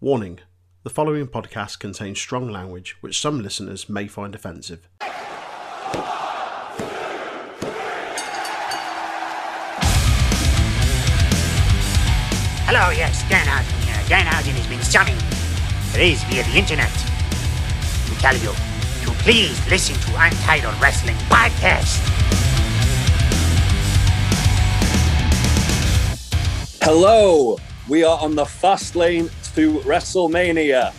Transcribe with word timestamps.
Warning 0.00 0.40
the 0.82 0.90
following 0.90 1.28
podcast 1.28 1.78
contains 1.78 2.18
strong 2.20 2.50
language 2.50 2.96
which 3.00 3.20
some 3.20 3.40
listeners 3.40 3.88
may 3.88 4.08
find 4.08 4.34
offensive. 4.34 4.88
Hello, 12.66 12.90
yes, 12.90 13.22
Dan 13.30 13.46
Hausen 13.46 13.80
here. 13.86 14.08
Dan 14.08 14.26
Hausen 14.26 14.52
has 14.54 14.66
been 14.66 14.82
summoned, 14.82 15.22
raised 15.96 16.26
via 16.26 16.42
the 16.42 16.58
internet, 16.58 16.90
to 16.90 18.14
tell 18.20 18.34
you 18.34 18.52
to 19.06 19.10
please 19.22 19.56
listen 19.70 19.94
to 19.94 20.20
Untitled 20.20 20.74
Wrestling 20.82 21.16
Podcast. 21.30 22.02
Hello, 26.82 27.56
we 27.88 28.02
are 28.02 28.18
on 28.20 28.34
the 28.34 28.44
fast 28.44 28.96
lane 28.96 29.30
to 29.54 29.78
WrestleMania. 29.80 30.92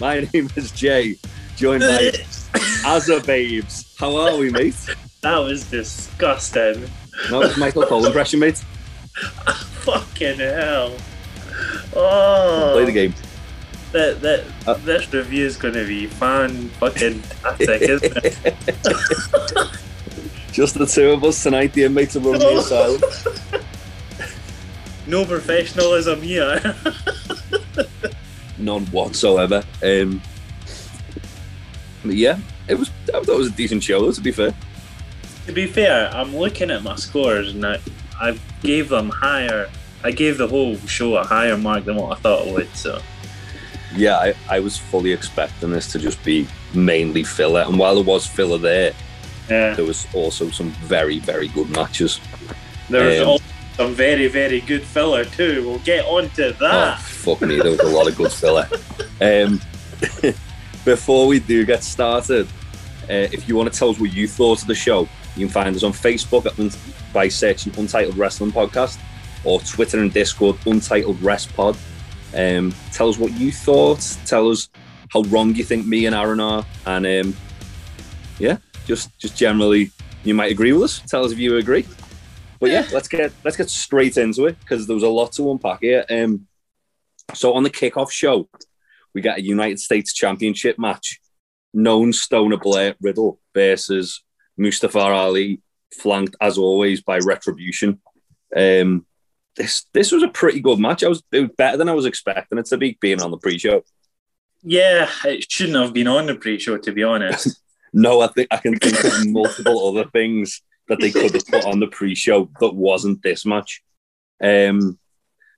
My 0.00 0.20
name 0.34 0.50
is 0.56 0.70
Jay, 0.72 1.16
joined 1.56 1.80
by 1.80 1.86
Azza 2.84 3.24
Babes. 3.24 3.94
How 3.98 4.14
are 4.16 4.36
we, 4.36 4.50
mate? 4.50 4.74
That 5.22 5.38
was 5.38 5.64
disgusting. 5.70 6.88
No, 7.30 7.40
it's 7.42 7.56
Michael 7.56 7.86
Cole 7.86 8.04
impression, 8.04 8.40
mate. 8.40 8.58
Fucking 9.84 10.36
hell. 10.38 10.94
Oh, 11.94 12.70
Play 12.74 12.84
the 12.84 12.92
game. 12.92 13.14
That, 13.92 14.20
that, 14.20 14.44
Uh, 14.66 14.74
this 14.74 15.10
review 15.12 15.46
is 15.46 15.56
going 15.56 15.72
to 15.74 15.86
be 15.86 16.06
fan 16.06 16.68
fucking 16.80 17.22
tastic, 17.22 17.80
isn't 17.82 18.16
it? 18.24 18.36
Just 20.52 20.78
the 20.78 20.86
two 20.86 21.10
of 21.12 21.24
us 21.24 21.42
tonight, 21.42 21.72
the 21.72 21.84
inmates 21.84 22.16
of 22.16 22.26
Romeo 22.26 22.58
Asylum. 22.58 23.00
No 25.06 25.24
professionalism 25.24 26.20
here. 26.20 26.60
None 28.58 28.86
whatsoever. 28.86 29.62
Um, 29.82 30.20
but 32.04 32.14
yeah, 32.14 32.38
it 32.68 32.74
was. 32.78 32.90
I 33.08 33.20
thought 33.20 33.28
it 33.28 33.38
was 33.38 33.48
a 33.48 33.52
decent 33.52 33.82
show, 33.82 34.00
though, 34.00 34.12
to 34.12 34.20
be 34.20 34.32
fair. 34.32 34.54
to 35.46 35.52
be 35.52 35.66
fair, 35.66 36.08
I'm 36.14 36.34
looking 36.36 36.70
at 36.70 36.82
my 36.82 36.96
scores 36.96 37.52
and 37.54 37.64
I, 37.66 37.78
I 38.20 38.38
gave 38.62 38.88
them 38.88 39.08
higher. 39.10 39.68
I 40.04 40.10
gave 40.12 40.38
the 40.38 40.46
whole 40.46 40.76
show 40.86 41.16
a 41.16 41.24
higher 41.24 41.56
mark 41.56 41.84
than 41.84 41.96
what 41.96 42.16
I 42.16 42.20
thought 42.20 42.46
it 42.46 42.52
would. 42.54 42.74
So 42.76 43.00
Yeah, 43.96 44.16
I, 44.18 44.34
I 44.48 44.60
was 44.60 44.78
fully 44.78 45.12
expecting 45.12 45.70
this 45.70 45.90
to 45.92 45.98
just 45.98 46.22
be 46.24 46.46
mainly 46.74 47.24
filler, 47.24 47.62
and 47.62 47.78
while 47.78 47.94
there 47.96 48.04
was 48.04 48.26
filler 48.26 48.58
there, 48.58 48.92
yeah, 49.50 49.74
there 49.74 49.84
was 49.84 50.06
also 50.14 50.50
some 50.50 50.70
very, 50.84 51.18
very 51.18 51.48
good 51.48 51.70
matches. 51.70 52.20
there 52.88 53.04
was 53.06 53.20
Um, 53.20 53.28
also 53.28 53.44
some 53.76 53.94
very 53.94 54.26
very 54.28 54.60
good 54.60 54.82
filler 54.82 55.24
too. 55.24 55.66
We'll 55.68 55.78
get 55.80 56.04
on 56.06 56.30
to 56.30 56.48
Oh, 56.48 56.52
that. 56.60 57.00
Fuck 57.26 57.40
me, 57.40 57.56
there 57.56 57.72
was 57.72 57.80
a 57.80 57.88
lot 57.88 58.06
of 58.06 58.16
good 58.16 58.30
filler. 58.30 58.68
Um, 59.20 59.60
before 60.84 61.26
we 61.26 61.40
do 61.40 61.64
get 61.64 61.82
started, 61.82 62.46
uh, 63.10 63.26
if 63.32 63.48
you 63.48 63.56
want 63.56 63.72
to 63.72 63.76
tell 63.76 63.90
us 63.90 63.98
what 63.98 64.12
you 64.12 64.28
thought 64.28 64.62
of 64.62 64.68
the 64.68 64.76
show, 64.76 65.08
you 65.34 65.46
can 65.46 65.48
find 65.48 65.74
us 65.74 65.82
on 65.82 65.92
Facebook 65.92 66.46
at, 66.46 67.12
by 67.12 67.26
searching 67.26 67.76
Untitled 67.76 68.16
Wrestling 68.16 68.52
Podcast 68.52 69.00
or 69.42 69.58
Twitter 69.60 69.98
and 69.98 70.12
Discord, 70.12 70.56
Untitled 70.66 71.20
Rest 71.20 71.52
Pod. 71.56 71.76
Um, 72.32 72.72
tell 72.92 73.08
us 73.08 73.18
what 73.18 73.32
you 73.32 73.50
thought. 73.50 74.00
Tell 74.24 74.48
us 74.48 74.68
how 75.12 75.22
wrong 75.22 75.52
you 75.56 75.64
think 75.64 75.84
me 75.84 76.06
and 76.06 76.14
Aaron 76.14 76.38
are, 76.38 76.64
and 76.86 77.06
um, 77.06 77.36
yeah, 78.38 78.58
just 78.86 79.18
just 79.18 79.36
generally, 79.36 79.90
you 80.22 80.34
might 80.34 80.52
agree 80.52 80.72
with 80.72 80.82
us. 80.84 81.02
Tell 81.08 81.24
us 81.24 81.32
if 81.32 81.40
you 81.40 81.56
agree. 81.56 81.86
But 82.60 82.70
yeah, 82.70 82.86
let's 82.92 83.08
get 83.08 83.32
let's 83.42 83.56
get 83.56 83.68
straight 83.68 84.16
into 84.16 84.46
it 84.46 84.60
because 84.60 84.86
there 84.86 84.94
was 84.94 85.02
a 85.02 85.08
lot 85.08 85.32
to 85.32 85.50
unpack 85.50 85.80
here. 85.80 86.04
Um, 86.08 86.46
so 87.34 87.54
on 87.54 87.62
the 87.62 87.70
kickoff 87.70 88.10
show, 88.10 88.48
we 89.14 89.20
got 89.20 89.38
a 89.38 89.42
United 89.42 89.80
States 89.80 90.12
Championship 90.12 90.78
match. 90.78 91.20
Known 91.74 92.12
Stoner 92.12 92.56
Blair 92.56 92.94
Riddle 93.00 93.38
versus 93.54 94.22
Mustafa 94.56 94.98
Ali, 94.98 95.60
flanked 95.94 96.36
as 96.40 96.56
always 96.56 97.02
by 97.02 97.18
Retribution. 97.18 98.00
Um, 98.54 99.04
this 99.56 99.84
this 99.92 100.12
was 100.12 100.22
a 100.22 100.28
pretty 100.28 100.60
good 100.60 100.78
match. 100.78 101.02
I 101.02 101.08
was 101.08 101.22
it 101.32 101.40
was 101.40 101.50
better 101.56 101.76
than 101.76 101.88
I 101.88 101.94
was 101.94 102.06
expecting 102.06 102.58
it 102.58 102.66
to 102.66 102.76
be 102.76 102.96
being 103.00 103.20
on 103.20 103.30
the 103.30 103.38
pre-show. 103.38 103.82
Yeah, 104.62 105.08
it 105.24 105.50
shouldn't 105.50 105.76
have 105.76 105.92
been 105.92 106.08
on 106.08 106.26
the 106.26 106.34
pre-show 106.34 106.78
to 106.78 106.92
be 106.92 107.02
honest. 107.02 107.60
No, 107.92 108.20
I 108.20 108.26
think 108.26 108.48
I 108.50 108.58
can 108.58 108.76
think 108.76 109.02
of 109.02 109.26
multiple 109.32 109.88
other 109.88 110.10
things 110.10 110.60
that 110.88 111.00
they 111.00 111.10
could 111.10 111.32
have 111.32 111.46
put 111.46 111.64
on 111.64 111.80
the 111.80 111.86
pre-show 111.86 112.50
that 112.60 112.74
wasn't 112.74 113.22
this 113.22 113.46
match. 113.46 113.82
Um, 114.42 114.98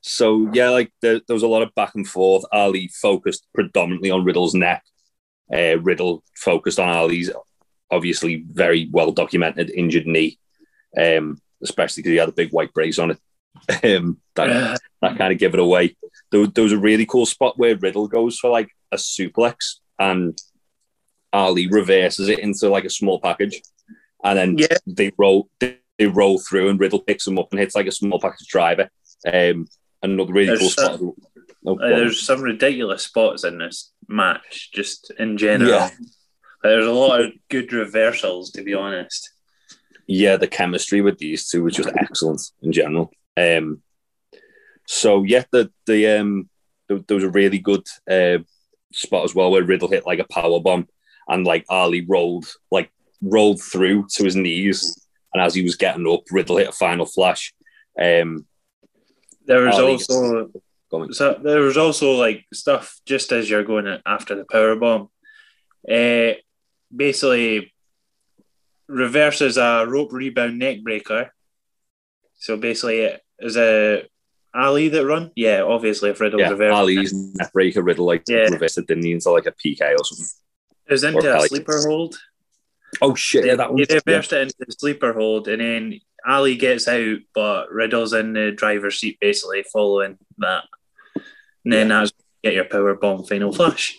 so 0.01 0.49
yeah, 0.53 0.71
like 0.71 0.93
there, 1.03 1.21
there 1.27 1.35
was 1.35 1.43
a 1.43 1.49
lot 1.49 1.63
of 1.63 1.75
back 1.75 1.95
and 1.95 2.07
forth. 2.07 2.45
Ali 2.53 2.89
focused 2.89 3.47
predominantly 3.55 4.11
on 4.11 4.25
Riddle's 4.25 4.55
neck. 4.55 4.85
Uh, 5.53 5.79
Riddle 5.81 6.23
focused 6.37 6.79
on 6.79 6.89
Ali's 6.89 7.31
obviously 7.91 8.45
very 8.51 8.89
well 8.93 9.13
documented 9.13 9.71
injured 9.71 10.07
knee, 10.07 10.39
um, 10.97 11.41
especially 11.63 12.03
because 12.03 12.11
he 12.13 12.19
had 12.19 12.29
a 12.29 12.33
big 12.33 12.51
white 12.53 12.73
brace 12.73 12.99
on 12.99 13.13
it. 13.13 13.19
Um, 13.83 14.19
that 14.37 14.79
that 15.03 15.19
kind 15.19 15.33
of 15.33 15.39
give 15.39 15.53
it 15.55 15.61
away. 15.61 15.97
There, 16.31 16.41
was- 16.41 16.51
there 16.55 16.65
was 16.65 16.73
a 16.73 16.79
really 16.79 17.07
cool 17.07 17.27
spot 17.27 17.59
where 17.59 17.77
Riddle 17.77 18.07
goes 18.07 18.39
for 18.39 18.51
like 18.51 18.71
a 18.93 18.97
suplex 18.97 19.77
and 19.99 20.39
Ali 21.33 21.67
reverses 21.67 22.29
it 22.29 22.39
into 22.39 22.69
like 22.69 22.85
a 22.85 22.91
small 22.91 23.21
package, 23.21 23.61
and 24.25 24.39
then 24.39 24.59
Yeah. 24.59 24.77
they 24.87 25.13
roll 25.19 25.49
they, 25.59 25.79
they 25.99 26.07
roll 26.07 26.39
through 26.39 26.69
and 26.69 26.79
Riddle 26.79 27.01
picks 27.01 27.27
him 27.27 27.39
up 27.39 27.49
and 27.51 27.59
hits 27.59 27.75
like 27.75 27.87
a 27.89 27.93
small 27.93 28.21
package 28.21 28.47
driver. 28.47 28.89
Um, 29.27 29.67
another 30.03 30.33
really 30.33 30.47
There's 30.47 30.61
cool 30.61 30.69
some- 30.71 30.97
spot. 30.99 31.15
Oh, 31.67 31.77
there's 31.79 32.25
some 32.25 32.41
ridiculous 32.41 33.03
spots 33.03 33.45
in 33.45 33.59
this 33.59 33.93
match, 34.07 34.71
just 34.73 35.11
in 35.19 35.37
general. 35.37 35.71
Yeah. 35.71 35.91
There's 36.63 36.87
a 36.87 36.93
lot 36.93 37.21
of 37.21 37.33
good 37.51 37.73
reversals, 37.73 38.51
to 38.53 38.63
be 38.63 38.75
honest. 38.75 39.31
yeah, 40.07 40.37
the 40.37 40.47
chemistry 40.47 41.01
with 41.03 41.19
these 41.19 41.49
two 41.49 41.65
was 41.65 41.75
just 41.75 41.91
excellent 41.97 42.41
in 42.63 42.73
general. 42.73 43.11
Um, 43.37 43.83
so 44.87 45.25
yeah, 45.25 45.45
the 45.51 45.71
the 45.87 46.19
um, 46.19 46.49
there, 46.89 47.01
there 47.07 47.17
was 47.17 47.25
a 47.25 47.31
really 47.31 47.59
good 47.59 47.87
uh, 48.11 48.39
spot 48.93 49.25
as 49.25 49.35
well 49.35 49.51
where 49.51 49.63
Riddle 49.65 49.89
hit 49.89 50.07
like 50.07 50.21
a 50.21 50.33
power 50.33 50.61
bomb 50.61 50.89
and 51.29 51.45
like 51.47 51.67
Ali 51.69 52.07
rolled 52.09 52.47
like 52.71 52.91
rolled 53.21 53.61
through 53.61 54.07
to 54.15 54.25
his 54.25 54.37
knees, 54.37 54.97
and 55.35 55.43
as 55.43 55.55
he 55.55 55.63
was 55.63 55.77
getting 55.77 56.09
up, 56.09 56.23
Riddle 56.31 56.57
hit 56.57 56.69
a 56.69 56.73
final 56.73 57.05
flash. 57.05 57.53
Um, 58.01 58.47
There 59.49 59.63
was 59.63 59.79
also 59.79 60.53
go 60.91 61.03
on. 61.03 61.13
so 61.13 61.41
there 61.43 61.61
was 61.61 61.77
also 61.77 62.13
like 62.13 62.45
stuff 62.53 63.01
just 63.07 63.33
as 63.33 63.49
you're 63.51 63.65
going 63.65 63.89
after 64.07 64.35
the 64.37 64.45
power 64.45 64.77
bomb. 64.77 65.09
Uh, 65.91 66.35
basically, 66.95 67.73
reverses 68.89 69.57
a 69.57 69.85
rope 69.89 70.13
rebound 70.13 70.59
neck 70.59 70.83
breaker. 70.83 71.33
So 72.37 72.57
basically, 72.57 73.01
it 73.01 73.23
is 73.41 73.57
a 73.57 74.05
Ali 74.55 74.89
that 74.89 75.07
run. 75.07 75.31
Yeah, 75.35 75.63
obviously, 75.63 76.11
if 76.11 76.21
Riddle 76.21 76.41
yeah, 76.41 76.51
reversed, 76.51 76.77
Ali's 76.77 77.13
neck 77.13 77.53
breaker 77.53 77.83
Riddle 77.83 78.07
like 78.07 78.25
Yeah. 78.29 78.49
reversed 78.49 78.79
it, 78.79 78.87
didn't 78.87 79.07
into 79.07 79.31
like 79.31 79.47
a 79.47 79.53
PK 79.53 79.95
or 79.99 80.05
something. 80.05 80.27
it 80.87 80.93
was 80.93 81.05
into 81.05 81.33
or 81.33 81.37
a 81.37 81.49
sleeper 81.49 81.81
hold. 81.87 82.19
Oh 83.03 83.15
shit! 83.15 83.45
Yeah, 83.45 83.57
that 83.57 83.73
one. 83.73 83.85
He 83.87 83.95
reversed 83.95 84.33
it 84.33 84.43
into 84.43 84.55
the 84.59 84.73
sleeper 84.73 85.13
hold, 85.13 85.49
and 85.49 85.61
then 85.61 86.01
Ali 86.29 86.57
gets 86.57 86.87
out, 86.89 87.19
but 87.35 87.71
Riddle's 87.73 88.13
in 88.13 88.33
the 88.35 88.53
driver's 88.53 88.99
seat, 88.99 89.19
basically 89.21 89.65
following 89.73 90.19
that. 90.39 90.65
And 91.65 91.73
then 91.73 91.89
that's 91.89 92.13
get 92.43 92.55
your 92.55 92.65
power 92.65 92.95
bomb 92.95 93.25
final 93.25 93.53
flash. 93.53 93.99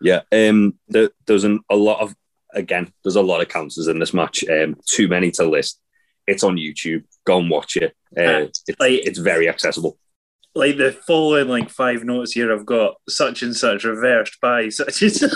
Yeah, 0.00 0.22
um, 0.32 0.78
there, 0.88 1.10
there's 1.26 1.44
an, 1.44 1.60
a 1.70 1.76
lot 1.76 2.00
of 2.00 2.14
again. 2.52 2.92
There's 3.02 3.16
a 3.16 3.22
lot 3.22 3.40
of 3.40 3.48
counters 3.48 3.88
in 3.88 3.98
this 3.98 4.14
match. 4.14 4.44
Um, 4.48 4.76
too 4.86 5.08
many 5.08 5.30
to 5.32 5.48
list. 5.48 5.80
It's 6.26 6.44
on 6.44 6.56
YouTube. 6.56 7.04
Go 7.26 7.38
and 7.38 7.50
watch 7.50 7.76
it. 7.76 7.94
Uh, 8.16 8.46
it's, 8.48 8.62
Like- 8.78 9.06
it's 9.06 9.18
very 9.18 9.48
accessible. 9.48 9.98
Like 10.56 10.76
the 10.76 10.92
following 10.92 11.48
like 11.48 11.68
five 11.68 12.04
notes 12.04 12.32
here, 12.32 12.52
I've 12.52 12.64
got 12.64 12.94
such 13.08 13.42
and 13.42 13.56
such 13.56 13.82
reversed 13.82 14.40
by 14.40 14.68
such 14.68 15.02
and 15.02 15.12
such. 15.12 15.32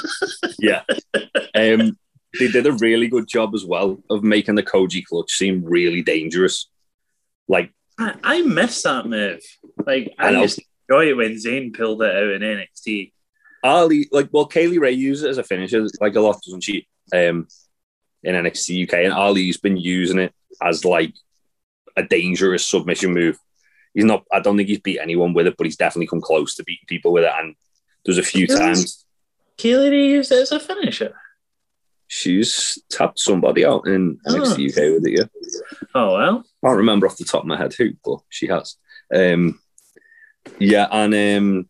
Yeah. 0.60 0.82
um, 1.56 1.98
they 2.38 2.48
did 2.48 2.66
a 2.66 2.72
really 2.72 3.08
good 3.08 3.26
job 3.26 3.54
as 3.54 3.64
well 3.64 3.98
of 4.10 4.22
making 4.22 4.54
the 4.54 4.62
Koji 4.62 5.04
clutch 5.04 5.32
seem 5.32 5.64
really 5.64 6.02
dangerous. 6.02 6.68
Like, 7.48 7.72
I, 7.98 8.14
I 8.22 8.42
miss 8.42 8.82
that 8.82 9.06
move. 9.06 9.40
Like 9.84 10.14
I, 10.18 10.28
I 10.28 10.46
to 10.46 10.62
enjoy 10.88 11.10
it 11.10 11.16
when 11.16 11.32
Zayn 11.34 11.76
pulled 11.76 12.02
it 12.02 12.14
out 12.14 12.30
in 12.30 12.42
NXT. 12.42 13.12
Ali, 13.64 14.08
like, 14.12 14.28
well, 14.30 14.46
Kay 14.46 14.68
Lee 14.68 14.78
Ray 14.78 14.92
uses 14.92 15.24
it 15.24 15.30
as 15.30 15.38
a 15.38 15.42
finisher, 15.42 15.86
like 16.00 16.14
a 16.14 16.20
lot, 16.20 16.40
doesn't 16.44 16.62
she? 16.62 16.86
Um, 17.12 17.48
in 18.22 18.34
NXT 18.34 18.84
UK, 18.86 18.94
and 19.04 19.12
Ali's 19.12 19.58
been 19.58 19.76
using 19.76 20.18
it 20.18 20.34
as 20.62 20.84
like 20.84 21.14
a 21.96 22.02
dangerous 22.02 22.66
submission 22.66 23.14
move. 23.14 23.38
He's 23.94 24.04
not. 24.04 24.24
I 24.32 24.40
don't 24.40 24.56
think 24.56 24.68
he's 24.68 24.80
beat 24.80 25.00
anyone 25.00 25.32
with 25.32 25.46
it, 25.46 25.56
but 25.56 25.66
he's 25.66 25.76
definitely 25.76 26.08
come 26.08 26.20
close 26.20 26.54
to 26.56 26.64
beating 26.64 26.86
people 26.86 27.12
with 27.12 27.24
it. 27.24 27.32
And 27.36 27.54
there's 28.04 28.18
a 28.18 28.22
few 28.22 28.46
times 28.46 29.04
Kay 29.56 29.76
Lee 29.76 29.90
Ray 29.90 30.06
used 30.08 30.30
it 30.30 30.42
as 30.42 30.52
a 30.52 30.60
finisher. 30.60 31.14
She's 32.08 32.78
tapped 32.90 33.18
somebody 33.20 33.64
out 33.64 33.86
in 33.86 34.18
Oh. 34.26 34.34
NXT 34.34 34.70
UK 34.70 34.94
with 34.94 35.06
it. 35.06 35.12
Yeah, 35.18 35.24
Oh 35.94 36.14
well. 36.14 36.44
I 36.62 36.66
can't 36.66 36.78
remember 36.78 37.06
off 37.06 37.16
the 37.16 37.24
top 37.24 37.42
of 37.42 37.46
my 37.46 37.56
head 37.56 37.74
who, 37.74 37.92
but 38.04 38.18
she 38.30 38.48
has. 38.48 38.76
Um, 39.14 39.60
yeah, 40.58 40.88
and 40.90 41.14
um, 41.14 41.68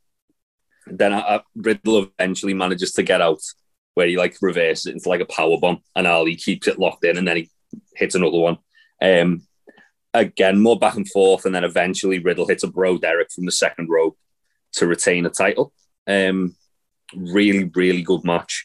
then 0.86 1.12
uh, 1.12 1.18
uh, 1.18 1.40
Riddle 1.56 2.10
eventually 2.18 2.54
manages 2.54 2.92
to 2.92 3.02
get 3.02 3.20
out, 3.20 3.40
where 3.94 4.06
he 4.06 4.16
like 4.16 4.36
reverses 4.40 4.86
it 4.86 4.94
into 4.94 5.08
like 5.08 5.20
a 5.20 5.26
power 5.26 5.58
bomb, 5.60 5.80
and 5.94 6.06
Ali 6.06 6.36
keeps 6.36 6.68
it 6.68 6.78
locked 6.78 7.04
in, 7.04 7.18
and 7.18 7.26
then 7.28 7.36
he 7.36 7.50
hits 7.96 8.14
another 8.14 8.38
one. 8.38 8.58
Um, 9.02 9.42
again, 10.14 10.60
more 10.60 10.78
back 10.78 10.94
and 10.94 11.08
forth, 11.08 11.44
and 11.44 11.54
then 11.54 11.64
eventually 11.64 12.18
Riddle 12.20 12.46
hits 12.48 12.62
a 12.62 12.68
bro 12.68 12.96
Derek 12.98 13.30
from 13.32 13.44
the 13.44 13.52
second 13.52 13.88
row 13.90 14.16
to 14.74 14.86
retain 14.86 15.24
the 15.24 15.30
title. 15.30 15.72
Um, 16.06 16.54
really, 17.14 17.64
really 17.74 18.02
good 18.02 18.24
match. 18.24 18.64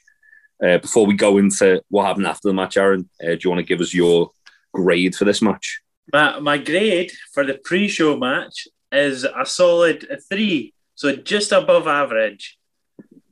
Uh, 0.63 0.77
before 0.77 1.05
we 1.05 1.13
go 1.13 1.37
into 1.37 1.81
what 1.89 2.05
happened 2.05 2.27
after 2.27 2.47
the 2.47 2.53
match, 2.53 2.77
Aaron, 2.77 3.09
uh, 3.21 3.27
do 3.27 3.39
you 3.43 3.49
want 3.49 3.59
to 3.59 3.65
give 3.65 3.81
us 3.81 3.93
your 3.93 4.31
grade 4.73 5.15
for 5.15 5.25
this 5.25 5.41
match? 5.41 5.81
My, 6.11 6.39
my 6.39 6.57
grade 6.57 7.11
for 7.33 7.45
the 7.45 7.55
pre 7.55 7.87
show 7.87 8.15
match 8.17 8.67
is 8.91 9.25
a 9.25 9.45
solid 9.45 10.07
three, 10.29 10.73
so 10.95 11.15
just 11.15 11.51
above 11.51 11.87
average. 11.87 12.57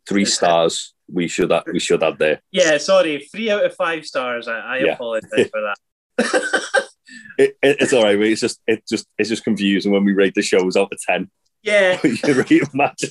Three 0.08 0.26
stars. 0.26 0.94
We 1.14 1.28
should 1.28 1.52
have, 1.52 1.64
we 1.72 1.80
should 1.80 2.02
have 2.02 2.18
there. 2.18 2.42
Yeah, 2.52 2.78
sorry, 2.78 3.28
three 3.32 3.50
out 3.50 3.66
of 3.66 3.76
five 3.76 4.06
stars. 4.06 4.48
I, 4.48 4.60
I 4.60 4.78
yeah. 4.80 4.94
apologize 4.94 5.50
for 5.50 5.62
that. 5.62 5.78
it, 7.38 7.58
it, 7.62 7.78
it's 7.80 7.94
all 7.94 8.04
right. 8.04 8.20
It's 8.22 8.42
just 8.42 8.60
it 8.68 8.84
just 8.88 9.08
it's 9.18 9.30
just 9.30 9.44
confusing 9.44 9.92
when 9.92 10.04
we 10.06 10.14
rate 10.14 10.34
the 10.36 10.42
shows 10.42 10.76
out 10.76 10.92
of 10.92 11.00
ten. 11.08 11.30
Yeah, 11.64 12.00
you 12.04 12.64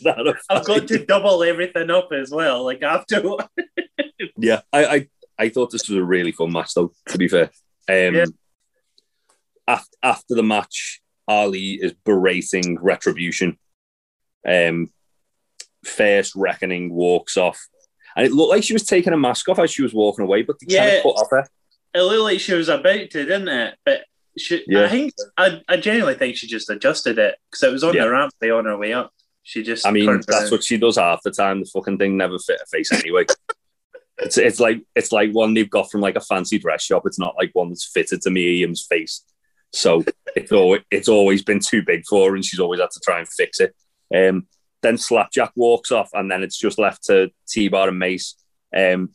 out. 0.07 0.37
I've 0.49 0.65
got 0.65 0.89
to 0.89 1.05
double 1.05 1.43
everything 1.43 1.91
up 1.91 2.11
as 2.13 2.31
well. 2.31 2.65
Like 2.65 2.83
after. 2.83 3.23
yeah, 4.37 4.63
I, 4.73 4.85
I 4.87 5.09
I 5.39 5.49
thought 5.49 5.71
this 5.71 5.89
was 5.89 5.99
a 5.99 6.05
really 6.05 6.33
fun 6.33 6.53
match 6.53 6.75
though. 6.75 6.93
To 7.09 7.19
be 7.19 7.29
fair, 7.29 7.51
um, 7.89 8.15
yeah. 8.15 8.25
after 9.69 9.97
after 10.03 10.35
the 10.35 10.43
match, 10.43 11.01
Ali 11.29 11.75
is 11.75 11.95
berating 12.05 12.79
Retribution. 12.81 13.57
Um, 14.47 14.91
first 15.85 16.35
reckoning 16.35 16.93
walks 16.93 17.37
off, 17.37 17.69
and 18.17 18.27
it 18.27 18.33
looked 18.33 18.51
like 18.51 18.65
she 18.65 18.73
was 18.73 18.85
taking 18.85 19.13
a 19.13 19.19
mask 19.19 19.49
off 19.49 19.61
as 19.61 19.71
she 19.71 19.83
was 19.83 19.95
walking 19.95 20.25
away, 20.25 20.43
but 20.43 20.57
they 20.61 20.75
yeah. 20.75 20.87
kind 20.87 20.97
of 20.97 21.03
put 21.05 21.17
off 21.17 21.31
her 21.31 21.47
it 21.95 22.03
looked 22.03 22.23
like 22.23 22.41
she 22.41 22.55
was 22.55 22.69
about 22.69 23.11
to, 23.11 23.25
didn't 23.25 23.49
it? 23.49 23.77
But 23.85 24.05
she, 24.39 24.65
yeah. 24.67 24.85
I 24.85 24.89
think 24.89 25.13
I, 25.37 25.61
I 25.69 25.77
genuinely 25.77 26.15
think 26.15 26.37
she 26.37 26.47
just 26.47 26.71
adjusted 26.71 27.19
it 27.19 27.37
because 27.51 27.63
it 27.63 27.73
was 27.73 27.85
on 27.85 27.95
yeah. 27.95 28.05
the 28.05 28.11
ramp 28.11 28.33
on 28.43 28.65
her 28.65 28.77
way 28.77 28.93
up. 28.93 29.13
She 29.43 29.63
just. 29.63 29.87
I 29.87 29.91
mean, 29.91 30.21
that's 30.27 30.51
what 30.51 30.65
she 30.65 30.77
does 30.77 30.97
half 30.97 31.23
the 31.23 31.31
time. 31.31 31.61
The 31.61 31.71
fucking 31.73 31.99
thing 31.99 32.17
never 32.17 32.39
fit 32.39 32.61
her 32.61 32.67
face 32.67 32.93
anyway. 32.93 33.25
it's 34.19 34.39
it's 34.39 34.61
like 34.61 34.83
it's 34.95 35.13
like 35.13 35.33
one 35.33 35.55
they've 35.55 35.71
got 35.71 35.91
from 35.91 36.01
like 36.01 36.17
a 36.17 36.21
fancy 36.21 36.59
dress 36.59 36.83
shop. 36.83 37.03
It's 37.07 37.19
not 37.19 37.35
like 37.39 37.51
one 37.53 37.71
that's 37.71 37.91
fitted 37.91 38.23
to 38.23 38.31
Mia 38.31 38.51
Yim's 38.51 38.87
face. 38.87 39.25
So 39.73 40.05
it's 40.37 40.53
always 40.53 40.83
it's 40.91 41.09
always 41.09 41.43
been 41.43 41.61
too 41.61 41.83
big 41.83 42.05
for 42.09 42.31
her, 42.31 42.35
and 42.35 42.45
she's 42.45 42.61
always 42.61 42.81
had 42.81 42.91
to 42.91 43.01
try 43.01 43.19
and 43.19 43.29
fix 43.29 43.61
it. 43.61 43.75
Um, 44.15 44.47
then 44.83 44.99
Slapjack 44.99 45.53
walks 45.57 45.93
off, 45.93 46.11
and 46.13 46.31
then 46.31 46.43
it's 46.43 46.59
just 46.59 46.79
left 46.79 47.05
to 47.05 47.31
T 47.49 47.69
Bar 47.69 47.89
and 47.89 47.99
Mace. 47.99 48.37
Um, 48.77 49.11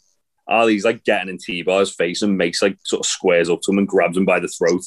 Ali's 0.47 0.85
like 0.85 1.03
getting 1.03 1.29
in 1.29 1.38
T 1.38 1.63
Bar's 1.63 1.94
face 1.94 2.21
and 2.21 2.38
makes 2.38 2.62
like 2.62 2.77
sort 2.83 3.01
of 3.01 3.06
squares 3.06 3.50
up 3.50 3.62
to 3.62 3.71
him 3.71 3.79
and 3.79 3.88
grabs 3.88 4.17
him 4.17 4.25
by 4.25 4.39
the 4.39 4.47
throat. 4.47 4.83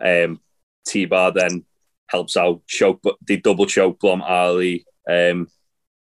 Um, 0.00 0.40
T 0.86 1.06
Bar 1.06 1.32
then 1.32 1.64
helps 2.06 2.36
out, 2.36 2.66
choke, 2.66 3.02
they 3.26 3.36
double 3.36 3.66
choke 3.66 4.00
bomb 4.00 4.22
Ali. 4.22 4.86
Um, 5.08 5.48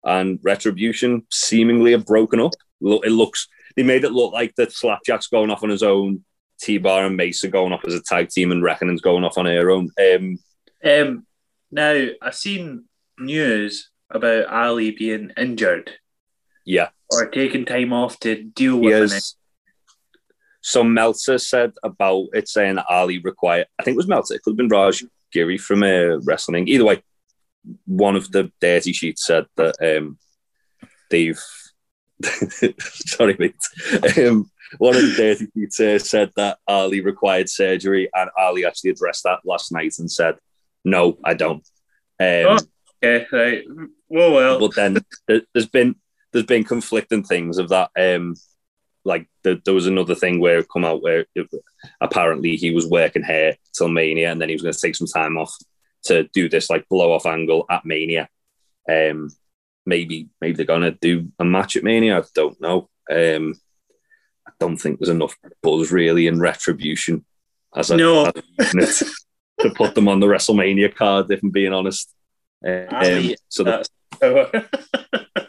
and 0.04 0.40
Retribution 0.44 1.26
seemingly 1.32 1.92
have 1.92 2.06
broken 2.06 2.40
up. 2.40 2.54
It 2.82 3.12
looks, 3.12 3.48
they 3.76 3.84
made 3.84 4.04
it 4.04 4.12
look 4.12 4.34
like 4.34 4.56
that 4.56 4.72
Slapjack's 4.72 5.28
going 5.28 5.50
off 5.50 5.64
on 5.64 5.70
his 5.70 5.84
own, 5.84 6.24
T 6.62 6.78
Bar 6.78 7.06
and 7.06 7.20
are 7.20 7.48
going 7.50 7.74
off 7.74 7.86
as 7.86 7.94
a 7.94 8.02
tag 8.02 8.30
team, 8.30 8.52
and 8.52 8.64
Reckoning's 8.64 9.02
going 9.02 9.24
off 9.24 9.38
on 9.38 9.46
her 9.46 9.70
own. 9.70 9.90
Um, 10.00 10.40
um, 10.84 11.28
now, 11.72 12.08
I've 12.22 12.36
seen 12.36 12.86
news 13.20 13.90
about 14.10 14.48
Ali 14.48 14.92
being 14.92 15.32
injured. 15.38 15.92
Yeah 16.66 16.90
or 17.10 17.28
taking 17.28 17.66
time 17.66 17.94
off 17.94 18.20
to 18.20 18.44
deal 18.44 18.78
with 18.78 19.14
it. 19.14 19.24
So 20.68 20.84
Meltzer 20.84 21.38
said 21.38 21.72
about 21.82 22.26
it 22.34 22.50
saying 22.50 22.76
that 22.76 22.88
Ali 22.90 23.20
required, 23.20 23.68
I 23.80 23.84
think 23.84 23.96
it 23.96 24.04
was 24.04 24.10
Meltzer, 24.10 24.36
it 24.36 24.44
could 24.44 24.52
have 24.52 24.58
been 24.58 24.68
Raj 24.68 25.02
Giri 25.32 25.58
from 25.58 25.82
uh, 25.82 26.18
wrestling. 26.26 26.68
Either 26.68 26.84
way, 26.84 27.02
one 27.86 28.18
of 28.18 28.30
the 28.34 28.52
dirty 28.60 28.92
sheets 28.92 29.26
said 29.26 29.46
that 29.56 29.76
um, 29.82 30.18
they've, 31.10 31.42
sorry, 32.82 33.38
mate. 33.40 33.56
Um, 34.18 34.52
one 34.78 34.98
of 34.98 35.04
the 35.04 35.14
dirty 35.16 35.48
sheets 35.54 35.80
uh, 35.80 36.00
said 36.00 36.34
that 36.36 36.58
Ali 36.68 37.00
required 37.00 37.48
surgery, 37.48 38.10
and 38.14 38.30
Ali 38.38 38.66
actually 38.66 38.90
addressed 38.90 39.24
that 39.24 39.40
last 39.46 39.72
night 39.72 39.94
and 40.00 40.12
said, 40.12 40.36
No, 40.84 41.18
I 41.24 41.34
don't. 41.34 41.66
Um, 42.20 42.46
oh, 42.46 42.60
okay, 43.02 43.26
right. 43.32 43.64
Well, 44.10 44.34
well. 44.34 44.60
But 44.60 44.76
then 44.76 44.98
there's 45.28 45.70
been 45.70 45.96
there's 46.34 46.46
been 46.46 46.66
conflicting 46.66 47.24
things 47.24 47.58
of 47.58 47.70
that. 47.70 47.90
Um, 47.98 48.36
like 49.08 49.28
the, 49.44 49.60
there 49.64 49.74
was 49.74 49.88
another 49.88 50.16
thing 50.16 50.40
where 50.40 50.60
it 50.60 50.68
come 50.72 50.84
out 50.84 51.02
where 51.02 51.26
it, 51.34 51.48
apparently 52.02 52.58
he 52.58 52.72
was 52.72 52.86
working 52.86 53.24
here 53.24 53.56
till 53.74 53.88
Mania, 53.88 54.32
and 54.32 54.42
then 54.42 54.50
he 54.50 54.56
was 54.56 54.62
going 54.62 54.74
to 54.74 54.80
take 54.80 54.96
some 54.96 55.08
time 55.08 55.38
off 55.38 55.56
to 56.04 56.24
do 56.34 56.50
this 56.50 56.70
like 56.70 56.88
blow 56.90 57.14
off 57.14 57.26
angle 57.26 57.66
at 57.70 57.86
Mania. 57.86 58.28
Um, 58.90 59.30
maybe 59.86 60.28
maybe 60.42 60.58
they're 60.58 60.66
going 60.66 60.82
to 60.82 60.92
do 60.92 61.32
a 61.40 61.46
match 61.46 61.78
at 61.78 61.84
Mania. 61.84 62.20
I 62.20 62.24
don't 62.36 62.60
know. 62.60 62.90
Um, 63.10 63.56
I 64.46 64.52
don't 64.60 64.78
think 64.78 65.00
there's 65.00 65.10
enough 65.10 65.36
buzz 65.64 65.92
really 65.92 66.28
in 66.28 66.40
Retribution 66.40 67.26
as 67.76 67.90
a, 67.92 67.98
no. 67.98 68.32
as 68.60 69.02
a 69.02 69.06
to 69.64 69.74
put 69.74 69.96
them 69.96 70.08
on 70.08 70.20
the 70.20 70.28
WrestleMania 70.28 70.94
card. 70.94 71.32
If 71.32 71.42
I'm 71.42 71.50
being 71.50 71.74
honest, 71.74 72.14
um, 72.66 73.34
so 73.48 73.64
the, 73.64 73.86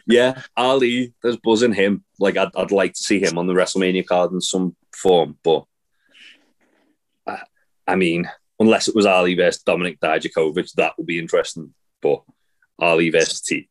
yeah, 0.08 0.42
Ali, 0.56 1.12
there's 1.22 1.36
buzz 1.36 1.62
in 1.62 1.72
him. 1.72 2.02
Like 2.18 2.36
I'd, 2.36 2.48
I'd 2.56 2.72
like 2.72 2.94
to 2.94 3.02
see 3.02 3.20
him 3.20 3.36
on 3.36 3.46
the 3.46 3.52
WrestleMania 3.52 4.06
card 4.06 4.32
in 4.32 4.40
some 4.40 4.74
form, 4.96 5.36
but 5.44 5.64
uh, 7.26 7.36
I 7.86 7.94
mean, 7.94 8.28
unless 8.58 8.88
it 8.88 8.94
was 8.94 9.06
Ali 9.06 9.34
versus 9.34 9.62
Dominik 9.62 9.98
Dijakovic, 9.98 10.72
that 10.72 10.94
would 10.96 11.06
be 11.06 11.18
interesting. 11.18 11.74
But 12.00 12.22
Ali 12.78 13.10
versus 13.10 13.42
T. 13.42 13.68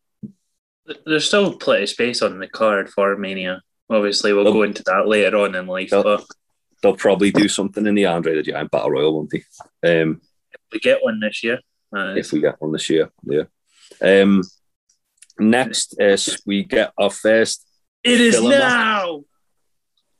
There's 1.06 1.26
still 1.26 1.58
plenty 1.58 1.84
of 1.84 1.90
space 1.90 2.22
on 2.22 2.40
the 2.40 2.48
card 2.48 2.90
for 2.90 3.18
Mania. 3.18 3.62
Obviously, 3.90 4.32
we'll 4.32 4.44
they'll, 4.44 4.54
go 4.54 4.64
into 4.64 4.84
that 4.84 5.08
later 5.08 5.38
on 5.38 5.56
in 5.56 5.66
life. 5.66 5.90
They'll, 5.90 6.04
but 6.04 6.26
they'll 6.84 6.96
probably 6.96 7.32
do 7.32 7.48
something 7.48 7.86
in 7.88 7.96
the 7.96 8.06
Andre 8.06 8.36
the 8.36 8.44
Giant 8.44 8.70
Battle 8.70 8.92
Royal, 8.92 9.16
won't 9.16 9.32
they? 9.32 10.02
Um, 10.02 10.22
if 10.52 10.60
we 10.72 10.80
get 10.80 11.04
one 11.04 11.20
this 11.20 11.44
year. 11.44 11.60
if 11.94 12.32
we 12.32 12.42
get 12.42 12.62
one 12.62 12.74
this 12.74 12.90
year, 12.90 13.10
yeah. 13.24 13.44
Um, 14.02 14.44
next 15.40 15.96
is 16.00 16.42
we 16.46 16.64
get 16.64 16.94
our 16.98 17.10
first. 17.10 17.66
It 18.04 18.22
is 18.22 18.42
now. 18.42 19.24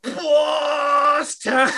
Boss 0.02 1.38
time. 1.38 1.72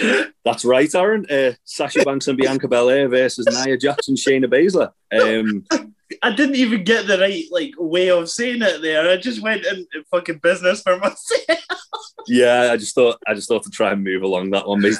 That's 0.44 0.64
right, 0.64 0.94
Aaron. 0.94 1.26
Uh, 1.30 1.52
Sasha 1.64 2.02
Banks 2.04 2.28
and 2.28 2.38
Bianca 2.38 2.68
Belair 2.68 3.08
versus 3.08 3.46
Nia 3.46 3.76
Jackson, 3.76 4.14
Shayna 4.14 4.46
Baszler. 4.46 4.92
Um, 5.12 5.64
I 6.22 6.34
didn't 6.34 6.56
even 6.56 6.84
get 6.84 7.06
the 7.06 7.18
right 7.18 7.44
like 7.50 7.74
way 7.78 8.10
of 8.10 8.28
saying 8.28 8.62
it 8.62 8.82
there. 8.82 9.08
I 9.08 9.16
just 9.16 9.42
went 9.42 9.64
in 9.64 9.86
fucking 10.10 10.38
business 10.38 10.82
for 10.82 10.98
myself. 10.98 11.64
yeah, 12.26 12.70
I 12.72 12.76
just 12.76 12.94
thought 12.94 13.18
I 13.26 13.34
just 13.34 13.48
thought 13.48 13.62
to 13.64 13.70
try 13.70 13.92
and 13.92 14.02
move 14.02 14.22
along 14.22 14.50
that 14.50 14.66
one, 14.66 14.80
mate. 14.80 14.94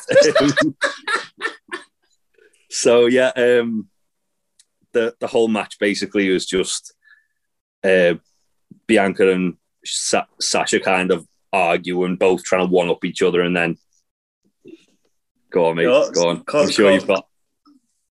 so 2.70 3.06
yeah, 3.06 3.32
um, 3.36 3.88
the 4.92 5.14
the 5.20 5.26
whole 5.26 5.48
match 5.48 5.78
basically 5.78 6.30
was 6.30 6.46
just 6.46 6.94
uh, 7.84 8.14
Bianca 8.86 9.30
and 9.30 9.56
Sa- 9.84 10.26
Sasha 10.40 10.80
kind 10.80 11.10
of 11.10 11.26
arguing, 11.52 12.16
both 12.16 12.44
trying 12.44 12.66
to 12.66 12.72
one 12.72 12.90
up 12.90 13.04
each 13.04 13.22
other, 13.22 13.40
and 13.40 13.56
then 13.56 13.76
go 15.50 15.66
on, 15.66 15.76
mate, 15.76 15.84
no, 15.84 16.10
go 16.10 16.28
on. 16.28 16.44
I'm 16.54 16.70
sure 16.70 16.90
you've 16.90 17.06
got 17.06 17.26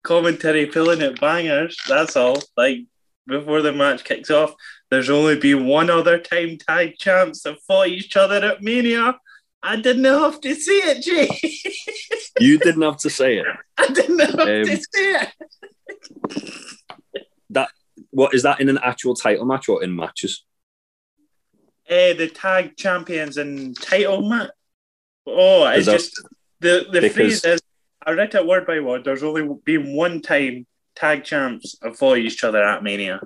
commentary 0.03 0.65
pulling 0.65 1.01
it 1.01 1.19
bangers. 1.19 1.77
That's 1.87 2.15
all. 2.15 2.41
Like 2.57 2.79
before 3.27 3.61
the 3.61 3.71
match 3.71 4.03
kicks 4.03 4.31
off, 4.31 4.53
there's 4.89 5.09
only 5.09 5.39
been 5.39 5.65
one 5.65 5.89
other 5.89 6.17
time 6.17 6.57
tag 6.57 6.97
champs 6.97 7.43
that 7.43 7.61
fought 7.67 7.87
each 7.87 8.17
other 8.17 8.43
at 8.43 8.61
Mania. 8.61 9.19
I 9.61 9.75
didn't 9.75 10.05
have 10.05 10.39
to 10.41 10.55
say 10.55 10.71
it, 10.73 11.03
Jay. 11.03 12.21
you 12.39 12.57
didn't 12.59 12.81
have 12.81 12.97
to 12.99 13.09
say 13.09 13.39
it. 13.39 13.45
I 13.77 13.87
didn't 13.87 14.19
have 14.19 14.39
um, 14.39 14.45
to 14.45 14.77
say 14.77 14.85
it 14.95 15.29
that 17.49 17.69
what 18.11 18.33
is 18.33 18.43
that 18.43 18.59
in 18.59 18.69
an 18.69 18.79
actual 18.83 19.15
title 19.15 19.45
match 19.45 19.69
or 19.69 19.83
in 19.83 19.95
matches? 19.95 20.43
Uh, 21.89 22.13
the 22.13 22.31
tag 22.33 22.77
champions 22.77 23.37
and 23.37 23.79
title 23.79 24.27
match. 24.27 24.51
Oh, 25.25 25.65
it's 25.67 25.85
that, 25.85 25.93
just 25.93 26.21
the 26.59 26.85
the 26.91 27.01
because, 27.01 27.15
phrase 27.15 27.45
is. 27.45 27.61
I 28.05 28.11
read 28.11 28.33
it 28.33 28.45
word 28.45 28.65
by 28.65 28.79
word. 28.79 29.03
There's 29.03 29.23
only 29.23 29.47
been 29.65 29.93
one 29.95 30.21
time 30.21 30.65
tag 30.95 31.23
champs 31.23 31.75
avoid 31.81 32.19
each 32.25 32.43
other 32.43 32.63
at 32.63 32.83
Mania. 32.83 33.21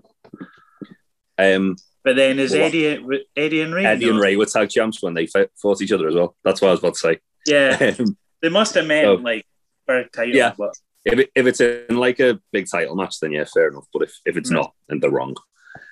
Um, 1.37 1.75
but 2.03 2.15
then 2.15 2.39
is 2.39 2.53
Eddie 2.53 2.99
Eddie 3.35 3.61
and 3.61 3.73
Ray? 3.73 3.85
Eddie 3.85 4.09
and 4.09 4.19
Rey 4.19 4.35
were 4.35 4.45
tag 4.45 4.69
champs 4.69 5.01
when 5.01 5.13
they 5.13 5.27
fought 5.27 5.81
each 5.81 5.91
other 5.91 6.07
as 6.07 6.15
well. 6.15 6.35
That's 6.43 6.61
what 6.61 6.69
I 6.69 6.71
was 6.71 6.79
about 6.79 6.93
to 6.95 6.99
say. 6.99 7.19
Yeah, 7.45 7.93
um, 7.99 8.17
they 8.41 8.49
must 8.49 8.75
have 8.75 8.87
met 8.87 9.05
so, 9.05 9.13
like 9.15 9.45
for 9.85 9.99
a 9.99 10.09
title. 10.09 10.35
Yeah, 10.35 10.53
but 10.57 10.73
If, 11.05 11.19
it, 11.19 11.31
if 11.36 11.45
it's 11.48 11.60
in 11.62 11.98
like 11.98 12.19
a 12.19 12.39
big 12.51 12.67
title 12.72 12.95
match, 12.95 13.19
then 13.19 13.31
yeah, 13.31 13.43
fair 13.45 13.67
enough. 13.69 13.86
But 13.93 14.03
if, 14.03 14.19
if 14.25 14.38
it's 14.38 14.50
Mm. 14.50 14.55
not, 14.55 14.74
then 14.88 15.00
they're 15.00 15.12
wrong. 15.12 15.36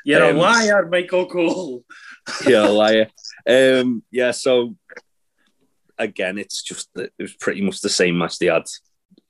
You're 0.06 0.24
Um, 0.24 0.38
a 0.38 0.40
liar, 0.40 0.88
Michael 0.88 1.26
Cole. 1.28 1.84
yeah, 2.48 2.68
liar. 2.68 3.08
Um, 3.50 4.04
yeah, 4.12 4.30
so 4.32 4.76
again, 5.98 6.38
it's 6.38 6.62
just 6.62 6.90
it 6.96 7.12
was 7.20 7.34
pretty 7.34 7.62
much 7.62 7.82
the 7.82 7.90
same 7.90 8.16
match 8.20 8.38
they 8.38 8.46
had 8.46 8.66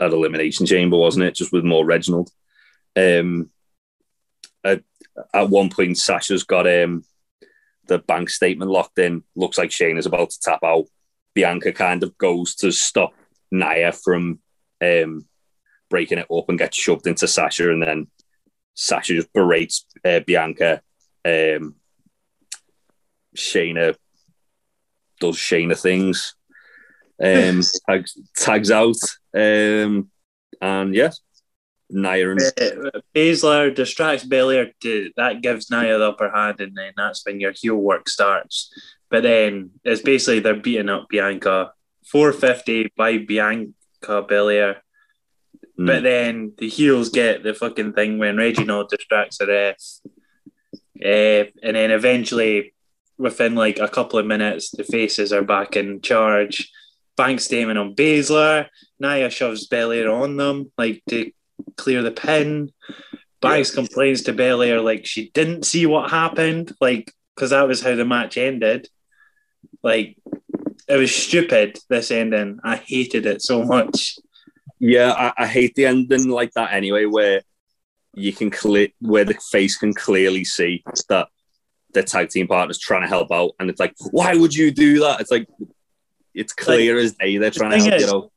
at 0.02 0.12
Elimination 0.12 0.66
Chamber, 0.66 0.98
wasn't 0.98 1.24
it? 1.24 1.34
Just 1.36 1.54
with 1.54 1.64
more 1.64 1.86
Reginald. 1.86 2.30
Um, 2.98 3.50
at, 4.66 4.84
at 5.34 5.50
one 5.50 5.70
point, 5.70 5.98
Sasha's 5.98 6.44
got 6.44 6.68
um, 6.68 7.06
the 7.88 8.00
bank 8.00 8.30
statement 8.30 8.70
locked 8.70 9.00
in. 9.00 9.24
Looks 9.34 9.58
like 9.58 9.72
Shane 9.72 9.98
is 9.98 10.06
about 10.06 10.32
to 10.32 10.40
tap 10.42 10.60
out. 10.64 10.88
Bianca 11.34 11.72
kind 11.72 12.04
of 12.04 12.18
goes 12.18 12.56
to 12.56 12.72
stop 12.74 13.14
Nia 13.50 13.94
from 13.94 14.40
um, 14.82 15.26
breaking 15.92 16.18
it 16.18 16.32
up 16.32 16.50
and 16.50 16.58
gets 16.58 16.76
shoved 16.76 17.06
into 17.06 17.28
Sasha, 17.28 17.70
and 17.72 17.84
then 17.84 18.08
Sasha 18.74 19.14
just 19.14 19.32
berates 19.34 19.86
uh, 20.04 20.22
Bianca. 20.26 20.82
Um, 21.24 21.76
Shayna 23.38 23.96
does 25.20 25.38
Shayna 25.38 25.80
things, 25.80 26.36
um, 27.24 27.62
tags, 27.88 28.18
tags 28.36 28.72
out, 28.72 28.98
um, 29.36 30.10
and 30.60 30.96
yeah, 30.96 31.12
Nia 31.92 32.32
and 32.32 32.42
Uh, 32.42 33.00
Baszler 33.14 33.76
distracts 33.76 34.26
Belair 34.26 34.72
to 34.82 35.12
that 35.18 35.44
gives 35.44 35.70
Nia 35.70 36.00
the 36.00 36.10
upper 36.10 36.32
hand, 36.32 36.60
and 36.62 36.76
then 36.76 36.94
that's 36.98 37.24
when 37.26 37.40
your 37.40 37.54
heel 37.54 37.76
work 37.76 38.10
starts. 38.10 38.74
But 39.12 39.24
then 39.24 39.72
it's 39.84 40.02
basically 40.02 40.40
they're 40.40 40.56
beating 40.56 40.90
up 40.90 41.08
Bianca. 41.10 41.74
450 42.12 42.92
by 42.98 43.20
Bianca 43.20 44.24
Belair. 44.28 44.84
Mm. 45.82 45.88
But 45.88 46.04
then 46.04 46.54
the 46.58 46.70
heels 46.70 47.10
get 47.10 47.44
the 47.44 47.54
fucking 47.54 47.94
thing 47.94 48.20
when 48.20 48.38
Reginald 48.38 48.90
distracts 48.90 49.38
the 49.40 49.48
ref. 49.48 49.78
Uh, 51.04 51.50
and 51.64 51.76
then 51.76 51.90
eventually, 51.90 52.74
within 53.18 53.56
like 53.56 53.80
a 53.80 53.88
couple 53.88 54.20
of 54.20 54.26
minutes, 54.26 54.70
the 54.70 54.84
faces 54.84 55.34
are 55.34 55.42
back 55.42 55.76
in 55.76 56.02
charge. 56.02 56.72
Bank 57.18 57.40
statement 57.40 57.80
on 57.80 57.96
Baszler. 57.96 58.68
Nia 59.00 59.30
shoves 59.32 59.68
Belair 59.68 60.12
on 60.12 60.38
them, 60.38 60.72
like 60.78 61.02
to 61.10 61.32
clear 61.76 62.04
the 62.04 62.12
pin. 62.12 62.72
Banks 63.42 63.74
complains 63.74 64.22
to 64.24 64.34
Belair 64.34 64.80
like 64.82 65.08
she 65.08 65.32
didn't 65.32 65.66
see 65.66 65.88
what 65.88 66.12
happened, 66.12 66.74
like 66.80 67.12
because 67.36 67.50
that 67.50 67.68
was 67.68 67.82
how 67.82 67.96
the 67.96 68.06
match 68.06 68.38
ended. 68.38 68.88
Like 69.82 70.18
it 70.88 70.98
was 70.98 71.14
stupid. 71.16 71.80
This 71.90 72.12
ending, 72.12 72.60
I 72.64 72.76
hated 72.76 73.26
it 73.26 73.42
so 73.42 73.64
much. 73.64 74.20
Yeah, 74.84 75.12
I, 75.12 75.44
I 75.44 75.48
hate 75.48 75.76
the 75.76 75.86
ending 75.86 76.28
like 76.28 76.54
that 76.54 76.74
anyway, 76.74 77.06
where 77.06 77.44
you 78.16 78.34
can 78.34 78.50
clear 78.50 78.88
where 79.00 79.24
the 79.24 79.36
face 79.36 79.78
can 79.78 79.94
clearly 79.94 80.44
see 80.44 80.84
that 81.08 81.28
the 81.94 82.02
tag 82.02 82.30
team 82.30 82.48
partner's 82.48 82.80
trying 82.80 83.04
to 83.04 83.08
help 83.08 83.32
out, 83.32 83.52
and 83.60 83.70
it's 83.70 83.80
like, 83.80 83.94
why 84.10 84.36
would 84.36 84.56
you 84.56 84.72
do 84.72 85.00
that? 85.02 85.22
It's 85.22 85.30
like 85.30 85.48
it's 86.34 86.52
clear 86.52 86.98
as 86.98 87.14
day 87.14 87.38
they're 87.38 87.52
trying 87.52 87.72
to 87.72 87.78
help 87.78 87.94
is- 87.94 88.10
you 88.10 88.18
out. 88.18 88.32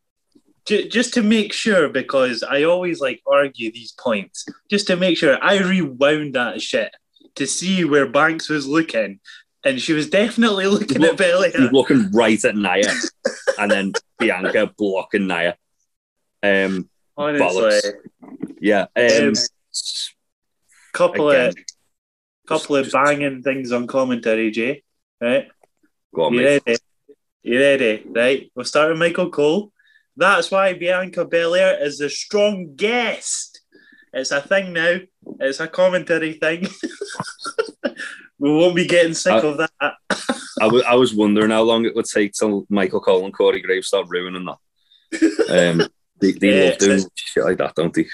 Ju- 0.67 0.89
just 0.89 1.15
to 1.15 1.23
make 1.23 1.53
sure, 1.53 1.89
because 1.89 2.43
I 2.43 2.65
always 2.65 3.01
like 3.01 3.23
argue 3.27 3.73
these 3.73 3.93
points, 3.93 4.47
just 4.71 4.87
to 4.89 4.97
make 4.97 5.17
sure, 5.17 5.39
I 5.43 5.59
rewound 5.59 6.35
that 6.35 6.61
shit 6.61 6.91
to 7.37 7.47
see 7.47 7.85
where 7.85 8.07
Banks 8.07 8.51
was 8.51 8.67
looking, 8.67 9.21
and 9.65 9.81
she 9.81 9.95
was 9.95 10.11
definitely 10.11 10.67
looking 10.67 11.01
Look- 11.01 11.13
at 11.13 11.17
Belair. 11.19 11.53
He's 11.57 11.73
looking 11.73 12.11
right 12.13 12.43
at 12.45 12.55
Nia, 12.55 12.93
and 13.59 13.71
then 13.71 13.93
Bianca 14.19 14.71
blocking 14.77 15.27
Nia. 15.27 15.57
Um, 16.45 16.89
Honestly, 17.17 17.47
bollocks. 17.47 17.93
yeah. 18.61 18.87
Um, 18.97 19.29
Um, 19.29 19.33
couple 20.93 21.31
again, 21.31 21.49
of 21.49 21.57
couple 22.47 22.77
of 22.77 22.85
just- 22.87 22.95
banging 22.95 23.43
things 23.43 23.73
on 23.73 23.87
commentary, 23.87 24.51
Jay. 24.51 24.83
Right? 25.21 25.49
go 26.15 26.25
on, 26.25 26.35
You 26.35 26.41
mate. 26.41 26.63
ready? 26.67 26.79
You 27.43 27.59
ready? 27.61 28.03
Right? 28.07 28.51
We'll 28.55 28.65
start 28.65 28.91
with 28.91 28.99
Michael 28.99 29.31
Cole. 29.31 29.73
That's 30.17 30.51
why 30.51 30.75
Bianca 30.75 31.25
Belair 31.25 31.83
is 31.83 31.99
the 31.99 32.09
strong 32.11 32.75
guest. 32.77 33.61
It's 34.13 34.31
a 34.31 34.41
thing 34.41 34.73
now. 34.73 35.01
It's 35.41 35.59
a 35.61 35.67
commentary 35.67 36.35
thing. 36.35 36.69
we 38.39 38.51
won't 38.53 38.77
be 38.77 38.87
getting 38.87 39.15
sick 39.15 39.43
Uh, 39.43 39.49
of 39.49 39.57
that. 39.59 39.95
I 40.61 40.67
wa- 40.69 40.83
I 40.87 40.95
was 40.95 41.13
wondering 41.15 41.51
how 41.51 41.63
long 41.63 41.85
it 41.85 41.95
would 41.97 42.05
take 42.07 42.33
till 42.33 42.65
Michael 42.69 43.01
Cole 43.01 43.25
and 43.25 43.35
Corey 43.35 43.61
Graves 43.61 43.89
start 43.89 44.07
ruining 44.09 44.45
that. 44.47 44.59
Um, 45.51 45.89
they 46.25 46.33
they 46.33 46.59
Yeah, 46.64 46.71
love 46.71 46.78
doing 46.78 47.04
shit 47.14 47.45
like 47.45 47.59
that, 47.59 47.75
don't 47.75 47.93
they? 47.95 48.07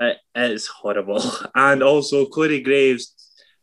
It- 0.00 0.18
it's 0.34 0.66
horrible. 0.66 1.22
And 1.54 1.82
also, 1.82 2.26
Corey 2.26 2.60
Graves, 2.60 3.14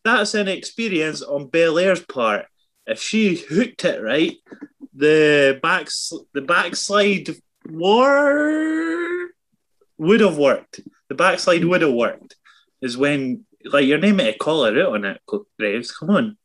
that's 0.04 0.34
an 0.34 0.48
experience 0.48 1.22
on 1.22 1.48
Belair's 1.48 2.02
part. 2.02 2.46
If 2.88 3.00
she 3.02 3.36
hooked 3.36 3.86
it 3.86 4.02
right, 4.02 4.36
the 4.94 5.60
back 5.62 5.88
the 6.34 6.42
backslide 6.42 7.30
war 7.70 9.30
would 9.98 10.20
have 10.22 10.38
worked. 10.38 10.80
The 11.10 11.16
backslide 11.16 11.66
would 11.66 11.82
have 11.82 11.94
worked. 11.94 12.36
Is 12.82 12.98
when 12.98 13.46
like 13.66 13.86
your 13.86 14.00
name 14.00 14.18
to 14.18 14.38
call 14.38 14.66
her 14.66 14.82
out 14.84 14.94
on 14.96 15.06
it, 15.06 15.22
Graves. 15.60 15.92
Come 15.92 16.10
on. 16.10 16.38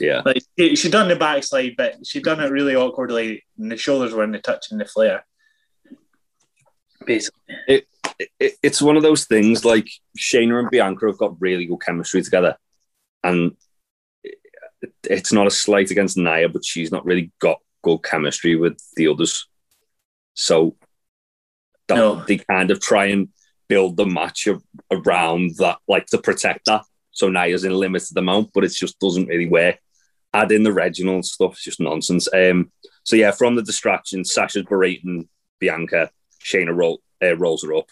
Yeah. 0.00 0.22
Like 0.24 0.42
she, 0.58 0.88
done 0.90 1.08
the 1.08 1.16
backslide, 1.16 1.74
but 1.76 2.06
she 2.06 2.20
done 2.20 2.40
it 2.40 2.50
really 2.50 2.74
awkwardly, 2.74 3.44
and 3.58 3.70
the 3.70 3.76
shoulders 3.76 4.12
were 4.12 4.24
in 4.24 4.32
the 4.32 4.40
touching 4.40 4.78
the 4.78 4.84
flare. 4.84 5.24
Basically, 7.06 7.40
it, 7.68 7.86
it, 8.18 8.54
it's 8.62 8.82
one 8.82 8.96
of 8.96 9.02
those 9.02 9.24
things 9.24 9.64
like 9.64 9.88
Shayna 10.18 10.58
and 10.58 10.70
Bianca 10.70 11.06
have 11.06 11.18
got 11.18 11.40
really 11.40 11.66
good 11.66 11.80
chemistry 11.80 12.22
together, 12.22 12.56
and 13.22 13.56
it, 14.24 14.38
it's 15.04 15.32
not 15.32 15.46
a 15.46 15.50
slight 15.50 15.90
against 15.90 16.16
Nia, 16.16 16.48
but 16.48 16.64
she's 16.64 16.92
not 16.92 17.04
really 17.04 17.32
got 17.40 17.60
good 17.82 18.02
chemistry 18.02 18.56
with 18.56 18.76
the 18.96 19.08
others. 19.08 19.46
So 20.34 20.76
that, 21.88 21.96
No. 21.96 22.24
they 22.26 22.38
kind 22.38 22.70
of 22.70 22.80
try 22.80 23.06
and 23.06 23.28
build 23.68 23.96
the 23.96 24.06
match 24.06 24.48
around 24.90 25.52
that, 25.58 25.78
like 25.88 26.06
to 26.06 26.18
protect 26.18 26.66
that. 26.66 26.84
So 27.12 27.28
Nia's 27.28 27.64
in 27.64 27.72
a 27.72 27.76
limited 27.76 28.16
amount, 28.16 28.50
but 28.52 28.64
it 28.64 28.72
just 28.72 28.98
doesn't 29.00 29.26
really 29.26 29.48
work. 29.48 29.78
Add 30.34 30.52
in 30.52 30.64
the 30.64 30.72
Reginald 30.72 31.24
stuff, 31.24 31.52
it's 31.52 31.62
just 31.62 31.80
nonsense. 31.80 32.28
Um, 32.34 32.70
so 33.04 33.16
yeah, 33.16 33.30
from 33.30 33.54
the 33.54 33.62
distraction, 33.62 34.24
Sasha's 34.24 34.64
berating 34.64 35.28
Bianca. 35.58 36.10
Shayna 36.46 36.74
roll, 36.74 37.02
uh, 37.22 37.36
rolls 37.36 37.64
her 37.64 37.74
up, 37.74 37.88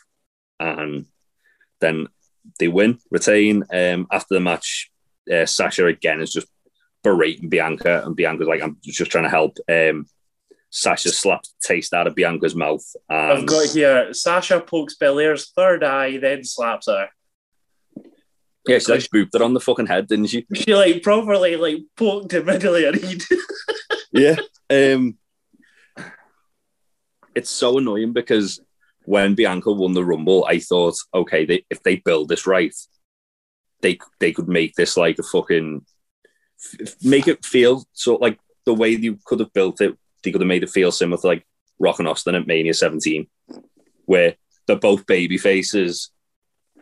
and 0.60 1.06
then 1.80 2.06
they 2.60 2.68
win, 2.68 2.98
retain. 3.10 3.64
Um, 3.72 4.06
after 4.12 4.34
the 4.34 4.40
match, 4.40 4.90
uh, 5.32 5.46
Sasha 5.46 5.86
again 5.86 6.20
is 6.20 6.32
just 6.32 6.46
berating 7.02 7.48
Bianca, 7.48 8.02
and 8.04 8.14
Bianca's 8.14 8.46
like, 8.46 8.62
"I'm 8.62 8.78
just 8.82 9.10
trying 9.10 9.24
to 9.24 9.30
help." 9.30 9.58
Um, 9.68 10.06
Sasha 10.70 11.10
slaps 11.10 11.54
taste 11.62 11.94
out 11.94 12.06
of 12.06 12.16
Bianca's 12.16 12.54
mouth. 12.54 12.84
I've 13.08 13.46
got 13.46 13.68
here 13.68 14.12
Sasha 14.12 14.60
pokes 14.60 14.96
Belair's 14.96 15.50
third 15.50 15.84
eye, 15.84 16.18
then 16.18 16.44
slaps 16.44 16.86
her. 16.86 17.08
yeah, 18.66 18.78
she 18.78 18.92
like 18.92 19.02
booped 19.02 19.38
her 19.38 19.44
on 19.44 19.54
the 19.54 19.60
fucking 19.60 19.86
head, 19.86 20.08
didn't 20.08 20.26
she? 20.26 20.46
She 20.54 20.74
like 20.74 21.02
properly 21.02 21.56
like 21.56 21.78
poked 21.96 22.32
him 22.32 22.48
into 22.48 22.72
her 22.72 22.92
head. 22.92 23.22
yeah. 24.12 24.36
Um, 24.68 25.16
it's 27.34 27.50
so 27.50 27.78
annoying 27.78 28.12
because 28.12 28.60
when 29.04 29.34
Bianca 29.34 29.70
won 29.72 29.92
the 29.92 30.04
Rumble, 30.04 30.44
I 30.48 30.58
thought, 30.58 30.94
okay, 31.14 31.44
they, 31.44 31.64
if 31.70 31.82
they 31.82 31.96
build 31.96 32.28
this 32.28 32.46
right, 32.46 32.74
they 33.82 33.98
they 34.20 34.32
could 34.32 34.48
make 34.48 34.74
this 34.74 34.96
like 34.96 35.18
a 35.18 35.22
fucking 35.22 35.84
make 37.02 37.28
it 37.28 37.44
feel 37.44 37.84
so 37.92 38.14
like 38.16 38.38
the 38.64 38.72
way 38.72 38.88
you 38.90 39.18
could 39.26 39.40
have 39.40 39.52
built 39.52 39.80
it. 39.80 39.96
They 40.22 40.32
could 40.32 40.40
have 40.40 40.48
made 40.48 40.62
it 40.62 40.70
feel 40.70 40.90
similar 40.90 41.20
to 41.20 41.26
like 41.26 41.46
Rock 41.78 41.98
and 41.98 42.08
Austin 42.08 42.34
at 42.34 42.46
Mania 42.46 42.72
17, 42.72 43.26
where 44.06 44.36
they're 44.66 44.76
both 44.76 45.06
baby 45.06 45.36
faces, 45.36 46.10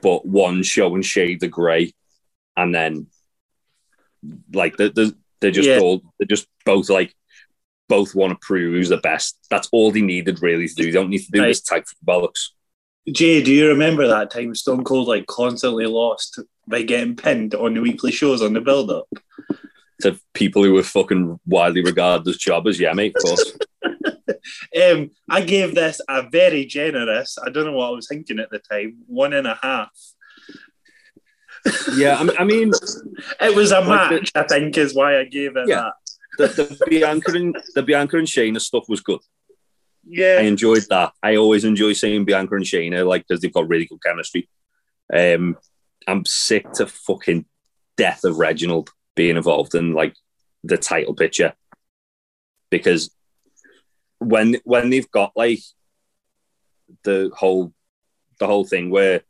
but 0.01 0.25
one 0.25 0.63
showing 0.63 1.03
shade 1.03 1.43
of 1.43 1.51
grey, 1.51 1.93
and 2.57 2.73
then 2.73 3.09
like 4.53 4.77
the 4.77 4.91
the 4.91 5.17
they're 5.41 5.51
just 5.51 5.69
Yeah. 5.69 5.81
all 5.81 6.03
they're 6.19 6.27
just 6.29 6.47
both 6.65 6.89
like 6.89 7.13
both 7.97 8.15
want 8.15 8.31
to 8.33 8.39
prove 8.47 8.73
who's 8.73 8.89
the 8.89 8.97
best. 9.11 9.39
That's 9.51 9.69
all 9.73 9.91
they 9.91 10.01
needed 10.01 10.41
really 10.43 10.67
to 10.69 10.75
do. 10.75 10.85
They 10.85 10.91
don't 10.99 11.11
need 11.11 11.25
to 11.27 11.31
do 11.33 11.41
Right. 11.41 11.49
this 11.49 11.61
type 11.61 11.85
of 11.93 12.07
bollocks. 12.07 12.43
Jay, 13.19 13.43
do 13.43 13.53
you 13.53 13.69
remember 13.69 14.07
that 14.07 14.31
time 14.31 14.55
Stone 14.55 14.85
Cold 14.85 15.09
like 15.09 15.27
constantly 15.27 15.87
lost 15.87 16.39
by 16.67 16.83
getting 16.83 17.17
pinned 17.17 17.55
on 17.55 17.75
the 17.75 17.81
weekly 17.81 18.13
shows 18.13 18.41
on 18.43 18.53
the 18.55 18.61
build 18.61 18.91
up? 18.91 19.09
To 20.03 20.19
people 20.33 20.63
who 20.65 20.73
were 20.73 20.83
fucking 20.83 21.39
widely 21.47 21.83
regarded 21.83 22.27
as 22.29 22.37
jobbers, 22.39 22.81
yeah, 22.81 22.93
mate, 22.95 23.15
of 23.17 23.23
course. 23.23 23.53
Um, 24.83 25.11
I 25.31 25.41
gave 25.43 25.75
this 25.75 26.01
a 26.09 26.23
very 26.29 26.65
generous, 26.65 27.39
I 27.45 27.51
don't 27.51 27.65
know 27.67 27.73
what 27.79 27.89
I 27.89 27.91
was 27.99 28.09
thinking 28.09 28.41
at 28.41 28.51
the 28.51 28.59
time, 28.59 28.97
one 29.07 29.33
and 29.35 29.47
a 29.47 29.57
half. 29.63 29.91
yeah, 31.95 32.17
I 32.19 32.25
mean, 32.25 32.37
I 32.41 32.45
mean 32.45 32.71
It 33.41 33.55
was 33.55 33.71
a 33.71 33.81
Like 33.81 34.09
the- 34.11 34.15
match, 34.17 34.33
I 34.35 34.43
think, 34.45 34.77
is 34.79 34.95
why 34.95 35.19
I 35.21 35.25
gave 35.25 35.57
it 35.57 35.69
Yeah. 35.69 35.83
that. 35.83 35.93
The, 36.39 36.47
the 36.49 36.87
Bianca 36.89 37.33
and 37.33 37.57
the 37.75 37.83
Bianca 37.83 38.19
and 38.19 38.27
Shayna 38.27 38.61
stuff 38.61 38.89
was 38.89 39.01
good. 39.01 39.21
Yeah. 40.05 40.39
I 40.41 40.43
enjoyed 40.43 40.85
that. 40.91 41.13
I 41.23 41.37
always 41.37 41.65
enjoy 41.65 41.93
seeing 41.93 42.25
Bianca 42.25 42.57
and 42.57 42.65
Shayna, 42.65 43.07
like, 43.07 43.27
because 43.27 43.41
they've 43.41 43.53
got 43.53 43.69
really 43.69 43.87
good 43.87 44.03
chemistry. 44.03 44.49
Um, 45.13 45.57
I'm 46.07 46.25
sick 46.25 46.71
to 46.73 46.87
fucking 46.87 47.45
death 47.97 48.25
of 48.25 48.39
Reginald 48.39 48.91
being 49.15 49.37
involved 49.37 49.75
in 49.75 49.93
like 49.93 50.17
the 50.65 50.77
title 50.77 51.15
picture 51.15 51.55
because 52.71 53.15
when 54.19 54.57
when 54.65 54.91
they've 54.91 55.11
got 55.11 55.33
like 55.37 55.61
the 57.05 57.31
whole 57.37 57.73
the 58.39 58.47
whole 58.47 58.65
thing 58.65 58.91
where 58.91 59.23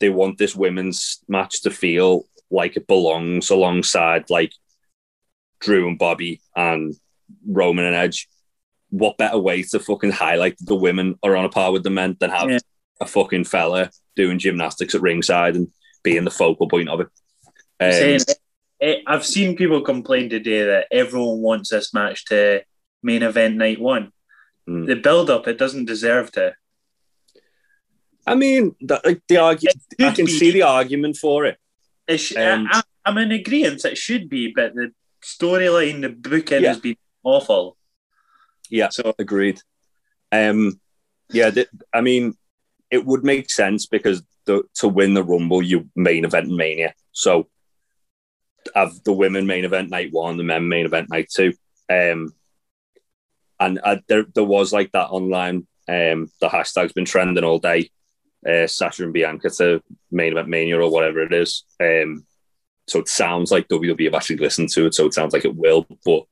they 0.00 0.10
want 0.10 0.38
this 0.38 0.54
women's 0.54 1.20
match 1.28 1.62
to 1.62 1.70
feel 1.70 2.26
like 2.50 2.76
it 2.76 2.86
belongs 2.86 3.50
alongside 3.50 4.28
like 4.30 4.52
Drew 5.64 5.88
and 5.88 5.98
Bobby 5.98 6.40
and 6.54 6.94
Roman 7.46 7.84
and 7.86 7.94
Edge. 7.96 8.28
What 8.90 9.18
better 9.18 9.38
way 9.38 9.62
to 9.62 9.80
fucking 9.80 10.12
highlight 10.12 10.56
that 10.58 10.66
the 10.66 10.74
women 10.76 11.18
are 11.22 11.36
on 11.36 11.44
a 11.44 11.48
par 11.48 11.72
with 11.72 11.82
the 11.82 11.90
men 11.90 12.16
than 12.20 12.30
have 12.30 12.50
Yeah. 12.50 12.58
a 13.00 13.06
fucking 13.06 13.44
fella 13.44 13.90
doing 14.14 14.38
gymnastics 14.38 14.94
at 14.94 15.00
ringside 15.02 15.56
and 15.56 15.68
being 16.02 16.24
the 16.24 16.30
focal 16.30 16.68
point 16.68 16.88
of 16.88 17.00
it. 17.00 17.08
Um, 17.80 17.92
saying 17.92 18.20
I've 19.06 19.24
seen 19.26 19.56
people 19.56 19.80
complain 19.80 20.28
today 20.28 20.62
that 20.64 20.86
everyone 20.92 21.40
wants 21.40 21.70
this 21.70 21.92
match 21.94 22.26
to 22.26 22.62
main 23.02 23.22
event 23.22 23.56
night 23.56 23.80
one. 23.80 24.12
Mm. 24.68 24.86
The 24.86 24.96
build 24.96 25.30
up, 25.30 25.48
it 25.48 25.58
doesn't 25.58 25.86
deserve 25.86 26.30
to. 26.32 26.54
I 28.26 28.34
mean, 28.34 28.74
the, 28.80 29.00
like 29.04 29.22
the 29.28 29.38
I 29.38 29.54
can 29.56 30.24
be. 30.26 30.32
see 30.32 30.50
the 30.50 30.62
argument 30.62 31.16
for 31.16 31.44
it. 31.46 31.58
It 32.06 32.18
sh- 32.18 32.36
Um, 32.36 32.68
I, 32.70 32.82
I'm 33.04 33.18
in 33.18 33.32
agreement. 33.32 33.84
It 33.84 33.98
should 33.98 34.28
be, 34.28 34.52
but 34.54 34.74
the 34.74 34.92
storyline, 35.24 36.02
the 36.02 36.08
bookend 36.10 36.60
Yeah. 36.60 36.68
has 36.68 36.80
been 36.80 36.96
awful. 37.22 37.76
Yeah. 38.70 38.88
So 38.90 39.14
Agreed. 39.18 39.60
Um, 40.30 40.80
yeah, 41.30 41.50
th- 41.50 41.68
I 41.92 42.00
mean, 42.00 42.34
it 42.90 43.04
would 43.04 43.24
make 43.24 43.50
sense 43.50 43.86
because 43.86 44.22
the, 44.46 44.62
to 44.76 44.88
win 44.88 45.14
the 45.14 45.22
Rumble, 45.24 45.62
you 45.62 45.88
main 45.96 46.24
event 46.24 46.48
Mania. 46.48 46.94
So 47.12 47.48
have 48.74 48.92
the 49.04 49.12
women 49.12 49.46
main 49.46 49.64
event 49.64 49.90
night 49.90 50.08
one, 50.12 50.36
the 50.36 50.42
men 50.44 50.68
main 50.68 50.86
event 50.86 51.08
night 51.10 51.28
two. 51.34 51.52
Um, 51.90 52.34
and 53.60 53.78
uh, 53.82 53.98
there, 54.08 54.24
there 54.34 54.44
was 54.44 54.72
like 54.72 54.92
that 54.92 55.08
online. 55.10 55.66
Um, 55.88 56.30
the 56.40 56.48
hashtag's 56.48 56.92
been 56.92 57.04
trending 57.04 57.44
all 57.44 57.58
day. 57.58 57.90
Uh, 58.46 58.66
Sasha 58.66 59.04
and 59.04 59.12
Bianca 59.12 59.48
to 59.50 59.82
main 60.10 60.32
event 60.32 60.48
Mania 60.48 60.78
or 60.80 60.90
whatever 60.90 61.20
it 61.22 61.32
is. 61.32 61.64
Um, 61.80 62.26
so 62.86 62.98
it 62.98 63.08
sounds 63.08 63.50
like 63.50 63.68
WWE 63.68 64.04
have 64.04 64.14
actually 64.14 64.36
listened 64.36 64.68
to 64.70 64.86
it. 64.86 64.94
So 64.94 65.06
it 65.06 65.14
sounds 65.14 65.32
like 65.32 65.44
it 65.44 65.56
will, 65.56 65.86
but 66.04 66.24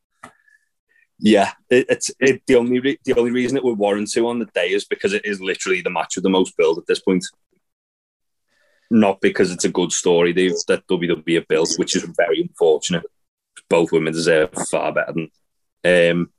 yeah, 1.18 1.52
it, 1.71 1.87
it's 1.88 2.11
it, 2.18 2.42
the 2.47 2.56
only 2.56 2.80
re- 2.80 2.99
the 3.04 3.14
only 3.14 3.30
reason 3.30 3.56
it 3.56 3.64
would 3.64 3.78
warrant 3.78 4.11
to 4.11 4.28
on 4.28 4.40
the 4.40 4.47
day 4.47 4.71
is 4.73 4.85
because 4.85 5.12
it 5.12 5.25
is 5.25 5.40
literally 5.40 5.80
the 5.80 5.90
match 5.90 6.16
with 6.16 6.25
the 6.25 6.30
most 6.30 6.56
build 6.56 6.78
at 6.78 6.87
this 6.87 7.00
point. 7.00 7.25
Not 8.90 9.21
because 9.21 9.52
it's 9.52 9.64
a 9.64 9.71
good 9.71 9.92
story 9.92 10.32
they've 10.32 10.52
that 10.66 10.87
WWE 10.88 11.37
have 11.37 11.49
built, 11.49 11.75
which 11.76 11.97
is 11.97 12.02
very 12.16 12.42
unfortunate. 12.42 13.04
Both 13.71 13.92
women 13.92 14.12
deserve 14.12 14.50
far 14.71 14.92
better 14.92 15.12
than. 15.12 15.30
Um, 15.85 16.30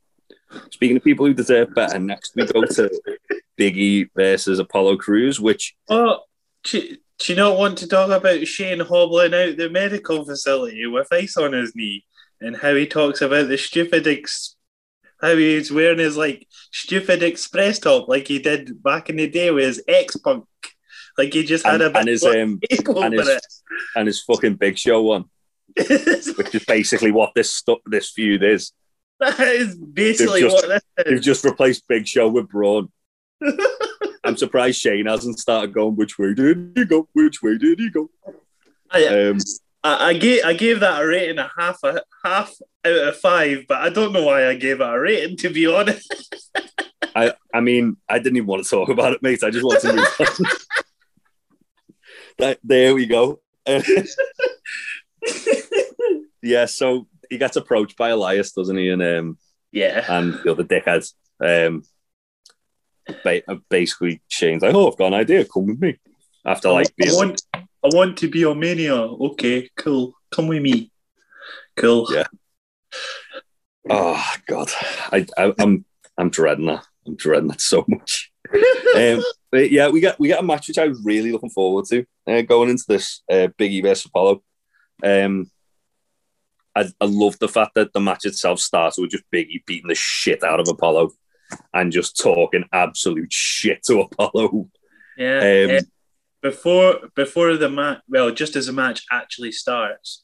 speaking 0.69 0.97
of 0.97 1.03
people 1.03 1.25
who 1.25 1.33
deserve 1.33 1.73
better, 1.73 1.97
next 1.97 2.33
we 2.35 2.45
go 2.45 2.63
to 2.63 2.91
Biggie 3.57 4.09
versus 4.15 4.59
Apollo 4.59 4.97
Crews, 4.97 5.39
which 5.39 5.75
Oh, 5.89 6.19
do 7.19 7.31
you 7.33 7.37
not 7.37 7.57
want 7.57 7.77
to 7.79 7.87
talk 7.87 8.09
about 8.09 8.45
Shane 8.47 8.79
hobbling 8.79 9.33
out 9.33 9.57
the 9.57 9.69
medical 9.69 10.25
facility 10.25 10.85
with 10.87 11.07
ice 11.11 11.37
on 11.37 11.53
his 11.53 11.73
knee 11.75 12.05
and 12.41 12.57
how 12.57 12.75
he 12.75 12.85
talks 12.87 13.21
about 13.21 13.47
the 13.47 13.57
stupid 13.57 14.07
ex- 14.07 14.55
how 15.21 15.35
he's 15.35 15.71
wearing 15.71 15.99
his 15.99 16.17
like 16.17 16.47
stupid 16.71 17.23
express 17.23 17.79
top 17.79 18.09
like 18.09 18.27
he 18.27 18.39
did 18.39 18.81
back 18.83 19.09
in 19.09 19.15
the 19.15 19.29
day 19.29 19.51
with 19.51 19.63
his 19.65 19.83
X 19.87 20.17
Punk, 20.17 20.45
like 21.17 21.33
he 21.33 21.43
just 21.43 21.65
had 21.65 21.75
and, 21.75 21.83
a 21.83 21.89
bit 21.91 21.99
and 21.99 22.07
his 22.09 22.23
um 22.25 22.59
and 22.97 23.13
his 23.13 23.39
and 23.95 24.07
his 24.07 24.21
fucking 24.23 24.55
Big 24.55 24.77
Show 24.77 25.01
one, 25.03 25.25
which 25.77 25.89
is 26.55 26.65
basically 26.67 27.11
what 27.11 27.31
this 27.35 27.53
stu- 27.53 27.79
this 27.85 28.11
feud 28.11 28.43
is. 28.43 28.73
that 29.19 29.39
is 29.39 29.77
basically 29.77 30.41
They've 30.41 30.51
just- 30.51 30.67
what 30.67 30.69
this 30.69 31.05
is. 31.05 31.11
They've 31.11 31.21
just 31.21 31.45
replaced 31.45 31.87
Big 31.87 32.07
Show 32.07 32.27
with 32.27 32.49
Braun. 32.49 32.91
I'm 34.33 34.37
surprised 34.37 34.81
Shane 34.81 35.05
hasn't 35.05 35.37
started 35.37 35.73
going. 35.73 35.95
Which 35.95 36.17
way 36.17 36.33
did 36.33 36.71
he 36.75 36.85
go? 36.85 37.07
Which 37.13 37.43
way 37.43 37.55
did 37.55 37.77
he 37.77 37.91
go? 37.91 38.09
I, 38.89 39.05
Um, 39.05 39.37
I, 39.83 40.07
I 40.07 40.13
gave 40.13 40.43
I 40.43 40.53
gave 40.53 40.79
that 40.79 41.03
a 41.03 41.05
rating 41.05 41.37
a 41.37 41.51
half 41.55 41.77
a 41.83 42.01
half 42.25 42.51
out 42.83 42.95
of 42.95 43.15
five, 43.17 43.65
but 43.67 43.77
I 43.77 43.89
don't 43.89 44.11
know 44.11 44.23
why 44.23 44.47
I 44.47 44.55
gave 44.55 44.81
it 44.81 44.89
a 44.89 44.99
rating 44.99 45.37
to 45.37 45.49
be 45.51 45.67
honest. 45.67 46.35
I 47.15 47.33
I 47.53 47.59
mean, 47.59 47.97
I 48.09 48.17
didn't 48.17 48.37
even 48.37 48.47
want 48.47 48.63
to 48.63 48.69
talk 48.69 48.89
about 48.89 49.13
it, 49.13 49.21
mate. 49.21 49.43
I 49.43 49.51
just 49.51 49.63
wanted 49.63 49.81
to 49.81 49.93
move 49.93 50.07
on. 50.19 50.45
That- 52.39 52.59
there 52.63 52.95
we 52.95 53.05
go. 53.05 53.39
Yeah, 56.45 56.65
so 56.65 57.07
he 57.29 57.37
gets 57.37 57.55
approached 57.55 57.95
by 57.95 58.09
Elias, 58.09 58.51
doesn't 58.51 58.75
he? 58.75 58.89
And 58.89 59.01
um, 59.01 59.37
yeah. 59.71 60.03
and 60.09 60.33
the 60.33 60.51
other 60.51 60.65
dickhead. 60.65 61.09
Um, 61.39 61.83
basically, 63.69 64.21
Shane's 64.27 64.63
like, 64.63 64.75
"Oh, 64.75 64.91
I've 64.91 64.97
got 64.97 65.07
an 65.07 65.13
idea. 65.15 65.45
Come 65.45 65.67
with 65.67 65.81
me." 65.81 65.99
After 66.45 66.71
like 66.71 66.93
I 67.01 67.13
want, 67.13 67.41
I 67.55 67.67
want 67.83 68.17
to 68.17 68.29
be 68.29 68.43
a 68.43 68.53
mania. 68.53 68.95
Okay, 68.95 69.69
cool. 69.77 70.13
Come 70.31 70.47
with 70.47 70.61
me. 70.61 70.91
Cool. 71.77 72.07
Yeah. 72.11 72.27
Oh 73.89 74.33
God, 74.47 74.69
I, 75.11 75.25
I 75.37 75.53
I'm 75.59 75.85
I'm 76.17 76.29
dreading 76.29 76.67
that. 76.67 76.85
I'm 77.05 77.15
dreading 77.15 77.49
that 77.49 77.61
so 77.61 77.85
much. 77.87 78.31
um, 78.53 79.23
but 79.51 79.71
yeah, 79.71 79.89
we 79.89 80.01
got 80.01 80.19
we 80.19 80.27
got 80.27 80.43
a 80.43 80.45
match 80.45 80.67
which 80.67 80.77
I 80.77 80.87
was 80.87 81.01
really 81.03 81.31
looking 81.31 81.49
forward 81.49 81.85
to 81.85 82.05
uh, 82.27 82.41
going 82.41 82.69
into 82.69 82.85
this 82.87 83.21
uh, 83.29 83.47
Biggie 83.59 83.81
versus 83.81 84.05
Apollo. 84.05 84.43
Um, 85.03 85.49
I, 86.75 86.89
I 86.99 87.05
love 87.05 87.37
the 87.39 87.47
fact 87.47 87.75
that 87.75 87.93
the 87.93 87.99
match 87.99 88.25
itself 88.25 88.59
starts 88.59 88.97
with 88.97 89.11
just 89.11 89.25
Biggie 89.33 89.65
beating 89.65 89.89
the 89.89 89.95
shit 89.95 90.43
out 90.43 90.59
of 90.59 90.67
Apollo 90.67 91.11
and 91.73 91.91
just 91.91 92.19
talking 92.19 92.65
absolute 92.71 93.31
shit 93.31 93.83
to 93.83 94.01
Apollo. 94.01 94.69
Yeah. 95.17 95.37
Um, 95.37 95.69
eh, 95.69 95.81
before 96.41 96.99
before 97.15 97.55
the 97.55 97.69
match, 97.69 98.01
well, 98.07 98.31
just 98.31 98.55
as 98.55 98.67
the 98.67 98.73
match 98.73 99.03
actually 99.11 99.51
starts, 99.51 100.23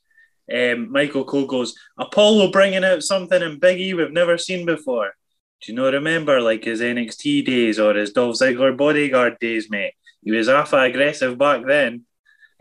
um, 0.54 0.92
Michael 0.92 1.24
Cole 1.24 1.46
goes, 1.46 1.76
Apollo 1.98 2.52
bringing 2.52 2.84
out 2.84 3.04
something 3.04 3.42
in 3.42 3.60
Biggie 3.60 3.96
we've 3.96 4.12
never 4.12 4.38
seen 4.38 4.66
before. 4.66 5.14
Do 5.62 5.72
you 5.72 5.76
not 5.76 5.94
remember 5.94 6.42
like 6.42 6.64
his 6.64 6.82
NXT 6.82 7.46
days 7.46 7.80
or 7.80 7.94
his 7.94 8.14
Dolph 8.14 8.36
Ziggler 8.36 8.76
bodyguard 8.76 9.40
days, 9.40 9.70
mate? 9.70 9.94
He 10.24 10.32
was 10.32 10.48
half 10.48 10.74
aggressive 10.74 11.38
back 11.38 11.66
then. 11.66 12.06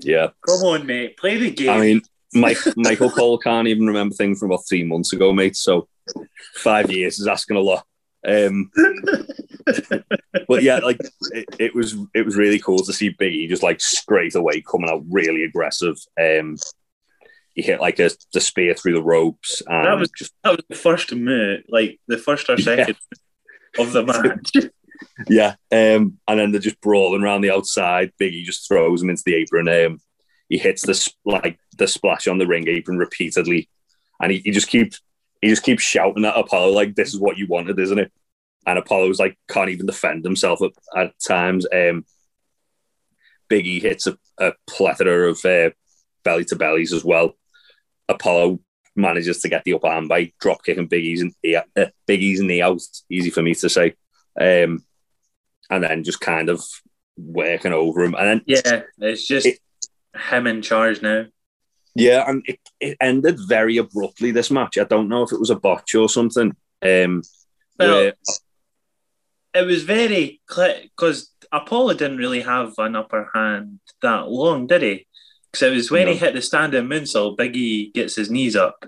Yeah, 0.01 0.29
Come 0.47 0.61
on, 0.63 0.87
mate, 0.87 1.17
play 1.17 1.39
the 1.39 1.51
game. 1.51 1.71
I 1.71 1.81
mean, 1.81 2.03
Mike, 2.33 2.59
Michael 2.77 3.11
Cole 3.11 3.39
can't 3.39 3.69
even 3.69 3.87
remember 3.87 4.15
things 4.15 4.39
from 4.39 4.51
about 4.51 4.65
three 4.69 4.85
months 4.85 5.13
ago, 5.13 5.33
mate. 5.33 5.57
So 5.57 5.89
five 6.55 6.91
years 6.91 7.19
is 7.19 7.27
asking 7.27 7.57
a 7.57 7.61
lot. 7.61 7.85
Um, 8.27 8.71
but 10.49 10.63
yeah, 10.63 10.79
like 10.79 10.99
it, 11.33 11.47
it 11.59 11.75
was, 11.75 11.97
it 12.15 12.25
was 12.25 12.37
really 12.37 12.59
cool 12.59 12.79
to 12.79 12.93
see 12.93 13.13
Biggie 13.13 13.49
just 13.49 13.63
like 13.63 13.81
straight 13.81 14.35
away 14.35 14.61
coming 14.63 14.91
out 14.91 15.05
really 15.11 15.45
aggressive. 15.45 15.97
Um, 16.21 16.57
he 17.55 17.63
hit 17.63 17.81
like 17.81 17.99
a 17.99 18.11
the 18.33 18.41
spear 18.41 18.75
through 18.75 18.95
the 18.95 19.03
ropes, 19.03 19.63
and 19.67 19.87
That 19.87 19.99
was- 19.99 20.11
just 20.17 20.33
that 20.45 20.51
was 20.51 20.65
the 20.69 20.77
first 20.77 21.15
move, 21.15 21.63
like 21.69 21.99
the 22.09 22.19
first 22.19 22.49
or 22.49 22.59
second 22.59 22.97
of 23.79 23.93
the 23.93 24.05
match. 24.05 24.71
yeah. 25.29 25.55
Um, 25.73 26.19
and 26.29 26.39
then 26.41 26.53
they're 26.53 26.61
just 26.61 26.81
brawling 26.81 27.23
around 27.23 27.41
the 27.43 27.51
outside. 27.53 28.13
Biggie 28.21 28.45
just 28.45 28.67
throws 28.69 29.03
him 29.03 29.11
into 29.11 29.23
the 29.25 29.35
apron. 29.35 29.69
Um, 29.69 30.01
he 30.49 30.57
hits 30.59 30.87
the 30.87 30.95
sp- 30.95 31.19
like 31.25 31.59
the 31.77 31.87
splash 31.87 32.27
on 32.27 32.39
the 32.39 32.47
ring 32.47 32.69
apron 32.69 32.99
repeatedly, 32.99 33.69
and 34.21 34.33
he, 34.33 34.39
he 34.39 34.51
just 34.51 34.69
keeps 34.69 35.01
he 35.41 35.49
just 35.49 35.63
keeps 35.63 35.83
shouting 35.83 36.25
at 36.25 36.37
Apollo 36.39 36.73
like, 36.73 36.95
"This 36.95 37.15
is 37.15 37.21
what 37.21 37.39
you 37.39 37.47
wanted, 37.47 37.79
isn't 37.79 37.99
it?" 37.99 38.13
And 38.67 38.79
Apollo's 38.79 39.19
like 39.19 39.39
can't 39.49 39.71
even 39.71 39.87
defend 39.87 40.25
himself 40.25 40.61
at, 40.63 40.73
at 40.97 41.13
times. 41.27 41.67
Um, 41.73 42.05
Biggie 43.51 43.81
hits 43.81 44.07
a, 44.07 44.19
a 44.39 44.53
plethora 44.67 45.31
of 45.31 45.43
uh, 45.45 45.71
belly 46.23 46.45
to 46.47 46.57
bellies 46.57 46.93
as 46.93 47.05
well. 47.05 47.35
Apollo 48.09 48.61
manages 48.95 49.41
to 49.41 49.49
get 49.49 49.65
the 49.65 49.75
upper 49.75 49.89
hand 49.89 50.09
by 50.09 50.33
drop 50.41 50.65
kicking 50.65 50.87
Big 50.87 51.05
E's 51.05 51.25
ear, 51.43 51.65
uh, 51.77 51.87
Big 52.07 52.23
E's 52.23 52.41
knee 52.41 52.61
out. 52.61 52.81
Easy 53.09 53.31
for 53.31 53.43
me 53.43 53.55
to 53.55 53.69
say. 53.69 53.95
Um, 54.39 54.85
and 55.71 55.85
then 55.85 56.05
just 56.05 56.21
kind 56.21 56.49
of 56.49 56.63
working 57.17 57.73
over 57.73 58.03
him. 58.03 58.15
And 58.15 58.27
then 58.27 58.43
Yeah, 58.47 58.83
it's 58.99 59.27
just 59.27 59.47
It- 59.47 59.61
him 60.31 60.47
in 60.47 60.63
charge 60.63 61.01
now. 61.01 61.27
Yeah, 61.99 62.25
and 62.29 62.43
it, 62.47 62.61
it 62.81 62.97
ended 63.01 63.39
very 63.49 63.77
abruptly. 63.79 64.31
This 64.31 64.51
match, 64.51 64.79
I 64.79 64.85
don't 64.85 65.09
know 65.09 65.23
if 65.23 65.33
it 65.33 65.41
was 65.41 65.51
a 65.51 65.57
botch 65.57 65.95
or 65.95 66.09
something. 66.09 66.55
Um, 66.83 67.23
Well, 67.79 67.89
where- 68.05 68.13
it 69.55 69.67
was 69.67 69.83
very 69.83 70.41
clear 70.47 70.83
because 70.85 71.33
Apollo 71.51 71.95
didn't 71.95 72.19
really 72.19 72.43
have 72.43 72.75
an 72.79 72.95
upper 72.95 73.31
hand 73.35 73.81
that 74.03 74.29
long, 74.29 74.67
did 74.67 74.83
he? 74.83 75.07
Because 75.51 75.67
it 75.67 75.75
was 75.75 75.91
when 75.91 76.07
he 76.07 76.15
hit 76.15 76.35
the 76.35 76.43
standing 76.43 76.85
moonsault, 76.85 77.37
Biggie 77.39 77.93
gets 77.95 78.15
his 78.17 78.31
knees 78.31 78.55
up. 78.55 78.85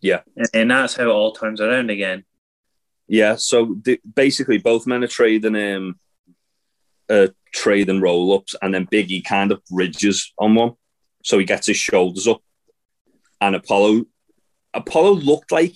Yeah. 0.00 0.20
and, 0.36 0.46
and 0.54 0.70
that's 0.70 0.94
how 0.94 1.04
it 1.04 1.08
all 1.08 1.32
turns 1.32 1.60
around 1.60 1.90
again. 1.90 2.24
Yeah, 3.08 3.36
so 3.36 3.76
the, 3.82 3.98
basically 4.14 4.58
both 4.58 4.86
men 4.86 5.02
are 5.02 5.08
trading 5.08 5.56
um 5.56 5.98
uh 7.08 7.28
trading 7.54 8.00
roll 8.02 8.34
ups 8.34 8.54
and 8.60 8.74
then 8.74 8.86
Biggie 8.86 9.24
kind 9.24 9.50
of 9.50 9.64
bridges 9.64 10.32
on 10.38 10.54
one. 10.54 10.72
So 11.28 11.38
he 11.38 11.44
gets 11.44 11.66
his 11.66 11.76
shoulders 11.76 12.26
up. 12.26 12.40
And 13.38 13.54
Apollo 13.54 14.06
Apollo 14.72 15.12
looked 15.12 15.52
like 15.52 15.74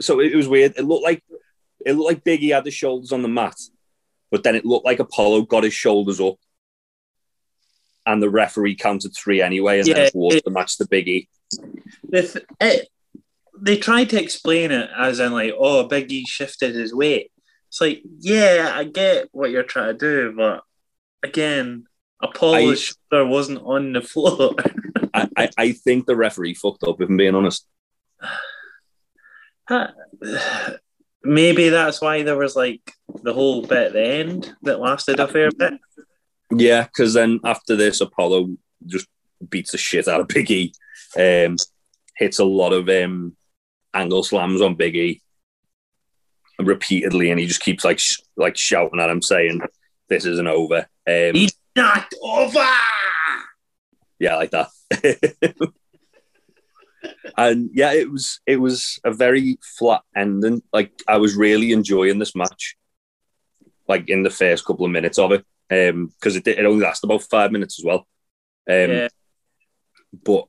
so 0.00 0.18
it, 0.20 0.32
it 0.32 0.36
was 0.36 0.48
weird. 0.48 0.74
It 0.76 0.84
looked 0.84 1.04
like 1.04 1.22
it 1.86 1.92
looked 1.92 2.12
like 2.12 2.24
Biggie 2.24 2.52
had 2.52 2.64
the 2.64 2.72
shoulders 2.72 3.12
on 3.12 3.22
the 3.22 3.28
mat, 3.28 3.54
but 4.32 4.42
then 4.42 4.56
it 4.56 4.66
looked 4.66 4.84
like 4.84 4.98
Apollo 4.98 5.42
got 5.42 5.62
his 5.62 5.72
shoulders 5.74 6.20
up. 6.20 6.34
And 8.04 8.20
the 8.20 8.28
referee 8.28 8.74
counted 8.74 9.14
three 9.14 9.40
anyway, 9.40 9.78
and 9.78 9.86
Yeah, 9.88 9.94
then 9.94 10.10
towards 10.10 10.36
it- 10.36 10.44
the 10.44 10.50
match 10.50 10.76
the 10.76 10.86
Biggie. 10.86 11.28
The 12.08 12.22
th- 12.22 12.44
it, 12.60 12.88
they 13.60 13.76
tried 13.78 14.10
to 14.10 14.20
explain 14.20 14.72
it 14.72 14.90
as 14.96 15.20
in 15.20 15.32
like, 15.32 15.54
oh, 15.56 15.88
Biggie 15.88 16.26
shifted 16.26 16.74
his 16.74 16.92
weight. 16.92 17.30
It's 17.68 17.80
like, 17.80 18.02
yeah, 18.18 18.72
I 18.74 18.84
get 18.84 19.28
what 19.30 19.50
you're 19.50 19.62
trying 19.62 19.96
to 19.96 19.98
do, 19.98 20.34
but 20.36 20.62
again, 21.22 21.86
Apollo's 22.22 22.80
shoulder 23.10 23.26
wasn't 23.26 23.60
on 23.62 23.92
the 23.92 24.00
floor. 24.00 24.54
I, 25.12 25.28
I, 25.36 25.50
I 25.58 25.72
think 25.72 26.06
the 26.06 26.16
referee 26.16 26.54
fucked 26.54 26.82
up, 26.84 27.00
if 27.00 27.08
I'm 27.08 27.16
being 27.16 27.34
honest. 27.34 27.66
Maybe 31.22 31.70
that's 31.70 32.00
why 32.00 32.22
there 32.22 32.36
was 32.36 32.54
like 32.54 32.80
the 33.22 33.32
whole 33.32 33.62
bit 33.62 33.88
at 33.88 33.92
the 33.94 34.02
end 34.06 34.54
that 34.62 34.78
lasted 34.80 35.18
a 35.18 35.26
fair 35.26 35.50
bit. 35.50 35.74
Yeah, 36.52 36.84
because 36.84 37.14
then 37.14 37.40
after 37.44 37.74
this, 37.74 38.00
Apollo 38.00 38.50
just 38.86 39.08
beats 39.48 39.72
the 39.72 39.78
shit 39.78 40.06
out 40.06 40.20
of 40.20 40.28
Big 40.28 40.50
E, 40.50 40.72
um, 41.18 41.56
hits 42.16 42.38
a 42.38 42.44
lot 42.44 42.72
of 42.72 42.88
um, 42.88 43.36
angle 43.92 44.22
slams 44.22 44.60
on 44.62 44.76
Big 44.76 44.94
E 44.94 45.22
repeatedly, 46.60 47.30
and 47.30 47.40
he 47.40 47.46
just 47.46 47.60
keeps 47.60 47.84
like 47.84 47.98
sh- 47.98 48.20
like 48.36 48.56
shouting 48.56 49.00
at 49.00 49.10
him, 49.10 49.20
saying, 49.20 49.60
"This 50.08 50.24
isn't 50.24 50.46
over." 50.46 50.86
Um, 51.08 51.34
He- 51.34 51.50
Not 51.76 52.06
over. 52.22 52.66
yeah, 54.18 54.36
like 54.36 54.50
that. 54.50 54.68
and 57.36 57.70
yeah, 57.72 57.92
it 57.92 58.10
was 58.10 58.40
it 58.46 58.56
was 58.56 58.98
a 59.04 59.12
very 59.12 59.58
flat 59.78 60.02
ending. 60.16 60.62
Like 60.72 60.92
I 61.06 61.18
was 61.18 61.36
really 61.36 61.72
enjoying 61.72 62.18
this 62.18 62.34
match, 62.34 62.76
like 63.88 64.08
in 64.08 64.22
the 64.22 64.30
first 64.30 64.64
couple 64.64 64.86
of 64.86 64.92
minutes 64.92 65.18
of 65.18 65.32
it, 65.32 65.44
Um, 65.70 66.06
because 66.06 66.36
it 66.36 66.46
it 66.48 66.64
only 66.64 66.84
lasted 66.84 67.06
about 67.06 67.22
five 67.22 67.52
minutes 67.52 67.78
as 67.78 67.84
well. 67.84 68.06
Um, 68.68 68.90
Yeah. 68.90 69.08
But 70.24 70.46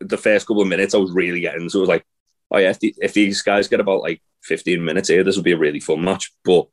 the 0.00 0.16
first 0.18 0.46
couple 0.46 0.62
of 0.62 0.68
minutes, 0.68 0.94
I 0.94 0.98
was 0.98 1.10
really 1.10 1.40
getting. 1.40 1.68
So 1.68 1.78
it 1.78 1.80
was 1.80 1.88
like, 1.88 2.06
oh 2.52 2.58
yeah, 2.58 2.70
if, 2.70 2.78
the, 2.78 2.94
if 2.98 3.14
these 3.14 3.42
guys 3.42 3.66
get 3.68 3.80
about 3.80 4.02
like 4.02 4.22
fifteen 4.42 4.84
minutes 4.84 5.08
here, 5.08 5.24
this 5.24 5.34
will 5.36 5.42
be 5.42 5.52
a 5.52 5.58
really 5.58 5.80
fun 5.80 6.02
match. 6.04 6.30
But 6.44 6.68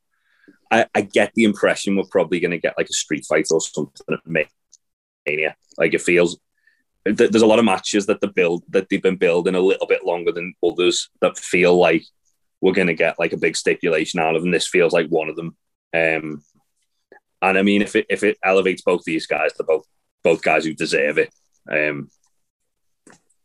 I, 0.75 0.85
I 0.93 1.01
get 1.01 1.31
the 1.35 1.43
impression 1.45 1.95
we're 1.95 2.03
probably 2.11 2.39
going 2.39 2.51
to 2.51 2.57
get 2.57 2.77
like 2.77 2.89
a 2.89 2.93
street 2.93 3.25
fight 3.27 3.47
or 3.51 3.61
something 3.61 3.93
at 4.11 4.19
Mania. 5.25 5.55
Like 5.77 5.93
it 5.93 6.01
feels 6.01 6.37
there's 7.05 7.43
a 7.43 7.45
lot 7.47 7.59
of 7.59 7.65
matches 7.65 8.07
that 8.07 8.19
the 8.19 8.27
build 8.27 8.63
that 8.69 8.89
they've 8.89 9.01
been 9.01 9.15
building 9.17 9.53
a 9.55 9.59
little 9.59 9.85
bit 9.87 10.03
longer 10.03 10.31
than 10.31 10.55
others 10.63 11.09
that 11.21 11.37
feel 11.37 11.77
like 11.77 12.03
we're 12.61 12.73
going 12.73 12.87
to 12.87 12.95
get 12.95 13.19
like 13.19 13.31
a 13.33 13.37
big 13.37 13.55
stipulation 13.55 14.19
out 14.19 14.35
of, 14.35 14.43
and 14.43 14.51
this 14.53 14.67
feels 14.67 14.91
like 14.91 15.07
one 15.09 15.29
of 15.29 15.35
them. 15.35 15.55
Um, 15.93 16.43
and 17.43 17.57
I 17.59 17.61
mean, 17.61 17.83
if 17.83 17.95
it 17.95 18.07
if 18.09 18.23
it 18.23 18.37
elevates 18.43 18.81
both 18.81 19.03
these 19.03 19.27
guys, 19.27 19.51
they're 19.55 19.67
both 19.67 19.85
both 20.23 20.41
guys 20.41 20.65
who 20.65 20.73
deserve 20.73 21.19
it. 21.19 21.31
Um, 21.69 22.09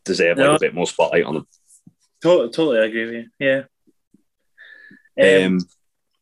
deserve 0.07 0.39
like 0.39 0.47
No. 0.47 0.55
a 0.57 0.59
bit 0.61 0.75
more 0.75 0.87
spotlight 0.87 1.25
on 1.25 1.35
them. 1.35 1.47
To- 2.23 2.49
totally 2.51 2.79
agree 2.79 3.05
with 3.05 3.15
you. 3.15 3.27
Yeah. 3.39 3.63
Um, 5.47 5.59
Um, 5.59 5.59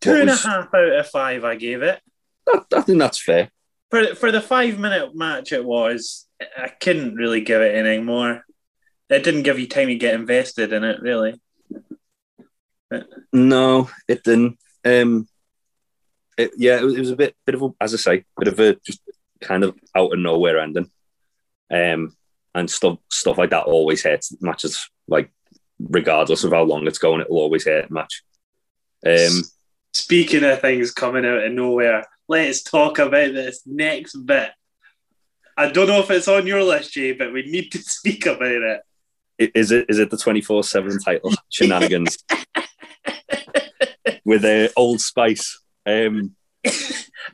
two 0.01 0.15
and 0.15 0.31
a 0.31 0.37
half 0.37 0.73
out 0.75 0.93
of 0.93 1.07
five, 1.09 1.45
I 1.45 1.57
gave 1.57 1.83
it. 1.83 2.01
I, 2.49 2.61
I 2.75 2.81
think 2.83 2.99
that's 2.99 3.23
fair. 3.23 3.51
For 3.91 4.15
for 4.15 4.31
the 4.31 4.41
five 4.41 4.79
minute 4.79 5.15
match 5.15 5.53
it 5.53 5.65
was, 5.65 6.27
I 6.57 6.69
couldn't 6.69 7.15
really 7.15 7.41
give 7.41 7.63
it 7.63 7.75
any 7.75 8.01
more. 8.01 8.45
It 9.09 9.25
didn't 9.25 9.45
give 9.45 9.59
you 9.59 9.67
time 9.67 9.89
to 9.89 9.95
get 9.95 10.15
invested 10.15 10.73
in 10.73 10.85
it, 10.85 11.01
really. 11.01 11.41
No, 13.33 13.91
it 14.07 14.23
didn't. 14.23 14.59
Um, 14.85 15.27
it, 16.37 16.53
yeah, 16.57 16.79
it 16.79 16.85
was, 16.85 16.95
it 16.95 17.01
was 17.01 17.11
a 17.11 17.17
bit, 17.17 17.35
bit 17.45 17.55
of 17.55 17.63
a, 17.63 17.69
as 17.81 17.95
I 17.95 17.97
say, 17.97 18.25
bit 18.39 18.49
of 18.49 18.61
a 18.61 18.75
just 18.85 19.01
kind 19.41 19.65
of 19.65 19.77
out 19.95 20.13
of 20.13 20.19
nowhere 20.19 20.59
ending. 20.59 20.91
Um, 21.71 22.15
and 22.55 22.71
stuff, 22.71 22.99
stuff 23.11 23.39
like 23.39 23.51
that 23.51 23.65
always 23.65 24.03
hurts 24.03 24.35
matches. 24.41 24.91
Like, 25.07 25.31
regardless 25.79 26.45
of 26.45 26.53
how 26.53 26.63
long 26.63 26.87
it's 26.87 26.99
going, 26.99 27.21
it'll 27.21 27.39
always 27.39 27.65
hurt 27.65 27.91
match. 27.91 28.23
Um, 29.07 29.43
Speaking 29.99 30.45
of 30.45 30.61
things 30.61 30.93
coming 30.93 31.27
out 31.27 31.43
of 31.43 31.53
nowhere, 31.53 32.05
let's 32.29 32.63
talk 32.63 33.01
about 33.01 33.33
this 33.35 33.63
next 33.67 34.15
bit. 34.15 34.51
I 35.57 35.71
don't 35.71 35.89
know 35.89 35.99
if 35.99 36.11
it's 36.13 36.29
on 36.29 36.47
your 36.47 36.63
list, 36.63 36.93
Jay, 36.93 37.13
but 37.13 37.33
we 37.33 37.43
need 37.51 37.73
to 37.73 37.79
speak 37.83 38.25
about 38.27 38.43
it. 38.43 38.81
i- 39.41 39.53
is 39.57 39.73
it 39.73 39.87
is 39.89 39.99
it 39.99 40.11
the 40.11 40.17
twenty 40.17 40.41
four 40.41 40.63
seven 40.63 40.99
title 41.01 41.33
shenanigans 41.51 42.17
with 44.25 44.45
uh, 44.45 44.69
Old 44.77 45.01
Spice? 45.01 45.61
Um, 45.85 46.35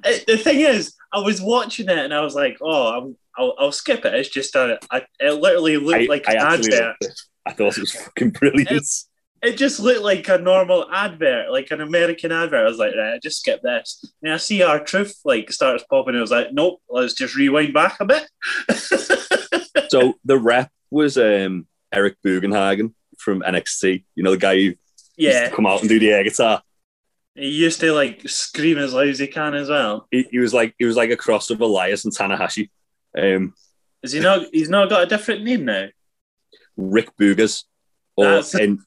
Uh, 0.03 0.11
the 0.27 0.37
thing 0.37 0.61
is, 0.61 0.95
I 1.13 1.19
was 1.21 1.41
watching 1.41 1.89
it 1.89 1.99
and 1.99 2.13
I 2.13 2.21
was 2.21 2.35
like, 2.35 2.59
"Oh, 2.61 2.89
I'm, 2.99 3.17
I'll, 3.39 3.55
I'll 3.59 3.73
skip 3.73 4.05
it." 4.05 4.15
It's 4.15 4.29
just 4.29 4.55
a. 4.57 4.79
it 5.21 5.33
literally 5.41 5.77
looked 5.77 6.03
I, 6.03 6.07
like 6.07 6.29
I 6.29 6.33
an 6.33 6.39
advert. 6.61 6.97
I 7.47 7.53
thought 7.53 7.77
it 7.79 7.81
was 7.81 7.93
fucking 7.93 8.31
brilliant. 8.31 8.87
It 9.45 9.57
just 9.57 9.79
looked 9.79 10.03
like 10.03 10.29
a 10.29 10.39
normal 10.39 10.87
advert, 10.91 11.51
like 11.51 11.71
an 11.71 11.81
American 11.81 12.33
advert. 12.33 12.61
I 12.61 12.69
was 12.69 12.79
like, 12.79 12.95
"Right, 12.97 13.15
I 13.15 13.19
just 13.19 13.41
skip 13.41 13.61
this." 13.63 14.05
And 14.23 14.33
I 14.33 14.39
see 14.39 14.63
R-Truth 14.63 15.21
like 15.25 15.53
starts 15.53 15.85
popping. 15.89 16.17
I 16.17 16.21
was 16.21 16.31
like, 16.31 16.53
"Nope, 16.53 16.81
let's 16.89 17.15
just 17.15 17.37
rewind 17.37 17.75
back 17.75 17.99
a 18.01 18.05
bit." 18.05 18.29
So 19.95 20.15
the 20.25 20.39
rep 20.39 20.73
was 20.91 21.17
um, 21.17 21.69
Eric 21.93 22.17
Bugenhagen 22.25 22.95
from 23.19 23.43
NXT. 23.43 24.05
You 24.17 24.25
know 24.25 24.33
the 24.33 24.37
guy 24.37 24.55
who 24.55 24.61
used 24.61 24.79
yeah, 25.17 25.49
to 25.49 25.55
come 25.55 25.67
out 25.67 25.81
and 25.81 25.89
do 25.89 26.01
the 26.01 26.11
air 26.11 26.25
guitar. 26.25 26.63
he 27.37 27.49
used 27.49 27.79
to 27.81 27.93
like 27.93 28.29
scream 28.29 28.79
as 28.79 28.93
loud 28.93 29.07
as 29.07 29.21
he 29.21 29.29
can 29.29 29.55
as 29.55 29.69
well. 29.69 30.09
He, 30.11 30.27
he 30.31 30.39
was 30.39 30.53
like 30.53 30.75
he 30.79 30.85
was 30.85 30.97
like 30.97 31.11
a 31.11 31.17
cross 31.17 31.49
of 31.51 31.61
Elias 31.61 32.05
and 32.05 32.13
Tanahashi. 32.13 32.71
Um, 33.17 33.55
Is 34.03 34.13
he 34.13 34.21
not? 34.21 34.47
He's 34.53 34.69
not 34.69 34.91
got 34.91 35.05
a 35.05 35.07
different 35.07 35.45
name 35.45 35.65
now. 35.65 35.87
Rick 36.77 37.17
Boogers, 37.17 37.65
or 38.17 38.25
That's- 38.25 38.55
in 38.57 38.83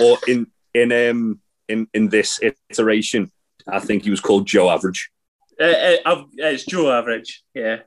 or 0.00 0.18
in 0.26 0.46
in 0.74 0.92
um 0.92 1.40
in 1.68 1.86
in 1.94 2.08
this 2.08 2.40
iteration, 2.70 3.30
I 3.66 3.80
think 3.80 4.04
he 4.04 4.10
was 4.10 4.20
called 4.20 4.46
Joe 4.46 4.70
Average. 4.70 5.10
Uh, 5.60 5.96
uh, 6.04 6.24
it's 6.38 6.64
Joe 6.64 6.92
Average. 6.92 7.42
Yeah. 7.54 7.78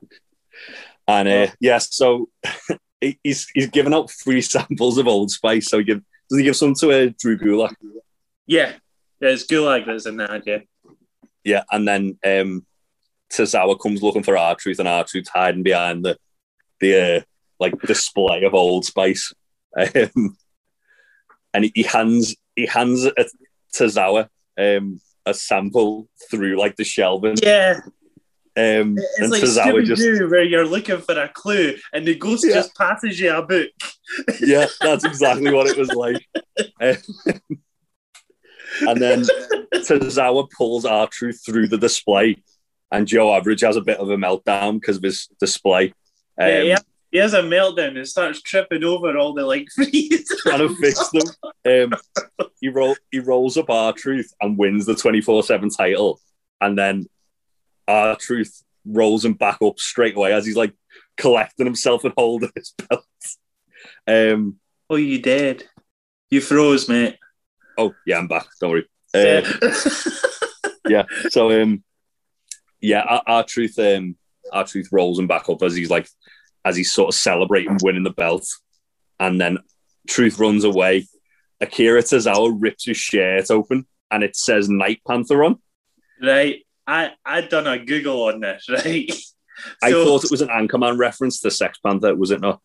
And 1.08 1.28
uh, 1.28 1.46
yeah, 1.60 1.78
so 1.78 2.28
he's 3.00 3.46
he's 3.54 3.68
given 3.68 3.94
out 3.94 4.10
free 4.10 4.40
samples 4.42 4.98
of 4.98 5.06
Old 5.06 5.30
Spice. 5.30 5.66
So 5.68 5.78
he 5.78 5.84
give 5.84 6.02
does 6.28 6.38
he 6.38 6.44
give 6.44 6.56
some 6.56 6.74
to 6.74 6.90
uh, 6.90 7.10
Drew 7.18 7.38
Gulak? 7.38 7.74
Yeah. 8.46 8.72
Yeah, 9.20 9.30
it's 9.30 9.46
Gulak 9.46 9.86
that's 9.86 10.06
in 10.06 10.18
that, 10.18 10.42
yeah. 10.46 10.58
Yeah, 11.44 11.62
and 11.70 11.86
then 11.86 12.18
um, 12.24 12.66
Tozawa 13.32 13.80
comes 13.80 14.02
looking 14.02 14.24
for 14.24 14.36
R-Truth, 14.36 14.78
and 14.80 14.88
R-Truth 14.88 15.28
hiding 15.32 15.62
behind 15.62 16.04
the 16.04 16.18
the 16.80 17.16
uh, 17.16 17.20
like 17.60 17.80
display 17.82 18.42
of 18.44 18.54
Old 18.54 18.84
Spice. 18.84 19.32
Um, 19.78 20.38
and 21.56 21.70
he, 21.74 21.82
hands 21.82 22.36
he 22.54 22.66
hands 22.66 23.06
a, 23.06 23.24
Tozawa 23.74 24.28
um, 24.58 25.00
a 25.24 25.32
sample 25.34 26.08
through 26.30 26.58
like 26.58 26.76
the 26.76 26.84
shelving. 26.84 27.36
Yeah. 27.42 27.80
Um, 28.58 28.96
It's 28.98 29.18
and 29.18 29.30
like 29.30 29.42
Tozawa 29.42 29.84
just 29.84 30.02
where 30.30 30.42
you're 30.44 30.66
looking 30.66 31.00
for 31.00 31.18
a 31.18 31.28
clue, 31.28 31.76
and 31.92 32.06
the 32.06 32.14
ghost 32.14 32.44
Yeah. 32.46 32.54
just 32.54 32.74
passes 32.76 33.18
you 33.20 33.30
a 33.34 33.42
book. 33.42 33.68
yeah, 34.40 34.66
that's 34.80 35.04
exactly 35.04 35.52
what 35.52 35.66
it 35.66 35.76
was 35.76 35.90
like. 35.92 36.24
Um, 36.80 36.96
and 38.88 39.00
then 39.00 39.24
Tozawa 39.74 40.48
pulls 40.56 40.84
R-Truth 40.84 41.42
through 41.44 41.68
the 41.68 41.78
display, 41.78 42.42
and 42.90 43.06
Joe 43.06 43.34
Average 43.34 43.62
has 43.62 43.76
a 43.76 43.82
bit 43.82 43.98
of 43.98 44.10
a 44.10 44.16
meltdown 44.16 44.80
because 44.80 44.96
of 44.98 45.02
his 45.02 45.28
display. 45.40 45.92
Um, 46.38 46.48
yeah. 46.48 46.78
He 47.10 47.18
has 47.18 47.34
a 47.34 47.42
meltdown 47.42 47.96
and 47.96 48.06
starts 48.06 48.42
tripping 48.42 48.84
over 48.84 49.16
all 49.16 49.32
the 49.32 49.44
like 49.44 49.68
freeze. 49.74 50.28
trying 50.42 50.66
to 50.66 50.74
fix 50.76 51.10
them. 51.10 51.92
Um, 51.92 52.48
he 52.60 52.68
roll 52.68 52.96
he 53.10 53.20
rolls 53.20 53.56
up 53.56 53.70
R-Truth 53.70 54.32
and 54.40 54.58
wins 54.58 54.86
the 54.86 54.94
twenty 54.94 55.20
four 55.20 55.42
seven 55.42 55.70
title, 55.70 56.20
and 56.60 56.76
then 56.76 57.06
R-Truth 57.88 58.62
rolls 58.84 59.24
him 59.24 59.34
back 59.34 59.58
up 59.62 59.78
straight 59.78 60.16
away 60.16 60.32
as 60.32 60.46
he's 60.46 60.56
like 60.56 60.74
collecting 61.16 61.66
himself 61.66 62.04
and 62.04 62.14
holding 62.16 62.50
his 62.54 62.74
belt. 62.88 63.04
Um, 64.06 64.56
oh, 64.90 64.96
you 64.96 65.20
dead? 65.20 65.64
You 66.30 66.40
froze, 66.40 66.88
mate. 66.88 67.16
oh 67.78 67.94
yeah, 68.04 68.18
I'm 68.18 68.28
back. 68.28 68.46
Don't 68.60 68.70
worry. 68.70 68.88
Uh, 69.14 69.42
yeah. 70.88 71.04
So 71.30 71.62
um, 71.62 71.82
yeah, 72.80 73.02
our, 73.02 73.22
R-Truth 73.26 73.78
um, 73.78 74.16
R-Truth 74.52 74.88
rolls 74.92 75.18
him 75.18 75.26
back 75.26 75.48
up 75.48 75.62
as 75.62 75.74
he's 75.74 75.90
like 75.90 76.08
as 76.66 76.76
he's 76.76 76.92
sort 76.92 77.08
of 77.08 77.14
celebrating 77.14 77.78
winning 77.82 78.02
the 78.02 78.10
belt, 78.10 78.46
and 79.20 79.40
then 79.40 79.58
truth 80.08 80.38
runs 80.38 80.64
away. 80.64 81.06
Akira 81.60 82.02
Tozawa 82.02 82.54
rips 82.58 82.84
his 82.84 82.96
shirt 82.98 83.50
open 83.50 83.86
and 84.10 84.22
it 84.22 84.36
says 84.36 84.68
Night 84.68 85.00
Panther 85.08 85.42
on. 85.44 85.58
Right. 86.22 86.66
I 86.86 87.12
I 87.24 87.40
done 87.40 87.66
a 87.66 87.78
Google 87.78 88.24
on 88.24 88.40
this. 88.40 88.66
Right. 88.68 89.10
I 89.82 89.90
So- 89.90 90.04
thought 90.04 90.24
it 90.24 90.30
was 90.30 90.42
an 90.42 90.48
Anchorman 90.48 90.98
reference 90.98 91.40
to 91.40 91.50
Sex 91.50 91.78
Panther, 91.78 92.14
was 92.14 92.30
it 92.30 92.42
not? 92.42 92.60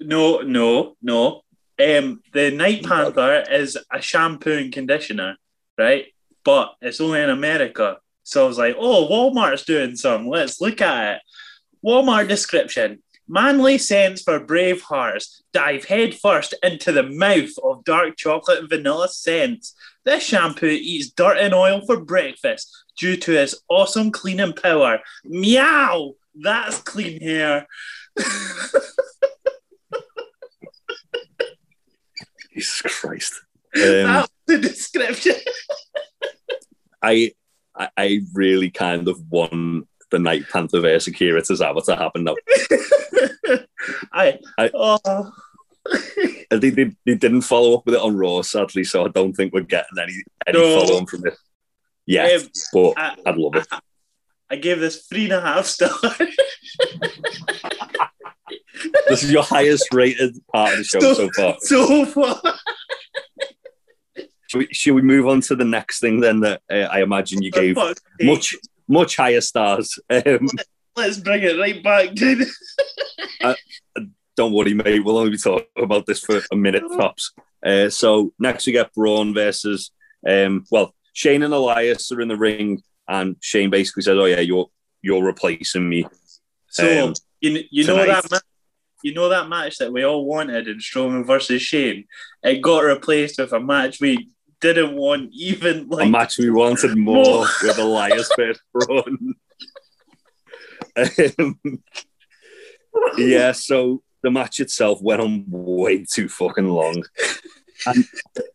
No, 0.00 0.40
no, 0.40 0.96
no. 1.00 1.42
Um, 1.78 2.20
the 2.34 2.50
Night 2.50 2.84
Panther 2.84 3.42
is 3.50 3.78
a 3.90 4.02
shampoo 4.02 4.52
and 4.58 4.70
conditioner, 4.72 5.36
right? 5.78 6.06
But 6.44 6.74
it's 6.82 7.00
only 7.00 7.20
in 7.22 7.30
America. 7.30 7.96
So 8.22 8.44
I 8.44 8.48
was 8.48 8.58
like, 8.58 8.76
oh, 8.78 9.08
Walmart's 9.08 9.64
doing 9.64 9.96
some. 9.96 10.28
Let's 10.28 10.60
look 10.60 10.82
at 10.82 11.16
it. 11.16 11.22
Walmart 11.84 12.28
description. 12.28 13.02
Manly 13.32 13.78
scents 13.78 14.22
for 14.22 14.40
brave 14.40 14.82
hearts. 14.82 15.44
Dive 15.52 15.84
headfirst 15.84 16.52
into 16.64 16.90
the 16.90 17.04
mouth 17.04 17.52
of 17.62 17.84
dark 17.84 18.16
chocolate 18.16 18.58
and 18.58 18.68
vanilla 18.68 19.08
scents. 19.08 19.72
This 20.04 20.24
shampoo 20.24 20.66
eats 20.66 21.10
dirt 21.10 21.38
and 21.38 21.54
oil 21.54 21.80
for 21.86 22.00
breakfast 22.00 22.68
due 22.98 23.16
to 23.18 23.40
its 23.40 23.54
awesome 23.68 24.10
cleaning 24.10 24.54
power. 24.54 24.98
Meow! 25.22 26.14
That's 26.34 26.78
clean 26.80 27.20
hair. 27.20 27.68
Jesus 32.52 32.82
Christ. 32.82 33.42
Um, 33.76 33.82
That's 33.82 34.32
the 34.48 34.58
description. 34.58 35.36
I, 37.02 37.30
I 37.76 37.90
I 37.96 38.22
really 38.34 38.70
kind 38.70 39.06
of 39.06 39.20
want 39.30 39.86
the 40.10 40.18
Night 40.18 40.44
Panther 40.52 40.80
versus 40.80 41.08
Akira 41.08 41.40
Tozawa 41.42 41.84
to 41.84 41.96
happen 41.96 42.24
now. 42.24 42.34
I, 44.12 44.38
I- 44.58 44.70
oh, 44.74 45.30
They, 46.50 46.70
they, 46.70 46.90
they 47.06 47.14
didn't 47.14 47.42
follow 47.42 47.74
up 47.76 47.86
with 47.86 47.94
it 47.94 48.00
on 48.00 48.16
Raw, 48.16 48.42
sadly, 48.42 48.82
so 48.84 49.04
I 49.04 49.08
don't 49.08 49.32
think 49.34 49.52
we're 49.52 49.60
getting 49.62 49.98
any, 50.02 50.12
any 50.48 50.58
No. 50.58 50.80
follow 50.84 50.98
on 50.98 51.06
from 51.06 51.20
this. 51.20 51.38
Yeah, 52.06 52.24
Um, 52.26 52.42
but 52.72 52.92
I, 52.96 53.16
I'd 53.24 53.36
love 53.36 53.54
it. 53.54 53.68
I 54.50 54.56
gave 54.56 54.80
this 54.80 55.06
three 55.06 55.24
and 55.24 55.32
a 55.34 55.40
half 55.40 55.66
stars. 55.66 55.94
This 59.08 59.22
is 59.22 59.30
your 59.30 59.42
highest 59.42 59.92
rated 59.92 60.36
part 60.52 60.72
of 60.72 60.78
the 60.78 60.84
show 60.84 61.00
So- 61.00 61.14
so 61.14 61.30
far. 61.36 61.56
so 61.60 62.06
far. 62.06 62.40
Should 64.48 64.58
we, 64.58 64.68
should 64.72 64.94
we 64.94 65.02
move 65.02 65.28
on 65.28 65.40
to 65.42 65.54
the 65.54 65.64
next 65.64 66.00
thing 66.00 66.18
then 66.20 66.40
that 66.40 66.62
uh, 66.70 66.74
I 66.90 67.02
imagine 67.02 67.40
you 67.42 67.50
gave 67.52 67.74
For 67.76 67.88
fuck's 67.88 68.00
sake. 68.18 68.26
much 68.26 68.54
much 68.90 69.16
higher 69.16 69.40
stars? 69.40 69.98
Um, 70.10 70.48
Let's 70.96 71.18
bring 71.18 71.42
it 71.42 71.58
right 71.58 71.82
back, 71.82 72.14
dude. 72.14 72.46
don't 74.36 74.52
worry, 74.52 74.74
mate. 74.74 75.04
We'll 75.04 75.18
only 75.18 75.30
be 75.30 75.38
talking 75.38 75.66
about 75.78 76.04
this 76.04 76.20
for 76.20 76.40
a 76.50 76.56
minute 76.56 76.82
tops. 76.96 77.32
Uh, 77.64 77.88
so 77.88 78.32
next 78.38 78.66
we 78.66 78.72
get 78.72 78.92
Braun 78.92 79.32
versus 79.32 79.92
um, 80.28 80.64
well, 80.70 80.94
Shane 81.12 81.42
and 81.42 81.54
Elias 81.54 82.10
are 82.12 82.20
in 82.20 82.28
the 82.28 82.36
ring, 82.36 82.82
and 83.08 83.36
Shane 83.40 83.70
basically 83.70 84.02
says, 84.02 84.16
"Oh 84.18 84.24
yeah, 84.24 84.40
you're 84.40 84.68
you're 85.02 85.24
replacing 85.24 85.88
me." 85.88 86.06
So 86.68 87.06
Um, 87.06 87.14
you, 87.40 87.64
you 87.70 87.86
know 87.86 88.04
that 88.04 88.30
match, 88.30 88.42
you 89.02 89.14
know 89.14 89.28
that 89.28 89.48
match 89.48 89.78
that 89.78 89.92
we 89.92 90.04
all 90.04 90.24
wanted 90.24 90.68
in 90.68 90.78
Strowman 90.78 91.26
versus 91.26 91.62
Shane. 91.62 92.06
It 92.42 92.60
got 92.60 92.80
replaced 92.80 93.38
with 93.38 93.52
a 93.52 93.60
match 93.60 94.00
we 94.00 94.28
didn't 94.60 94.94
want, 94.94 95.30
even 95.32 95.88
like 95.88 96.06
a 96.06 96.10
match 96.10 96.38
we 96.38 96.50
wanted 96.50 96.96
more 96.96 97.24
More. 97.24 97.46
with 97.62 97.78
Elias 97.78 98.30
versus 98.36 98.62
Braun. 98.72 99.34
um, 101.38 101.58
yeah, 103.16 103.52
so 103.52 104.02
the 104.22 104.30
match 104.30 104.60
itself 104.60 105.00
went 105.02 105.20
on 105.20 105.44
way 105.48 106.04
too 106.04 106.28
fucking 106.28 106.66
long. 106.68 107.02
And 107.86 108.04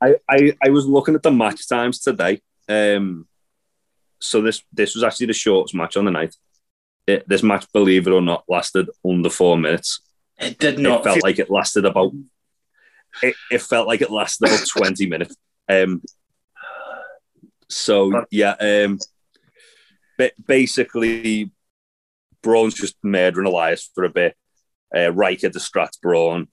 I, 0.01 0.15
I, 0.29 0.53
I 0.63 0.69
was 0.69 0.85
looking 0.85 1.15
at 1.15 1.23
the 1.23 1.31
match 1.31 1.67
times 1.67 1.99
today. 1.99 2.41
Um, 2.69 3.27
so 4.19 4.41
this 4.41 4.61
this 4.71 4.95
was 4.95 5.03
actually 5.03 5.27
the 5.27 5.33
shortest 5.33 5.75
match 5.75 5.97
on 5.97 6.05
the 6.05 6.11
night. 6.11 6.35
It, 7.07 7.27
this 7.27 7.43
match, 7.43 7.65
believe 7.73 8.07
it 8.07 8.11
or 8.11 8.21
not, 8.21 8.43
lasted 8.47 8.89
under 9.07 9.29
four 9.29 9.57
minutes. 9.57 10.01
it 10.39 10.57
did 10.57 10.79
not. 10.79 11.01
It 11.01 11.03
felt 11.03 11.15
feel 11.15 11.21
like 11.23 11.39
it 11.39 11.51
lasted 11.51 11.85
about. 11.85 12.13
It, 13.21 13.35
it 13.51 13.61
felt 13.61 13.87
like 13.87 14.01
it 14.01 14.11
lasted 14.11 14.47
about 14.47 14.67
twenty 14.67 15.05
minutes. 15.05 15.35
Um. 15.69 16.01
So 17.69 18.25
yeah, 18.31 18.55
um. 18.59 18.99
Basically, 20.47 21.51
Braun's 22.41 22.73
just 22.75 22.95
murdering 23.03 23.47
Elias 23.47 23.89
for 23.93 24.05
a 24.05 24.09
bit. 24.09 24.35
Uh, 24.95 25.11
Ryker 25.11 25.49
distracts 25.49 25.97
Braun. 25.97 26.47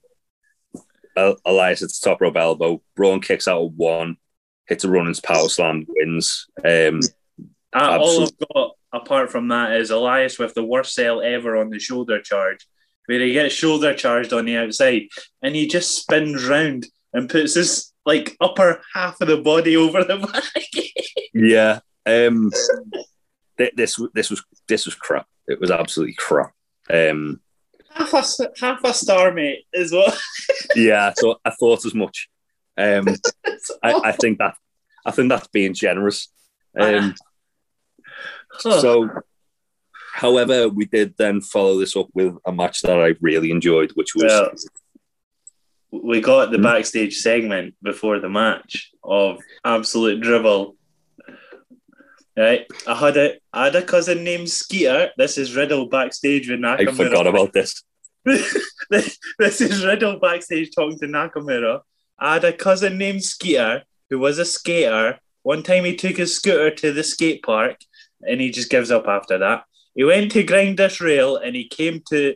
El- 1.16 1.36
Elias 1.44 1.82
at 1.82 1.90
the 1.90 2.00
top 2.02 2.20
rope 2.20 2.36
elbow. 2.36 2.82
Braun 2.96 3.20
kicks 3.20 3.46
out 3.46 3.62
of 3.62 3.74
one, 3.74 4.16
hits 4.66 4.82
a 4.82 4.88
running 4.88 5.14
power 5.22 5.48
slam, 5.48 5.84
wins. 5.88 6.48
Um, 6.64 7.00
Uh, 7.74 7.78
all 7.78 7.90
I've 7.92 8.00
Absolutely. 8.00 8.46
got 8.54 8.70
apart 8.92 9.30
from 9.30 9.48
that 9.48 9.72
is 9.76 9.90
Elias 9.90 10.38
with 10.38 10.54
the 10.54 10.64
worst 10.64 10.94
sell 10.94 11.22
ever 11.22 11.56
on 11.56 11.70
the 11.70 11.78
shoulder 11.78 12.20
charge, 12.20 12.66
where 13.06 13.20
he 13.20 13.32
gets 13.32 13.54
shoulder 13.54 13.94
charged 13.94 14.32
on 14.32 14.44
the 14.44 14.56
outside 14.56 15.02
and 15.40 15.54
he 15.54 15.66
just 15.66 15.96
spins 15.96 16.46
round 16.46 16.86
and 17.12 17.30
puts 17.30 17.54
his 17.54 17.91
like 18.04 18.36
upper 18.40 18.80
half 18.94 19.20
of 19.20 19.28
the 19.28 19.36
body 19.38 19.76
over 19.76 20.04
the 20.04 20.18
back. 20.18 20.84
yeah. 21.34 21.80
Um, 22.04 22.50
th- 23.58 23.72
this 23.76 24.00
this 24.14 24.30
was 24.30 24.42
this 24.68 24.86
was 24.86 24.94
crap. 24.94 25.26
It 25.46 25.60
was 25.60 25.70
absolutely 25.70 26.14
crap. 26.14 26.52
Um, 26.90 27.40
half 27.90 28.12
a 28.12 28.24
half 28.60 28.84
a 28.84 28.92
star, 28.92 29.32
mate, 29.32 29.64
is 29.72 29.92
what. 29.92 30.18
yeah, 30.76 31.12
thought 31.18 31.40
I 31.44 31.50
thought 31.50 31.84
as 31.84 31.94
much. 31.94 32.28
Um, 32.76 33.06
I, 33.82 33.92
I 34.04 34.12
think 34.12 34.38
that 34.38 34.56
I 35.06 35.10
think 35.10 35.28
that's 35.28 35.48
being 35.48 35.74
generous. 35.74 36.28
Um, 36.78 37.14
Huh. 38.54 38.80
so, 38.80 39.08
however, 40.14 40.68
we 40.68 40.84
did 40.84 41.14
then 41.16 41.40
follow 41.40 41.78
this 41.78 41.96
up 41.96 42.08
with 42.12 42.36
a 42.44 42.52
match 42.52 42.82
that 42.82 43.00
I 43.00 43.14
really 43.22 43.50
enjoyed, 43.50 43.92
which 43.94 44.14
was 44.14 44.24
Well, 44.24 44.50
we 45.92 46.20
got 46.20 46.50
the 46.50 46.56
Hmm? 46.56 46.62
backstage 46.64 47.16
segment 47.18 47.74
before 47.82 48.18
the 48.18 48.28
match 48.28 48.90
of 49.04 49.38
absolute 49.64 50.20
dribble. 50.20 50.76
Right, 52.34 52.66
I 52.86 52.94
had 52.94 53.16
a 53.18 53.34
I 53.52 53.64
had 53.66 53.76
a 53.76 53.82
cousin 53.82 54.24
named 54.24 54.48
Skeeter. 54.48 55.10
This 55.18 55.36
is 55.36 55.54
Riddle 55.54 55.86
backstage 55.86 56.48
with 56.48 56.60
Nakamura. 56.60 56.88
I 56.88 56.92
forgot 56.94 57.26
about 57.26 57.52
this. 57.52 57.82
this, 58.24 59.18
this 59.38 59.60
is 59.60 59.84
Riddle 59.84 60.18
backstage 60.18 60.70
talking 60.74 60.98
to 61.00 61.06
Nakamura. 61.06 61.80
I 62.18 62.34
had 62.34 62.44
a 62.44 62.52
cousin 62.54 62.96
named 62.96 63.22
Skeeter 63.22 63.82
who 64.08 64.18
was 64.18 64.38
a 64.38 64.46
skater. 64.46 65.18
One 65.42 65.62
time 65.62 65.84
he 65.84 65.94
took 65.94 66.16
his 66.16 66.34
scooter 66.34 66.70
to 66.76 66.92
the 66.92 67.02
skate 67.04 67.42
park 67.42 67.76
and 68.26 68.40
he 68.40 68.50
just 68.50 68.70
gives 68.70 68.90
up 68.90 69.06
after 69.08 69.36
that. 69.38 69.64
He 69.94 70.04
went 70.04 70.32
to 70.32 70.42
grind 70.42 70.78
this 70.78 71.02
rail 71.02 71.36
and 71.36 71.54
he 71.54 71.68
came 71.68 72.00
to 72.08 72.34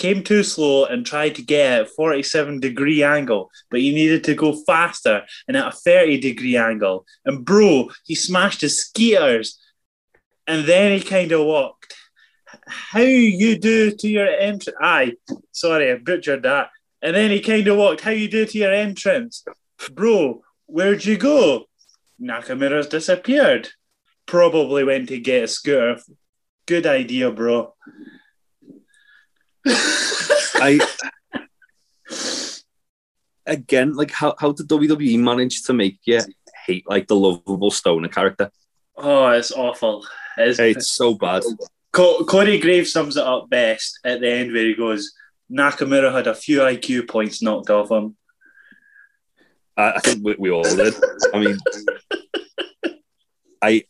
came 0.00 0.24
too 0.24 0.42
slow 0.42 0.86
and 0.86 1.04
tried 1.04 1.34
to 1.34 1.42
get 1.42 1.82
a 1.82 1.84
47 1.84 2.58
degree 2.58 3.02
angle, 3.02 3.50
but 3.70 3.80
he 3.80 3.94
needed 3.94 4.24
to 4.24 4.34
go 4.34 4.54
faster 4.64 5.22
and 5.46 5.56
at 5.56 5.68
a 5.68 5.76
30 5.76 6.18
degree 6.18 6.56
angle. 6.56 7.04
And 7.26 7.44
bro, 7.44 7.90
he 8.04 8.14
smashed 8.14 8.62
his 8.62 8.80
skaters 8.80 9.60
and 10.46 10.66
then 10.66 10.98
he 10.98 11.04
kind 11.04 11.30
of 11.32 11.44
walked. 11.44 11.94
How 12.66 13.00
you 13.00 13.58
do 13.58 13.92
to 13.92 14.08
your 14.08 14.26
entrance? 14.26 14.76
Aye, 14.80 15.12
sorry, 15.52 15.92
I 15.92 15.96
butchered 15.96 16.44
that. 16.44 16.70
And 17.02 17.14
then 17.14 17.30
he 17.30 17.40
kind 17.40 17.68
of 17.68 17.76
walked. 17.76 18.00
How 18.00 18.10
you 18.10 18.28
do 18.28 18.46
to 18.46 18.58
your 18.58 18.72
entrance, 18.72 19.44
bro? 19.92 20.42
Where'd 20.66 21.04
you 21.04 21.18
go? 21.18 21.66
Nakamura's 22.20 22.86
disappeared. 22.86 23.68
Probably 24.26 24.84
went 24.84 25.08
to 25.08 25.18
get 25.18 25.44
a 25.44 25.48
scooter. 25.48 25.98
Good 26.66 26.86
idea, 26.86 27.30
bro. 27.30 27.74
I 29.66 30.80
again, 33.46 33.94
like 33.94 34.10
how 34.10 34.34
how 34.38 34.52
did 34.52 34.68
WWE 34.68 35.18
manage 35.18 35.62
to 35.64 35.72
make 35.72 35.98
you 36.04 36.20
hate 36.66 36.88
like 36.88 37.06
the 37.08 37.16
lovable 37.16 37.70
stoner 37.70 38.08
character? 38.08 38.50
oh, 38.96 39.28
it's 39.28 39.50
awful. 39.52 40.06
It's, 40.36 40.58
It's 40.58 40.90
so 40.90 41.14
bad. 41.14 41.42
Co- 41.92 42.24
Corey 42.24 42.58
Graves 42.58 42.92
sums 42.92 43.16
it 43.16 43.24
up 43.24 43.48
best 43.50 43.98
at 44.04 44.20
the 44.20 44.30
end 44.30 44.52
where 44.52 44.64
he 44.64 44.74
goes, 44.74 45.12
Nakamura 45.50 46.12
had 46.12 46.26
a 46.26 46.34
few 46.34 46.60
IQ 46.60 47.08
points 47.08 47.42
knocked 47.42 47.70
off 47.70 47.90
him. 47.90 48.16
I, 49.76 49.92
I 49.92 49.98
think 50.00 50.24
we, 50.24 50.36
we 50.38 50.50
all 50.50 50.62
did. 50.62 50.94
I 51.34 51.38
mean, 51.38 51.58
I 53.62 53.84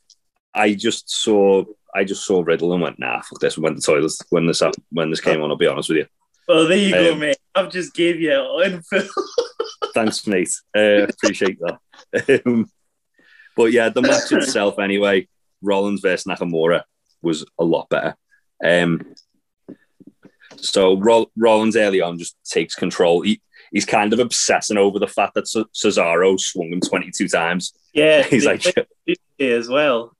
I 0.55 0.75
just 0.75 1.11
saw 1.11 1.65
I 1.95 2.05
just 2.05 2.25
saw 2.25 2.43
Riddle 2.43 2.73
and 2.73 2.83
went, 2.83 2.99
nah, 2.99 3.21
fuck 3.23 3.41
this. 3.41 3.57
We 3.57 3.63
Went 3.63 3.77
to 3.77 3.81
the 3.81 3.87
toilet 4.01 4.13
when 4.31 4.47
this 4.47 4.61
hap- 4.61 4.75
when 4.91 5.11
this 5.11 5.21
came 5.21 5.43
on. 5.43 5.51
I'll 5.51 5.57
be 5.57 5.67
honest 5.67 5.89
with 5.89 5.99
you. 5.99 6.07
Well, 6.49 6.67
there 6.67 6.77
you 6.79 6.93
go, 6.93 7.13
Um, 7.13 7.19
mate. 7.21 7.37
I've 7.55 7.71
just 7.71 7.95
gave 7.95 8.21
you 8.21 8.33
an. 8.65 8.83
Thanks, 9.95 10.27
mate. 10.27 10.51
Uh, 10.77 11.05
appreciate 11.09 11.59
that. 11.61 12.43
Um, 12.47 12.71
but 13.57 13.73
yeah, 13.73 13.89
the 13.89 14.03
match 14.03 14.31
itself, 14.33 14.79
anyway, 14.79 15.29
Rollins 15.63 16.01
versus 16.01 16.25
Nakamura 16.27 16.83
was 17.23 17.45
a 17.59 17.65
lot 17.65 17.89
better. 17.89 18.17
Um, 18.65 19.15
So 20.57 20.97
Roll- 20.97 21.31
Rollins 21.37 21.77
early 21.77 22.01
on 22.01 22.19
just 22.19 22.37
takes 22.45 22.75
control. 22.75 23.23
He, 23.23 23.41
he's 23.73 23.85
kind 23.87 24.13
of 24.13 24.19
obsessing 24.19 24.77
over 24.77 24.99
the 24.99 25.07
fact 25.07 25.35
that 25.35 25.47
Ce- 25.49 25.65
Cesaro 25.75 26.39
swung 26.39 26.73
him 26.73 26.81
22 26.81 27.29
times. 27.29 27.73
Yeah, 27.93 28.23
He's 28.29 28.45
like, 28.47 28.65
as 29.39 29.69
well. 29.69 30.17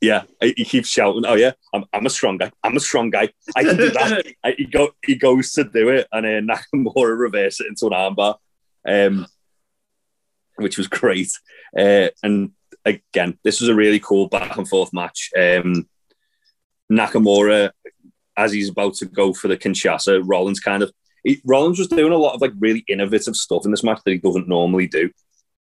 Yeah, 0.00 0.22
he 0.40 0.64
keeps 0.64 0.88
shouting, 0.88 1.24
"Oh 1.26 1.34
yeah, 1.34 1.52
I'm, 1.74 1.84
I'm 1.92 2.06
a 2.06 2.10
strong 2.10 2.38
guy. 2.38 2.50
I'm 2.64 2.76
a 2.76 2.80
strong 2.80 3.10
guy. 3.10 3.28
I 3.54 3.64
can 3.64 3.76
do 3.76 3.90
that." 3.90 4.26
He 4.56 4.64
go 4.64 4.90
he 5.04 5.14
goes 5.14 5.52
to 5.52 5.64
do 5.64 5.90
it, 5.90 6.08
and 6.12 6.24
then 6.24 6.48
Nakamura 6.74 7.18
reverses 7.18 7.60
it 7.60 7.68
into 7.68 7.86
an 7.86 7.92
armbar, 7.92 8.36
um, 8.86 9.26
which 10.56 10.78
was 10.78 10.88
great. 10.88 11.30
Uh, 11.76 12.08
and 12.22 12.52
again, 12.84 13.38
this 13.44 13.60
was 13.60 13.68
a 13.68 13.74
really 13.74 14.00
cool 14.00 14.28
back 14.28 14.56
and 14.56 14.68
forth 14.68 14.92
match. 14.92 15.30
Um, 15.36 15.88
Nakamura, 16.90 17.70
as 18.36 18.52
he's 18.52 18.70
about 18.70 18.94
to 18.94 19.06
go 19.06 19.32
for 19.34 19.48
the 19.48 19.56
Kinshasa, 19.56 20.22
Rollins 20.24 20.60
kind 20.60 20.82
of 20.82 20.92
he, 21.24 21.40
Rollins 21.44 21.78
was 21.78 21.88
doing 21.88 22.12
a 22.12 22.16
lot 22.16 22.34
of 22.34 22.40
like 22.40 22.52
really 22.58 22.84
innovative 22.88 23.36
stuff 23.36 23.64
in 23.64 23.70
this 23.70 23.84
match 23.84 24.00
that 24.04 24.12
he 24.12 24.18
doesn't 24.18 24.48
normally 24.48 24.86
do. 24.86 25.10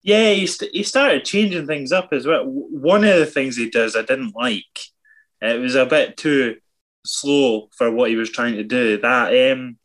Yeah, 0.04 0.32
he, 0.32 0.46
st- 0.48 0.72
he 0.76 0.84
started 0.84 1.24
changing 1.26 1.66
things 1.66 1.92
up 1.94 2.10
as 2.12 2.26
well. 2.28 2.44
One 2.46 3.04
of 3.06 3.18
the 3.20 3.26
things 3.26 3.56
he 3.56 3.70
does 3.70 3.96
I 3.96 4.02
didn't 4.02 4.36
like. 4.36 4.80
It 5.42 5.60
was 5.60 5.76
a 5.76 5.86
bit 5.86 6.18
too 6.18 6.58
slow 7.06 7.70
for 7.78 7.90
what 7.90 8.10
he 8.10 8.16
was 8.18 8.30
trying 8.30 8.56
to 8.56 8.64
do. 8.64 8.98
That 9.00 9.52
um, 9.52 9.78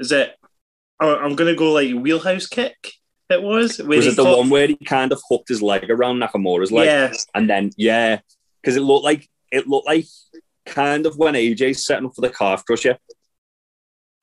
is 0.00 0.12
it. 0.12 0.34
I- 1.00 1.16
I'm 1.16 1.34
gonna 1.36 1.54
go 1.54 1.72
like 1.72 1.94
wheelhouse 1.94 2.46
kick. 2.46 2.92
It 3.30 3.42
was. 3.42 3.78
Was 3.78 4.06
it 4.06 4.16
the 4.16 4.24
caught- 4.24 4.38
one 4.38 4.50
where 4.50 4.66
he 4.66 4.76
kind 4.76 5.12
of 5.12 5.20
hooked 5.30 5.48
his 5.48 5.62
leg 5.62 5.90
around 5.90 6.20
Nakamura's 6.20 6.72
leg? 6.72 6.86
Yeah, 6.86 7.12
And 7.34 7.48
then 7.48 7.70
yeah, 7.76 8.20
because 8.62 8.76
it 8.76 8.80
looked 8.82 9.04
like 9.04 9.28
it 9.50 9.66
looked 9.66 9.86
like 9.86 10.06
kind 10.66 11.06
of 11.06 11.16
when 11.16 11.34
AJ's 11.34 11.86
setting 11.86 12.06
up 12.06 12.14
for 12.14 12.20
the 12.20 12.30
calf 12.30 12.64
crusher, 12.66 12.98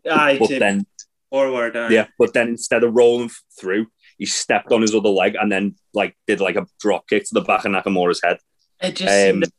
aye, 0.09 0.37
but 0.39 0.49
to 0.49 0.59
then 0.59 0.85
forward. 1.29 1.75
Aye. 1.75 1.89
yeah, 1.89 2.07
but 2.19 2.33
then 2.33 2.49
instead 2.49 2.83
of 2.83 2.93
rolling 2.95 3.31
through, 3.59 3.87
he 4.17 4.25
stepped 4.25 4.71
on 4.71 4.81
his 4.81 4.95
other 4.95 5.09
leg 5.09 5.35
and 5.35 5.51
then 5.51 5.75
like 5.93 6.15
did 6.27 6.39
like 6.39 6.55
a 6.55 6.65
drop 6.79 7.07
kick 7.07 7.23
to 7.25 7.33
the 7.33 7.41
back 7.41 7.65
of 7.65 7.71
Nakamura's 7.71 8.21
head. 8.23 8.37
it 8.81 8.95
just 8.95 9.11
Um, 9.13 9.41
seemed 9.41 9.51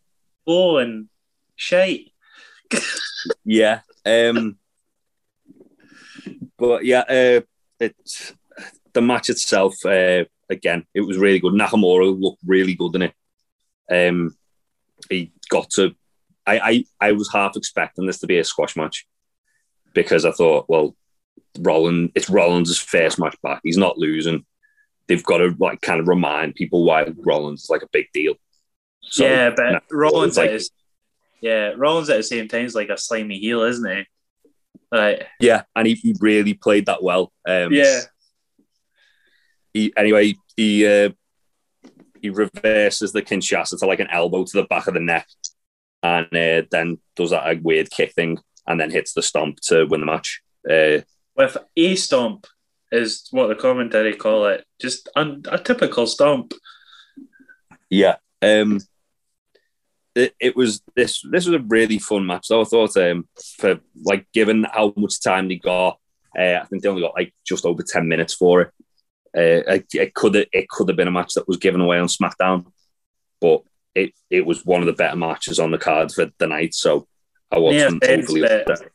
slow 0.45 0.79
and 0.79 1.09
shite. 1.57 2.13
Yeah, 3.45 3.81
um, 4.05 4.57
but 6.57 6.85
yeah, 6.85 7.01
uh, 7.01 7.41
it's 7.81 8.33
the 8.93 9.01
match 9.03 9.31
itself. 9.31 9.75
Uh, 9.85 10.25
again, 10.49 10.87
it 10.95 11.01
was 11.01 11.19
really 11.19 11.41
good. 11.41 11.53
Nakamura 11.55 12.19
looked 12.21 12.41
really 12.47 12.75
good 12.75 12.95
in 12.95 13.03
it. 13.03 13.15
Um, 13.91 14.37
he 15.11 15.33
got 15.49 15.71
to. 15.71 15.95
I, 16.47 16.59
I 17.01 17.09
I 17.09 17.13
was 17.13 17.31
half 17.33 17.57
expecting 17.57 18.07
this 18.07 18.19
to 18.21 18.27
be 18.27 18.39
a 18.39 18.45
squash 18.45 18.77
match 18.77 19.07
because 19.95 20.25
I 20.25 20.31
thought, 20.33 20.67
well, 20.69 20.95
Rollins, 21.59 22.11
it's 22.15 22.31
Rollins' 22.31 22.79
first 22.79 23.19
match 23.19 23.37
back. 23.43 23.61
He's 23.63 23.77
not 23.77 23.99
losing. 23.99 24.45
They've 25.09 25.23
got 25.23 25.39
to 25.39 25.55
like 25.59 25.81
kind 25.81 26.01
of 26.01 26.09
remind 26.09 26.55
people 26.55 26.85
why 26.85 27.07
Rollins 27.17 27.65
is 27.65 27.71
like 27.71 27.83
a 27.83 27.89
big 27.93 28.07
deal. 28.13 28.35
So, 29.03 29.25
yeah, 29.25 29.51
but 29.57 29.71
nah, 29.73 29.81
Rollins 29.91 30.37
like- 30.37 30.49
at 30.49 30.55
his, 30.55 30.71
yeah, 31.41 31.73
Rollins 31.77 32.11
at 32.11 32.17
the 32.17 32.23
same 32.23 32.49
time 32.49 32.65
is 32.65 32.75
like 32.75 32.89
a 32.89 32.99
slimy 32.99 33.39
heel, 33.39 33.63
isn't 33.63 33.89
he? 33.89 34.05
Like, 34.91 35.27
yeah, 35.41 35.63
and 35.75 35.87
he, 35.87 35.95
he 35.95 36.15
really 36.21 36.55
played 36.55 36.87
that 36.87 37.03
well. 37.03 37.33
Um, 37.47 37.73
yeah, 37.73 38.01
he 39.73 39.93
anyway 39.97 40.35
he 40.57 40.87
uh, 40.87 41.11
he 42.21 42.31
reverses 42.31 43.13
the 43.13 43.23
Kinshasa 43.23 43.79
to 43.79 43.87
like 43.87 44.01
an 44.01 44.11
elbow 44.11 44.45
to 44.45 44.57
the 44.57 44.65
back 44.65 44.87
of 44.87 44.95
the 44.95 45.01
neck, 45.01 45.27
and 46.03 46.27
uh, 46.27 46.63
then 46.71 46.99
does 47.15 47.31
that 47.31 47.45
like, 47.45 47.61
weird 47.63 47.91
kick 47.91 48.13
thing, 48.13 48.39
and 48.67 48.81
then 48.81 48.91
hits 48.91 49.13
the 49.13 49.23
stomp 49.23 49.61
to 49.65 49.85
win 49.87 50.01
the 50.01 50.07
match. 50.07 50.41
Uh, 50.69 51.03
with 51.37 51.57
a 51.77 51.97
stomp 51.97 52.47
is 52.93 53.29
what 53.31 53.49
the 53.49 53.55
commentary 53.55 54.15
call 54.15 54.47
it. 54.47 54.65
Just 54.81 55.09
un- 55.17 55.43
a 55.51 55.59
typical 55.59 56.07
stomp. 56.07 56.53
yeah, 57.91 58.17
um, 58.43 58.81
it, 60.15 60.35
it 60.41 60.57
was 60.57 60.83
this 60.95 61.23
this 61.31 61.47
was 61.47 61.55
a 61.55 61.65
really 61.67 61.99
fun 61.99 62.27
match. 62.27 62.49
Though 62.49 62.63
I 62.63 62.65
thought 62.65 62.97
um, 62.97 63.29
for 63.59 63.81
like 64.05 64.27
given 64.33 64.67
how 64.73 64.93
much 64.97 65.21
time 65.23 65.49
they 65.49 65.57
got, 65.57 65.99
uh, 66.39 66.61
I 66.63 66.65
think 66.65 66.83
they 66.83 66.89
only 66.89 67.03
got 67.03 67.15
like 67.15 67.35
just 67.47 67.67
over 67.67 67.83
ten 67.83 68.09
minutes 68.09 68.35
for 68.35 68.63
it. 68.63 68.69
Uh, 69.37 69.75
it, 69.75 69.87
it 69.93 70.15
could 70.15 70.35
have 70.35 70.47
it 70.53 70.69
could 70.69 70.89
have 70.89 70.97
been 70.97 71.09
a 71.09 71.13
match 71.13 71.35
that 71.35 71.47
was 71.49 71.59
given 71.59 71.81
away 71.81 71.99
on 71.99 72.07
SmackDown, 72.07 72.67
but 73.41 73.63
it 73.95 74.13
it 74.31 74.47
was 74.47 74.65
one 74.65 74.81
of 74.81 74.87
the 74.87 74.93
better 74.95 75.17
matches 75.17 75.59
on 75.59 75.71
the 75.71 75.79
card 75.79 76.11
for 76.13 76.31
the 76.39 76.47
night. 76.47 76.75
So 76.75 77.07
I 77.51 77.59
wasn't 77.59 78.03
Yeah, 78.03 78.11
overly 78.11 78.43
upset. 78.45 78.91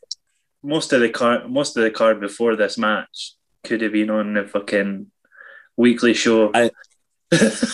Most 0.64 0.94
of 0.94 1.02
the 1.02 1.10
card, 1.10 1.50
most 1.50 1.76
of 1.78 1.84
the 1.84 1.92
card 1.92 2.20
before 2.20 2.56
this 2.56 2.78
match 2.78 3.34
could 3.64 3.82
have 3.82 3.94
been 3.94 4.10
on 4.10 4.34
the 4.34 4.48
fucking 4.48 5.08
weekly 5.78 6.14
show. 6.14 6.52
I- 6.54 6.72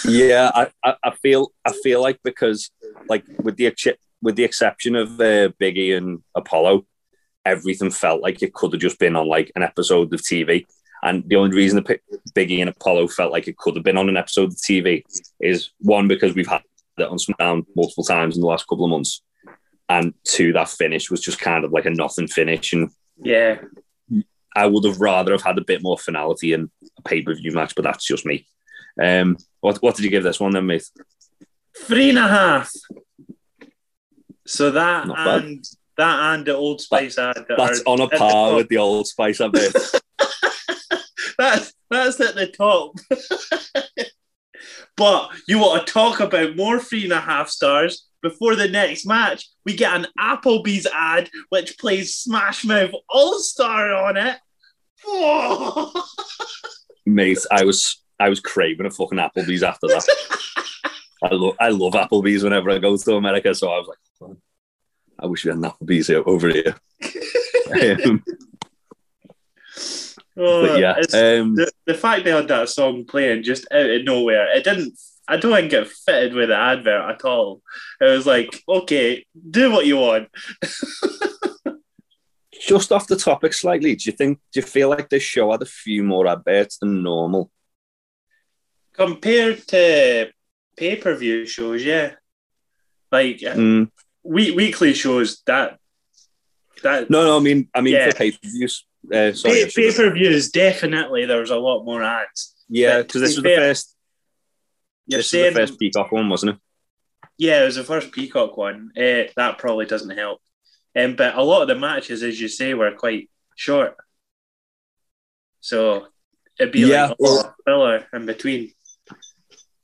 yeah, 0.06 0.52
I, 0.54 0.96
I, 1.04 1.12
feel 1.22 1.52
I 1.66 1.72
feel 1.72 2.00
like 2.02 2.20
because 2.24 2.70
like 3.10 3.26
with 3.42 3.58
the 3.58 3.74
with 4.22 4.36
the 4.36 4.44
exception 4.44 4.96
of 4.96 5.20
uh, 5.20 5.50
Biggie 5.60 5.98
and 5.98 6.22
Apollo, 6.36 6.86
everything 7.46 7.90
felt 7.90 8.22
like 8.22 8.44
it 8.44 8.54
could 8.54 8.74
have 8.74 8.82
just 8.82 9.00
been 9.00 9.16
on 9.16 9.28
like 9.28 9.52
an 9.56 9.64
episode 9.64 10.14
of 10.14 10.22
TV. 10.22 10.66
And 11.04 11.24
the 11.28 11.36
only 11.38 11.56
reason 11.56 11.82
that 11.84 12.02
Biggie 12.36 12.60
and 12.60 12.70
Apollo 12.70 13.08
felt 13.10 13.32
like 13.32 13.48
it 13.48 13.58
could 13.58 13.76
have 13.76 13.84
been 13.84 13.98
on 13.98 14.10
an 14.10 14.18
episode 14.18 14.50
of 14.50 14.58
TV 14.58 15.04
is 15.40 15.72
one 15.80 16.08
because 16.08 16.34
we've 16.34 16.48
had 16.48 16.62
it 16.98 17.04
on 17.04 17.18
SmackDown 17.18 17.66
multiple 17.76 18.04
times 18.04 18.36
in 18.36 18.42
the 18.42 18.48
last 18.48 18.68
couple 18.68 18.86
of 18.86 18.92
months, 18.92 19.22
and 19.90 20.14
to 20.24 20.54
that 20.54 20.70
finish 20.70 21.10
was 21.10 21.22
just 21.22 21.40
kind 21.40 21.64
of 21.66 21.72
like 21.72 21.86
a 21.86 21.90
nothing 21.90 22.28
finish. 22.28 22.74
And 22.74 22.90
yeah, 23.18 23.60
I 24.56 24.66
would 24.66 24.86
have 24.86 25.00
rather 25.00 25.32
have 25.32 25.44
had 25.44 25.58
a 25.58 25.64
bit 25.64 25.82
more 25.82 25.98
finality 25.98 26.54
in 26.54 26.70
a 26.98 27.02
pay 27.04 27.22
per 27.22 27.34
view 27.34 27.52
match, 27.52 27.76
but 27.76 27.84
that's 27.84 28.06
just 28.06 28.26
me. 28.26 28.48
Um, 29.02 29.38
what 29.62 29.78
what 29.82 29.96
did 29.96 30.06
you 30.06 30.12
give 30.12 30.24
this 30.24 30.40
one 30.40 30.52
then, 30.52 30.66
mate? 30.66 30.90
three 31.84 32.10
and 32.10 32.18
a 32.18 32.28
half. 32.28 32.72
So 34.46 34.72
that 34.72 35.08
Not 35.08 35.18
bad. 35.18 35.44
and 35.44 35.66
that 35.98 36.34
and 36.34 36.46
the 36.46 36.56
Old 36.56 36.82
Spice 36.82 37.18
ad. 37.18 37.36
that 37.36 37.58
That's 37.58 37.82
are 37.82 37.84
on 37.88 38.00
a 38.00 38.06
at 38.06 38.12
the 38.12 38.18
par 38.18 38.56
with 38.56 38.70
the 38.70 38.78
Old 38.78 39.08
Spice, 39.08 39.42
I 39.42 39.48
bet. 39.50 39.74
that's 41.38 41.74
that's 41.90 42.20
at 42.20 42.36
the 42.36 42.48
top. 42.48 42.96
but 44.98 45.30
you 45.48 45.60
want 45.60 45.86
to 45.86 45.94
talk 45.94 46.20
about 46.20 46.56
more 46.56 46.80
three 46.80 47.04
and 47.04 47.14
a 47.14 47.20
half 47.20 47.50
stars 47.50 48.08
before 48.30 48.56
the 48.56 48.68
next 48.68 49.06
match? 49.06 49.50
We 49.66 49.76
get 49.76 49.96
an 49.96 50.08
Applebee's 50.20 50.88
ad 50.92 51.30
which 51.50 51.78
plays 51.78 52.16
Smash 52.16 52.66
Mouth 52.66 52.92
All 53.10 53.40
Star 53.40 53.94
on 53.94 54.18
it. 54.18 54.38
Whoa. 55.06 55.92
mate. 57.06 57.40
I 57.52 57.64
was 57.64 58.02
I 58.20 58.30
was 58.30 58.40
craving 58.40 58.86
a 58.86 58.92
fucking 58.92 59.18
Applebee's 59.18 59.64
after 59.64 59.88
that. 59.88 60.08
I 61.24 61.34
love 61.34 61.56
I 61.60 61.70
love 61.70 61.94
Applebee's 61.94 62.44
whenever 62.44 62.70
I 62.70 62.78
go 62.78 62.96
to 62.96 63.16
America, 63.16 63.56
so 63.56 63.72
I 63.72 63.80
was 63.80 63.88
like, 63.88 63.98
"Oh, 64.22 64.38
I 65.20 65.26
wish 65.26 65.46
we 65.46 65.50
had 65.50 65.58
an 65.58 65.64
Applebee's 65.64 66.08
here, 66.08 66.24
over 66.26 66.50
here. 66.50 66.76
um, 68.06 68.24
Oh, 70.40 70.68
but 70.68 70.80
yeah, 70.80 70.92
um, 70.92 71.56
the, 71.56 71.72
the 71.88 71.96
fact 71.96 72.24
they 72.24 72.30
had 72.30 72.48
that 72.50 72.70
song 72.70 73.06
playing 73.06 73.42
just 73.42 73.66
out 73.72 73.90
of 73.90 74.04
nowhere, 74.04 74.56
it 74.56 74.64
didn't. 74.64 74.94
I 75.28 75.38
don't 75.38 75.54
think 75.54 75.74
it 75.74 75.88
fitted 75.88 76.34
with 76.34 76.50
the 76.50 76.56
advert 76.58 77.10
at 77.10 77.26
all. 77.26 77.62
It 78.00 78.06
was 78.06 78.26
like, 78.26 78.64
okay, 78.68 79.26
do 79.50 79.72
what 79.72 79.86
you 79.86 79.98
want. 79.98 80.30
just 82.68 82.92
off 82.92 83.08
the 83.08 83.16
topic 83.16 83.54
slightly, 83.54 83.96
do 83.96 84.10
you 84.10 84.16
think 84.16 84.40
do 84.52 84.60
you 84.60 84.66
feel 84.66 84.90
like 84.90 85.10
this 85.10 85.24
show 85.24 85.52
had 85.52 85.62
a 85.62 85.66
few 85.66 86.04
more 86.04 86.28
adverts 86.28 86.78
than 86.80 87.04
normal? 87.04 87.52
Compared 88.94 89.68
to 89.68 90.30
pay 90.76 90.96
per 90.96 91.16
view 91.16 91.46
shows, 91.46 91.84
yeah, 91.84 92.14
like 93.12 93.38
Mm, 93.40 93.92
we, 94.24 94.52
weekly 94.52 94.94
shows 94.94 95.42
that 95.46 95.78
that 96.84 97.10
no, 97.10 97.26
no, 97.26 97.38
I 97.38 97.40
mean 97.42 97.70
I 97.74 97.82
mean 97.82 97.94
Yeah. 97.96 98.12
for 98.12 98.18
pay 98.18 98.32
per 98.32 98.38
views. 98.44 98.86
Uh, 99.14 99.32
pay 99.44 99.92
per 99.96 100.14
views 100.14 100.50
definitely 100.52 101.26
there 101.26 101.40
was 101.40 101.50
a 101.52 101.56
lot 101.58 101.84
more 101.86 102.04
ads. 102.04 102.56
yeah, 102.70 103.02
because 103.02 103.22
this 103.22 103.36
was 103.36 103.44
the 103.44 103.50
fair, 103.50 103.58
first. 103.60 103.96
You're 105.08 105.20
This 105.20 105.26
was 105.26 105.30
saying 105.30 105.54
the 105.54 105.60
first 105.62 105.80
Peacock 105.80 106.12
one, 106.12 106.30
wasn't 106.30 106.56
it? 106.56 106.60
Yeah, 107.38 107.62
it 107.62 107.66
was 107.66 107.76
the 107.76 107.84
first 107.84 108.12
Peacock 108.12 108.58
one. 108.58 108.92
Uh, 108.98 109.24
that 109.36 109.58
probably 109.58 109.86
doesn't 109.86 110.18
help. 110.18 110.42
Um, 110.98 111.16
but 111.16 111.36
a 111.36 111.44
lot 111.44 111.62
of 111.62 111.68
the 111.68 111.76
matches, 111.76 112.24
as 112.24 112.40
you 112.42 112.48
say, 112.48 112.74
were 112.74 112.92
quite 112.92 113.30
short. 113.56 113.96
So 115.62 116.08
it'd 116.60 116.72
be 116.74 116.82
Yeah, 116.82 117.08
like 117.08 117.18
a 117.20 117.24
lot 117.24 117.46
of 117.46 117.54
filler 117.66 118.08
in 118.14 118.26
between. 118.26 118.72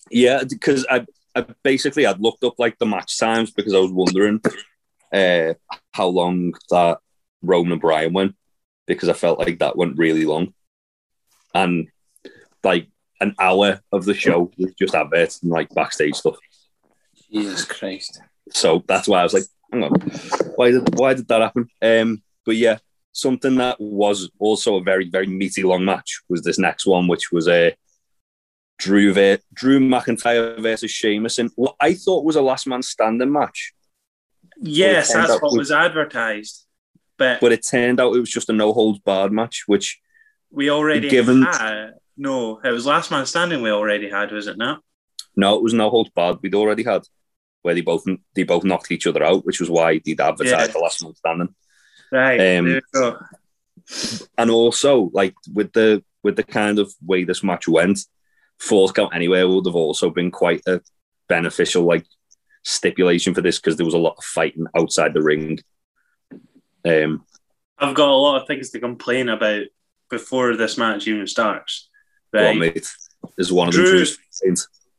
Yeah, 0.09 0.43
because 0.47 0.85
I, 0.89 1.05
I 1.35 1.45
basically 1.63 2.05
I'd 2.05 2.19
looked 2.19 2.43
up 2.43 2.55
like 2.57 2.77
the 2.79 2.85
match 2.85 3.17
times 3.17 3.51
because 3.51 3.73
I 3.73 3.79
was 3.79 3.91
wondering 3.91 4.41
uh, 5.11 5.53
how 5.91 6.07
long 6.07 6.53
that 6.69 6.99
Roman 7.41 7.73
and 7.73 7.81
Bryan 7.81 8.13
went 8.13 8.35
because 8.85 9.09
I 9.09 9.13
felt 9.13 9.39
like 9.39 9.59
that 9.59 9.77
went 9.77 9.97
really 9.97 10.25
long, 10.25 10.53
and 11.53 11.87
like 12.63 12.87
an 13.23 13.35
hour 13.39 13.81
of 13.91 14.05
the 14.05 14.13
show 14.13 14.51
was 14.57 14.73
just 14.75 14.95
adverts 14.95 15.41
and 15.41 15.51
like 15.51 15.69
backstage 15.73 16.15
stuff. 16.15 16.35
Jesus 17.31 17.65
Christ. 17.65 18.21
So 18.51 18.83
that's 18.87 19.07
why 19.07 19.21
I 19.21 19.23
was 19.23 19.33
like, 19.33 19.43
hang 19.71 19.83
on, 19.83 19.91
why 20.55 20.71
did 20.71 20.97
why 20.99 21.13
did 21.15 21.27
that 21.29 21.41
happen? 21.41 21.67
Um, 21.81 22.21
but 22.45 22.55
yeah, 22.57 22.77
something 23.13 23.55
that 23.55 23.79
was 23.79 24.29
also 24.39 24.75
a 24.77 24.83
very, 24.83 25.09
very 25.09 25.27
meaty 25.27 25.63
long 25.63 25.85
match 25.85 26.21
was 26.29 26.43
this 26.43 26.59
next 26.59 26.85
one, 26.85 27.07
which 27.07 27.31
was 27.31 27.47
a 27.47 27.75
Drew 28.77 29.13
ver- 29.13 29.39
Drew 29.53 29.79
McIntyre 29.79 30.59
versus 30.61 30.91
Sheamus 30.91 31.39
in 31.39 31.49
what 31.55 31.75
I 31.79 31.93
thought 31.93 32.25
was 32.25 32.35
a 32.35 32.41
last 32.41 32.67
man 32.67 32.81
standing 32.83 33.31
match, 33.31 33.73
Yes, 34.59 35.13
that's 35.13 35.41
what 35.41 35.53
we- 35.53 35.57
was 35.59 35.71
advertised. 35.71 36.65
But, 37.17 37.39
but 37.41 37.51
it 37.51 37.65
turned 37.65 37.99
out 37.99 38.15
it 38.15 38.19
was 38.19 38.29
just 38.31 38.49
a 38.49 38.53
no 38.53 38.73
holds 38.73 38.99
barred 38.99 39.31
match, 39.31 39.63
which 39.67 39.99
we 40.51 40.69
already 40.69 41.09
given- 41.09 41.43
had. 41.43 41.91
No, 42.17 42.59
it 42.63 42.69
was 42.71 42.85
last 42.85 43.09
man 43.11 43.25
standing. 43.25 43.61
We 43.61 43.71
already 43.71 44.09
had, 44.09 44.31
was 44.31 44.47
it 44.47 44.57
not? 44.57 44.81
no, 45.35 45.55
it 45.55 45.63
was 45.63 45.73
no 45.73 45.89
holds 45.89 46.11
barred. 46.11 46.37
We'd 46.43 46.53
already 46.53 46.83
had 46.83 47.01
where 47.63 47.73
they 47.73 47.81
both 47.81 48.03
they 48.35 48.43
both 48.43 48.63
knocked 48.63 48.91
each 48.91 49.07
other 49.07 49.23
out, 49.23 49.45
which 49.45 49.59
was 49.59 49.69
why 49.69 49.99
they'd 50.05 50.19
advertised 50.21 50.67
Yeah. 50.67 50.67
the 50.67 50.79
last 50.79 51.01
man 51.03 51.15
standing. 51.15 51.55
Right. 52.11 52.57
Um, 52.57 52.65
there 52.65 52.75
you 52.75 52.81
go. 52.93 53.17
and 54.37 54.51
also 54.51 55.09
like 55.13 55.33
with 55.51 55.73
the 55.73 56.03
with 56.23 56.35
the 56.35 56.43
kind 56.43 56.77
of 56.77 56.93
way 57.03 57.23
this 57.23 57.41
match 57.43 57.67
went, 57.67 57.99
falls 58.59 58.91
count 58.91 59.15
anywhere 59.15 59.47
would 59.47 59.65
have 59.65 59.75
also 59.75 60.09
been 60.11 60.29
quite 60.29 60.61
a 60.67 60.81
beneficial 61.27 61.83
like 61.83 62.05
stipulation 62.63 63.33
for 63.33 63.41
this 63.41 63.59
because 63.59 63.75
there 63.75 63.85
was 63.85 63.95
a 63.95 63.97
lot 63.97 64.15
of 64.17 64.23
fighting 64.23 64.67
outside 64.77 65.13
the 65.15 65.21
ring. 65.23 65.59
Um, 66.85 67.25
I've 67.79 67.95
got 67.95 68.09
a 68.09 68.13
lot 68.15 68.41
of 68.41 68.47
things 68.47 68.69
to 68.71 68.79
complain 68.79 69.29
about 69.29 69.63
before 70.09 70.55
this 70.55 70.77
match 70.77 71.07
even 71.07 71.25
starts. 71.27 71.89
Go 72.33 72.39
on, 72.39 72.59
Right. 72.59 72.75
mate. 72.75 72.91
Is 73.37 73.51
one 73.53 73.69
of 73.69 73.73
them 73.73 73.85
Drew- 73.85 74.05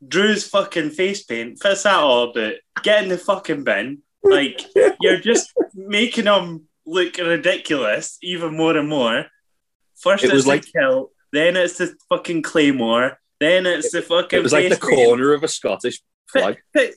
Drew's 0.07 0.47
fucking 0.47 0.89
face 0.91 1.23
paint. 1.23 1.61
Fits 1.61 1.83
that 1.83 1.95
all 1.95 2.31
about. 2.31 2.53
Get 2.83 3.03
in 3.03 3.09
the 3.09 3.17
fucking 3.17 3.63
bin. 3.63 3.99
Like 4.23 4.61
you're 5.01 5.19
just 5.19 5.51
making 5.73 6.25
him 6.25 6.63
look 6.85 7.17
ridiculous 7.17 8.17
even 8.21 8.55
more 8.57 8.75
and 8.77 8.89
more. 8.89 9.25
First 9.97 10.23
It 10.23 10.27
it's 10.27 10.33
was 10.33 10.43
the 10.45 10.49
like- 10.51 10.65
kill, 10.71 11.11
then 11.31 11.55
it's 11.55 11.77
the 11.77 11.95
fucking 12.09 12.41
claymore, 12.41 13.19
then 13.39 13.65
it's 13.65 13.91
the 13.91 14.01
fucking. 14.01 14.39
It 14.39 14.43
was 14.43 14.53
like 14.53 14.69
the 14.69 14.75
paint. 14.77 14.81
corner 15.07 15.33
of 15.33 15.43
a 15.43 15.47
Scottish 15.47 16.01
flag. 16.31 16.57
Fit, 16.73 16.95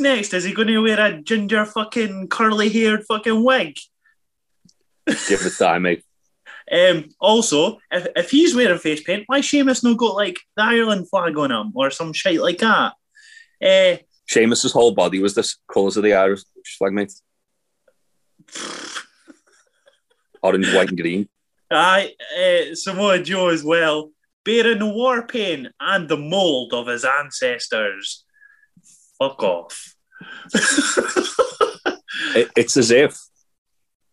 next. 0.00 0.32
Is 0.32 0.44
he 0.44 0.54
going 0.54 0.68
to 0.68 0.78
wear 0.78 1.00
a 1.00 1.20
ginger 1.20 1.64
fucking 1.66 2.28
curly 2.28 2.68
haired 2.70 3.04
fucking 3.08 3.42
wig? 3.44 3.76
Give 5.06 5.40
it 5.44 5.52
time, 5.58 5.82
mate. 5.82 6.04
Um, 6.70 7.08
also, 7.20 7.78
if, 7.90 8.06
if 8.16 8.30
he's 8.30 8.54
wearing 8.54 8.78
face 8.78 9.02
paint, 9.02 9.24
why 9.26 9.40
Sheamus 9.40 9.82
no 9.82 9.94
got 9.94 10.14
like 10.14 10.38
the 10.56 10.62
Ireland 10.64 11.08
flag 11.08 11.36
on 11.38 11.50
him 11.50 11.72
or 11.74 11.90
some 11.90 12.12
shit 12.12 12.40
like 12.40 12.58
that? 12.58 12.92
Uh, 13.62 13.96
Sheamus's 14.26 14.72
whole 14.72 14.92
body 14.92 15.20
was 15.20 15.34
the 15.34 15.50
colours 15.72 15.96
of 15.96 16.02
the 16.02 16.14
Irish 16.14 16.42
flag, 16.78 16.92
mate. 16.92 17.12
Orange, 20.42 20.72
white, 20.72 20.90
and 20.90 20.98
green. 20.98 21.28
I 21.70 22.14
uh, 22.38 22.74
Samoa 22.74 23.22
Joe 23.22 23.48
as 23.48 23.64
well, 23.64 24.12
bearing 24.44 24.78
the 24.78 24.86
war 24.86 25.26
pain 25.26 25.70
and 25.80 26.08
the 26.08 26.16
mold 26.16 26.72
of 26.72 26.86
his 26.86 27.04
ancestors. 27.04 28.24
Fuck 29.18 29.42
off. 29.42 29.94
It, 32.34 32.50
it's 32.56 32.76
as 32.76 32.90
if, 32.90 33.16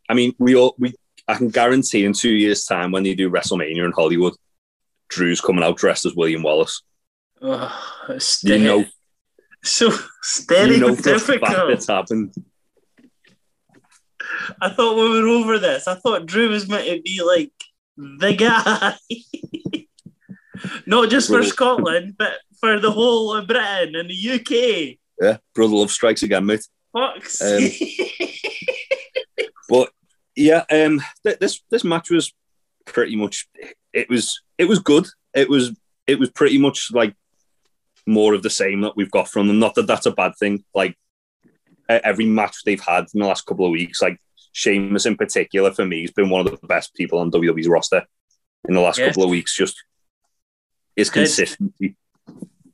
I 0.09 0.13
mean, 0.13 0.33
we 0.37 0.55
all 0.55 0.75
we. 0.77 0.93
I 1.27 1.35
can 1.35 1.49
guarantee 1.49 2.05
in 2.05 2.13
two 2.13 2.33
years' 2.33 2.65
time 2.65 2.91
when 2.91 3.03
they 3.03 3.15
do 3.15 3.29
WrestleMania 3.29 3.85
in 3.85 3.91
Hollywood, 3.91 4.33
Drew's 5.09 5.41
coming 5.41 5.63
out 5.63 5.77
dressed 5.77 6.05
as 6.05 6.15
William 6.15 6.43
Wallace. 6.43 6.81
Ugh, 7.41 7.71
You 8.43 8.59
know, 8.59 8.85
so 9.63 9.91
steady 10.21 10.75
you 10.75 10.79
know 10.81 10.95
fact 10.95 11.25
it's 11.71 11.87
happened. 11.87 12.33
I 14.61 14.69
thought 14.69 14.95
we 14.95 15.09
were 15.09 15.27
over 15.27 15.59
this. 15.59 15.87
I 15.87 15.95
thought 15.95 16.25
Drew 16.25 16.49
was 16.49 16.67
meant 16.69 16.85
to 16.87 17.01
be 17.01 17.21
like 17.23 17.51
the 17.97 18.33
guy. 18.35 18.95
Not 20.85 21.09
just 21.09 21.29
for 21.29 21.43
Scotland, 21.43 22.15
but 22.17 22.33
for 22.59 22.79
the 22.79 22.91
whole 22.91 23.33
of 23.33 23.47
Britain 23.47 23.95
and 23.95 24.09
the 24.09 24.31
UK. 24.31 24.97
Yeah, 25.21 25.37
brother 25.53 25.75
love 25.75 25.91
strikes 25.91 26.23
again, 26.23 26.45
mate. 26.45 26.67
Fuck's 26.93 27.41
Um. 27.41 27.63
But 29.67 29.89
yeah, 30.35 30.63
um, 30.71 31.01
th- 31.23 31.39
this 31.39 31.61
this 31.69 31.83
match 31.83 32.09
was 32.09 32.33
pretty 32.85 33.15
much 33.15 33.47
it 33.93 34.09
was 34.09 34.41
it 34.57 34.65
was 34.65 34.79
good. 34.79 35.07
It 35.33 35.49
was 35.49 35.71
it 36.07 36.19
was 36.19 36.29
pretty 36.29 36.57
much 36.57 36.89
like 36.91 37.15
more 38.05 38.33
of 38.33 38.43
the 38.43 38.49
same 38.49 38.81
that 38.81 38.95
we've 38.95 39.11
got 39.11 39.27
from 39.27 39.47
them. 39.47 39.59
Not 39.59 39.75
that 39.75 39.87
that's 39.87 40.05
a 40.05 40.11
bad 40.11 40.33
thing. 40.39 40.63
Like 40.73 40.97
every 41.89 42.25
match 42.25 42.63
they've 42.63 42.81
had 42.81 43.05
in 43.13 43.21
the 43.21 43.27
last 43.27 43.45
couple 43.45 43.65
of 43.65 43.71
weeks, 43.71 44.01
like 44.01 44.19
Sheamus 44.51 45.05
in 45.05 45.15
particular 45.17 45.71
for 45.71 45.85
me, 45.85 46.01
has 46.01 46.11
been 46.11 46.29
one 46.29 46.45
of 46.45 46.59
the 46.59 46.67
best 46.67 46.93
people 46.95 47.19
on 47.19 47.31
WWE's 47.31 47.67
roster 47.67 48.05
in 48.67 48.73
the 48.75 48.81
last 48.81 48.99
Yeah. 48.99 49.07
couple 49.07 49.23
of 49.23 49.29
weeks. 49.29 49.55
Just 49.55 49.83
his 50.95 51.09
consistency. 51.09 51.95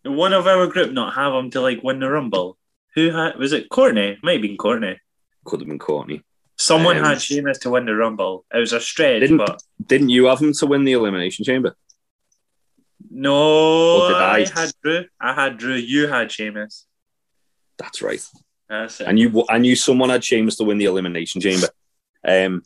One 0.04 0.34
of 0.34 0.48
our 0.48 0.68
group 0.68 0.92
not 0.92 1.14
have 1.14 1.34
him 1.34 1.50
to 1.52 1.62
like 1.62 1.84
win 1.84 2.00
the 2.00 2.10
Rumble. 2.10 2.58
Who 2.96 3.12
had 3.12 3.38
was 3.38 3.54
it? 3.54 3.70
Courtney? 3.70 4.18
Might 4.22 4.34
have 4.34 4.42
been 4.42 4.58
Courtney. 4.58 5.00
Could 5.46 5.62
have 5.62 5.70
been 5.70 5.80
Courtney. 5.80 6.24
Someone 6.62 6.98
Um, 6.98 7.04
had 7.06 7.22
Sheamus 7.22 7.58
to 7.60 7.72
win 7.72 7.86
the 7.86 7.96
Rumble. 7.96 8.46
It 8.54 8.60
was 8.60 8.72
a 8.72 8.80
stretch, 8.80 9.22
Didn't- 9.22 9.38
but 9.38 9.62
Didn't 9.84 10.10
you 10.10 10.26
have 10.26 10.40
him 10.40 10.54
to 10.54 10.66
win 10.68 10.84
the 10.84 10.92
Elimination 10.94 11.44
Chamber? 11.44 11.76
no, 13.10 14.14
I 14.14 14.46
I? 14.46 14.46
had 14.60 14.72
Drew. 14.84 15.06
I 15.20 15.34
had 15.34 15.58
Drew. 15.58 15.74
You 15.76 16.08
had 16.08 16.32
Sheamus. 16.32 16.86
That's 17.78 18.02
right. 18.02 18.24
That's 18.70 19.02
it. 19.02 19.08
I 19.08 19.12
knew 19.12 19.44
I 19.50 19.58
knew 19.58 19.76
someone 19.76 20.10
had 20.10 20.24
Sheamus 20.24 20.56
to 20.58 20.64
win 20.64 20.78
the 20.78 20.86
Elimination 20.86 21.42
Chamber. 21.42 21.68
Um, 22.26 22.62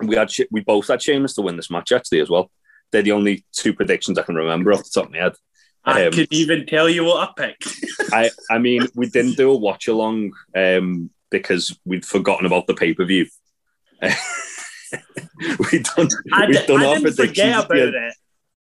we 0.00 0.14
had 0.16 0.30
we 0.50 0.60
both 0.60 0.88
had 0.88 1.02
Sheamus 1.02 1.34
to 1.34 1.42
win 1.42 1.56
this 1.56 1.70
match 1.70 1.92
actually 1.92 2.20
as 2.20 2.28
well. 2.28 2.50
They're 2.92 3.02
the 3.02 3.12
only 3.12 3.44
two 3.52 3.72
predictions 3.72 4.18
I 4.18 4.22
can 4.22 4.34
remember 4.36 4.72
off 4.72 4.84
the 4.84 4.90
top 4.92 5.06
of 5.06 5.12
my 5.12 5.18
head. 5.18 5.32
I 5.84 6.06
um, 6.06 6.12
could 6.12 6.28
even 6.30 6.66
tell 6.66 6.88
you 6.88 7.04
what 7.04 7.28
I 7.30 7.32
picked. 7.46 7.68
I 8.12 8.30
I 8.50 8.58
mean 8.58 8.86
we 8.94 9.08
didn't 9.08 9.36
do 9.38 9.50
a 9.50 9.56
watch 9.56 9.88
along 9.88 10.32
um, 10.54 11.10
because 11.30 11.78
we'd 11.84 12.04
forgotten 12.04 12.46
about 12.46 12.66
the 12.66 12.74
pay 12.74 12.94
per 12.94 13.04
view. 13.04 13.26
we 14.02 14.08
done 15.80 16.08
I, 16.32 16.46
done 16.66 16.82
I 16.82 16.94
didn't 16.98 17.14
forget 17.14 17.64
about 17.64 17.76
yeah. 17.76 18.08
it. 18.08 18.14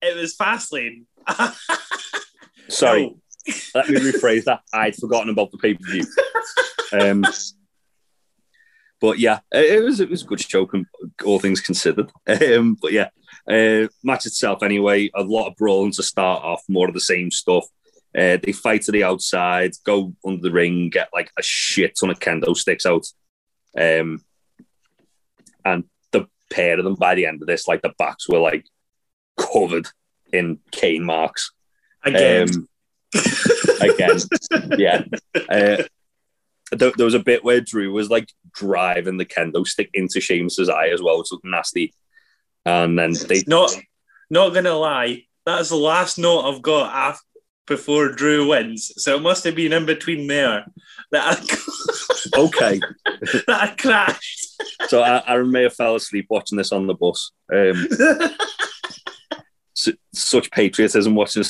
It 0.01 0.15
was 0.17 0.35
Fastlane. 0.35 1.05
Sorry, 2.69 3.03
No. 3.03 3.19
let 3.75 3.89
me 3.89 3.99
rephrase 3.99 4.45
that. 4.45 4.61
I'd 4.73 4.95
forgotten 4.95 5.29
about 5.29 5.51
the 5.51 5.57
pay 5.57 5.73
per 5.73 5.91
view. 5.91 6.05
Um, 6.93 7.25
but 9.01 9.19
yeah, 9.19 9.39
it 9.51 9.83
was 9.83 9.99
it 9.99 10.09
was 10.09 10.23
a 10.23 10.25
good 10.25 10.39
show, 10.39 10.69
all 11.25 11.39
things 11.39 11.59
considered. 11.59 12.09
Um, 12.25 12.77
but 12.81 12.93
yeah, 12.93 13.09
uh, 13.49 13.87
match 14.03 14.25
itself 14.25 14.63
anyway. 14.63 15.09
A 15.13 15.23
lot 15.23 15.47
of 15.47 15.57
brawling 15.57 15.91
to 15.93 16.03
start 16.03 16.43
off, 16.43 16.63
more 16.69 16.87
of 16.87 16.93
the 16.93 17.01
same 17.01 17.29
stuff. 17.29 17.65
Uh, 18.15 18.37
they 18.41 18.51
fight 18.51 18.83
to 18.83 18.91
the 18.91 19.03
outside, 19.03 19.71
go 19.85 20.13
under 20.25 20.41
the 20.41 20.51
ring, 20.51 20.89
get 20.89 21.09
like 21.13 21.31
a 21.37 21.43
shit 21.43 21.97
ton 21.99 22.11
of 22.11 22.19
kendo 22.19 22.55
sticks 22.55 22.85
out, 22.85 23.05
um, 23.77 24.23
and 25.65 25.85
the 26.11 26.27
pair 26.51 26.77
of 26.77 26.83
them 26.83 26.95
by 26.95 27.15
the 27.15 27.25
end 27.25 27.41
of 27.41 27.47
this, 27.47 27.67
like 27.67 27.81
the 27.81 27.93
backs 27.97 28.29
were 28.29 28.39
like 28.39 28.65
covered 29.37 29.87
in 30.31 30.59
cane 30.71 31.03
marks. 31.03 31.51
Again. 32.03 32.49
Um, 32.49 32.67
again, 33.81 34.19
yeah. 34.77 35.03
Uh, 35.35 35.83
there, 36.71 36.91
there 36.95 37.05
was 37.05 37.13
a 37.13 37.19
bit 37.19 37.43
where 37.43 37.61
Drew 37.61 37.91
was 37.91 38.09
like 38.09 38.29
driving 38.53 39.17
the 39.17 39.25
kendo 39.25 39.65
stick 39.65 39.89
into 39.93 40.19
Sheamus's 40.19 40.69
eye 40.69 40.89
as 40.89 41.01
well, 41.01 41.19
which 41.19 41.31
looked 41.31 41.45
nasty. 41.45 41.93
And 42.65 42.97
then 42.97 43.13
they, 43.27 43.43
not 43.47 43.75
not 44.29 44.53
gonna 44.53 44.73
lie, 44.73 45.25
that's 45.45 45.69
the 45.69 45.75
last 45.75 46.17
note 46.17 46.49
I've 46.49 46.61
got 46.61 46.93
after 46.93 47.25
before 47.67 48.09
Drew 48.09 48.49
wins. 48.49 48.91
So 48.97 49.15
it 49.15 49.21
must 49.21 49.43
have 49.45 49.55
been 49.55 49.73
in 49.73 49.85
between 49.85 50.27
there 50.27 50.65
that 51.11 51.39
I, 52.35 52.37
okay. 52.39 52.79
that 53.47 53.49
I 53.49 53.75
crashed. 53.77 54.61
So 54.87 55.01
I, 55.01 55.23
I 55.25 55.41
may 55.43 55.63
have 55.63 55.75
fell 55.75 55.95
asleep 55.95 56.27
watching 56.29 56.57
this 56.57 56.71
on 56.71 56.87
the 56.87 56.93
bus. 56.93 57.31
Um, 57.53 57.87
su- 59.73 59.97
such 60.13 60.51
patriotism 60.51 61.15
watching 61.15 61.43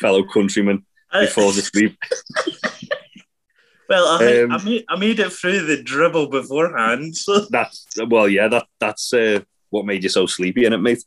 fellow 0.00 0.24
countrymen 0.24 0.84
I- 1.12 1.26
before 1.26 1.50
asleep. 1.50 1.96
well, 3.88 4.06
I, 4.06 4.18
think 4.18 4.50
Um, 4.50 4.52
I 4.52 4.64
made 4.64 4.84
I 4.88 4.96
made 4.96 5.20
it 5.20 5.32
through 5.32 5.66
the 5.66 5.82
dribble 5.82 6.28
beforehand. 6.28 7.16
So 7.16 7.46
That's 7.50 7.86
well, 8.08 8.28
yeah. 8.28 8.48
That 8.48 8.66
that's 8.78 9.12
uh, 9.12 9.40
what 9.70 9.86
made 9.86 10.02
you 10.02 10.08
so 10.08 10.26
sleepy 10.26 10.64
in 10.64 10.72
it, 10.72 10.78
mate. 10.78 11.04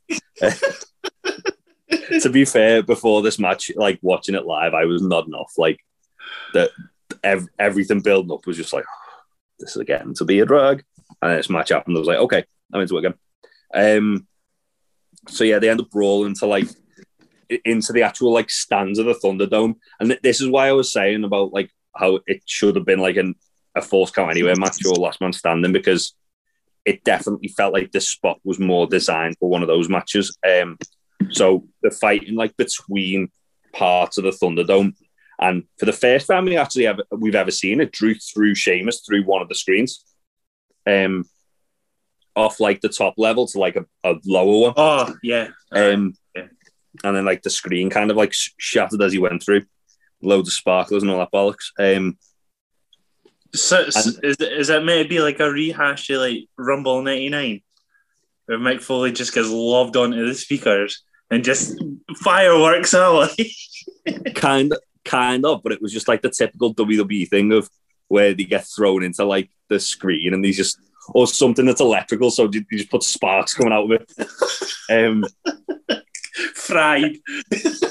To 2.22 2.30
be 2.30 2.46
fair, 2.46 2.84
before 2.84 3.22
this 3.22 3.40
match, 3.40 3.72
like 3.76 4.00
watching 4.02 4.36
it 4.36 4.46
live, 4.46 4.74
I 4.74 4.86
was 4.86 5.02
nodding 5.02 5.34
off. 5.34 5.54
Like 5.58 5.80
that, 6.54 6.70
ev- 7.24 7.48
everything 7.60 8.02
building 8.02 8.32
up 8.32 8.46
was 8.46 8.58
just 8.58 8.74
like, 8.74 8.86
this 9.60 9.76
is 9.76 9.84
getting 9.84 10.14
to 10.16 10.26
be 10.26 10.40
a 10.40 10.46
drag. 10.46 10.84
And 11.22 11.38
this 11.38 11.50
match 11.50 11.70
happened. 11.70 11.98
I 11.98 12.00
was 12.00 12.08
like, 12.08 12.20
okay, 12.20 12.44
I'm 12.74 12.82
into 12.82 12.98
it 12.98 13.06
again. 13.06 13.14
Um, 13.74 14.28
so 15.28 15.44
yeah, 15.44 15.60
they 15.60 15.70
end 15.70 15.82
up 15.82 15.90
brawling 15.90 16.36
to 16.36 16.46
like 16.46 16.68
into 17.66 17.94
the 17.94 18.04
actual 18.04 18.34
like 18.34 18.50
stands 18.50 19.00
of 19.00 19.06
the 19.06 19.14
Thunderdome, 19.14 19.76
and 20.00 20.10
th- 20.10 20.22
this 20.22 20.42
is 20.42 20.50
why 20.50 20.68
I 20.68 20.74
was 20.74 20.92
saying 20.92 21.24
about 21.24 21.54
like 21.54 21.72
how 21.96 22.20
it 22.28 22.42
should 22.46 22.76
have 22.76 22.86
been 22.86 23.00
like 23.00 23.18
an 23.18 23.36
a 23.76 23.82
falls 23.82 24.12
count 24.12 24.32
anywhere 24.32 24.56
match 24.56 24.86
or 24.86 24.94
last 24.94 25.20
man 25.22 25.34
standing 25.34 25.72
because 25.72 26.14
it 26.86 27.04
definitely 27.04 27.48
felt 27.48 27.74
like 27.74 27.92
this 27.92 28.10
spot 28.10 28.40
was 28.44 28.60
more 28.60 28.86
designed 28.88 29.36
for 29.40 29.50
one 29.50 29.62
of 29.62 29.68
those 29.68 29.90
matches. 29.90 30.38
Um, 30.48 30.78
so 31.32 31.68
the 31.82 31.92
fighting 31.92 32.36
like 32.36 32.56
between 32.58 33.30
parts 33.74 34.18
of 34.18 34.24
the 34.24 34.32
Thunderdome, 34.32 34.94
and 35.40 35.64
for 35.78 35.86
the 35.86 35.94
first 35.94 36.28
time 36.28 36.46
we 36.46 36.58
actually 36.58 36.88
ever 36.88 37.04
we've 37.12 37.36
ever 37.36 37.52
seen 37.52 37.82
it, 37.82 37.92
drew 37.92 38.16
through 38.16 38.56
Sheamus 38.56 39.02
through 39.02 39.24
one 39.24 39.42
of 39.42 39.50
the 39.50 39.56
screens, 39.56 40.04
um, 40.88 41.26
off 42.36 42.60
like 42.60 42.82
the 42.82 42.90
top 42.90 43.16
level 43.18 43.48
to 43.48 43.60
like 43.60 43.76
a, 43.76 43.86
a 44.04 44.16
lower 44.26 44.60
one. 44.62 44.74
Oh 44.78 45.16
yeah. 45.24 45.50
Um, 45.72 46.16
Yeah. 46.36 46.48
and 47.04 47.16
then 47.16 47.26
like 47.26 47.42
the 47.42 47.50
screen 47.50 47.90
kind 47.90 48.12
of 48.12 48.18
like 48.18 48.34
shattered 48.58 49.02
as 49.02 49.12
he 49.14 49.20
went 49.20 49.44
through, 49.44 49.64
loads 50.22 50.50
of 50.50 50.54
sparklers 50.54 51.04
and 51.04 51.12
all 51.12 51.20
that 51.20 51.32
bollocks. 51.32 51.72
Um, 51.80 52.18
So, 53.54 53.90
so 53.90 54.12
is 54.24 54.38
is 54.38 54.68
that 54.70 54.84
maybe 54.84 55.20
like 55.20 55.40
a 55.40 55.50
rehash 55.52 56.10
of 56.10 56.22
like 56.22 56.48
Rumble 56.58 57.04
'99, 57.04 57.62
where 58.46 58.58
Mick 58.58 58.82
Foley 58.82 59.12
just 59.12 59.34
gets 59.34 59.50
loved 59.50 59.96
onto 59.96 60.26
the 60.26 60.34
speakers 60.34 61.04
and 61.32 61.44
just 61.44 61.82
fireworks 62.18 62.94
out? 62.94 63.30
kind 64.36 64.74
kind 65.06 65.46
of, 65.46 65.64
but 65.64 65.72
it 65.72 65.82
was 65.82 65.94
just 65.94 66.08
like 66.08 66.22
the 66.22 66.30
typical 66.30 66.74
WWE 66.74 67.28
thing 67.28 67.52
of 67.52 67.70
where 68.08 68.34
they 68.34 68.44
get 68.44 68.66
thrown 68.66 69.04
into 69.04 69.26
like 69.26 69.50
the 69.70 69.80
screen 69.80 70.34
and 70.34 70.44
they 70.44 70.52
just 70.52 70.80
or 71.10 71.28
something 71.28 71.66
that's 71.66 71.82
electrical, 71.82 72.32
so 72.32 72.50
you 72.52 72.64
just 72.72 72.90
put 72.90 73.04
sparks 73.04 73.54
coming 73.54 73.74
out 73.74 73.92
of 73.92 74.02
it. 74.02 74.12
Um, 74.90 75.24
Fried. 76.56 77.16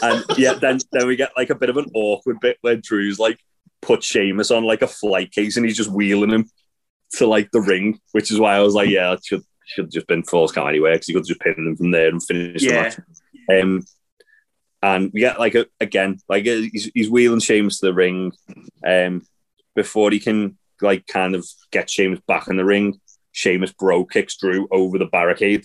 and 0.03 0.25
yeah, 0.37 0.53
then 0.55 0.79
then 0.93 1.07
we 1.07 1.17
get 1.17 1.33
like 1.37 1.49
a 1.49 1.55
bit 1.55 1.71
of 1.71 1.79
an 1.79 1.91
awkward 1.95 2.39
bit 2.39 2.59
where 2.61 2.77
Drew's 2.77 3.19
like 3.19 3.39
put 3.81 4.05
Sheamus 4.05 4.51
on 4.51 4.65
like 4.65 4.83
a 4.83 4.87
flight 4.87 5.33
case 5.33 5.57
and 5.57 5.65
he's 5.65 5.77
just 5.77 5.91
wheeling 5.91 6.31
him 6.31 6.51
to 7.15 7.27
like 7.27 7.51
the 7.51 7.63
ring, 7.63 7.99
which 8.13 8.31
is 8.31 8.39
why 8.39 8.57
I 8.57 8.61
was 8.61 8.75
like, 8.75 8.91
yeah, 8.91 9.15
it 9.15 9.25
should 9.25 9.43
should 9.67 9.87
have 9.87 9.93
just 9.93 10.07
been 10.07 10.23
falls 10.23 10.53
count 10.53 10.69
anyway 10.69 10.93
because 10.93 11.07
he 11.07 11.15
could 11.15 11.21
have 11.21 11.27
just 11.27 11.41
pin 11.41 11.55
him 11.55 11.77
from 11.77 11.91
there 11.93 12.09
and 12.09 12.23
finish 12.23 12.63
the 12.63 12.73
match. 12.73 12.99
Um, 13.51 13.85
and 14.83 15.11
we 15.13 15.21
get 15.21 15.39
like 15.39 15.55
a, 15.55 15.67
again, 15.81 16.19
like 16.29 16.47
uh, 16.47 16.63
he's, 16.73 16.91
he's 16.95 17.11
wheeling 17.11 17.41
Sheamus 17.41 17.79
to 17.81 17.87
the 17.87 17.95
ring. 17.95 18.33
Um, 18.87 19.23
before 19.75 20.11
he 20.11 20.19
can 20.21 20.59
like 20.81 21.07
kind 21.07 21.35
of 21.35 21.47
get 21.71 21.89
Sheamus 21.89 22.21
back 22.27 22.49
in 22.49 22.57
the 22.57 22.65
ring, 22.65 23.01
Sheamus 23.31 23.73
Brogue 23.73 24.11
kicks 24.11 24.37
Drew 24.37 24.67
over 24.71 24.99
the 24.99 25.07
barricade, 25.07 25.65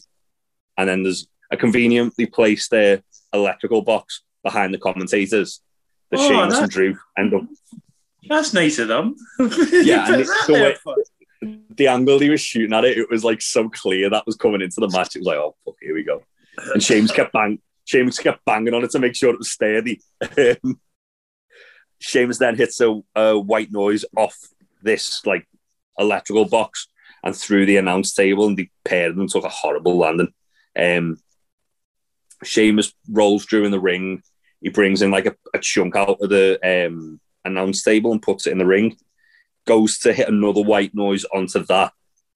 and 0.77 0.87
then 0.87 1.03
there's 1.03 1.27
a 1.51 1.57
conveniently 1.57 2.25
placed 2.27 2.71
uh, 2.73 2.97
electrical 3.33 3.81
box 3.81 4.21
behind 4.43 4.73
the 4.73 4.77
commentators. 4.77 5.61
The 6.11 6.17
Oh, 6.19 6.27
Sheamus 6.27 6.53
that- 6.55 6.63
and 6.63 6.71
Drew 6.71 6.97
end 7.17 7.33
up 7.33 7.43
That's 8.29 8.53
nice 8.53 8.77
of 8.79 8.87
them. 8.87 9.15
Yeah, 9.39 10.11
and 10.11 10.21
it's 10.21 10.45
the 10.47 10.53
way- 10.53 10.75
the 11.75 11.87
angle 11.87 12.17
he 12.19 12.29
was 12.29 12.41
shooting 12.41 12.73
at 12.73 12.83
it, 12.85 12.97
it 12.97 13.09
was 13.11 13.23
like 13.23 13.41
so 13.41 13.69
clear 13.69 14.09
that 14.09 14.25
was 14.25 14.35
coming 14.35 14.61
into 14.61 14.79
the 14.79 14.89
match. 14.89 15.15
It 15.15 15.19
was 15.19 15.27
like, 15.27 15.37
oh 15.37 15.55
fuck, 15.65 15.75
here 15.81 15.93
we 15.93 16.03
go. 16.03 16.23
And 16.73 16.81
James 16.81 17.11
kept 17.11 17.31
bang, 17.33 17.59
James 17.87 18.19
kept 18.19 18.43
banging 18.45 18.73
on 18.73 18.83
it 18.83 18.91
to 18.91 18.99
make 18.99 19.15
sure 19.15 19.33
it 19.33 19.39
was 19.39 19.51
steady. 19.51 20.01
Um, 20.37 20.79
Sheamus 21.99 22.37
then 22.37 22.55
hits 22.55 22.79
a, 22.81 23.01
a 23.15 23.39
white 23.39 23.71
noise 23.71 24.05
off 24.15 24.37
this 24.83 25.25
like 25.25 25.47
electrical 25.97 26.45
box 26.45 26.87
and 27.23 27.35
through 27.35 27.65
the 27.65 27.77
announce 27.77 28.13
table, 28.13 28.45
and 28.47 28.55
the 28.57 28.69
pair 28.85 29.09
of 29.09 29.15
them 29.15 29.27
took 29.27 29.43
a 29.43 29.49
horrible 29.49 29.97
landing. 29.97 30.33
Um, 30.77 31.17
Sheamus 32.43 32.93
rolls 33.09 33.45
Drew 33.45 33.65
in 33.65 33.71
the 33.71 33.79
ring. 33.79 34.21
He 34.61 34.69
brings 34.69 35.01
in 35.01 35.11
like 35.11 35.25
a, 35.25 35.35
a 35.53 35.59
chunk 35.59 35.95
out 35.95 36.17
of 36.21 36.29
the 36.29 36.59
um, 36.63 37.19
announce 37.45 37.83
table 37.83 38.11
and 38.11 38.21
puts 38.21 38.45
it 38.45 38.51
in 38.51 38.57
the 38.59 38.65
ring. 38.65 38.97
Goes 39.65 39.99
to 39.99 40.13
hit 40.13 40.29
another 40.29 40.61
white 40.61 40.93
noise 40.93 41.25
onto 41.33 41.63
that. 41.65 41.93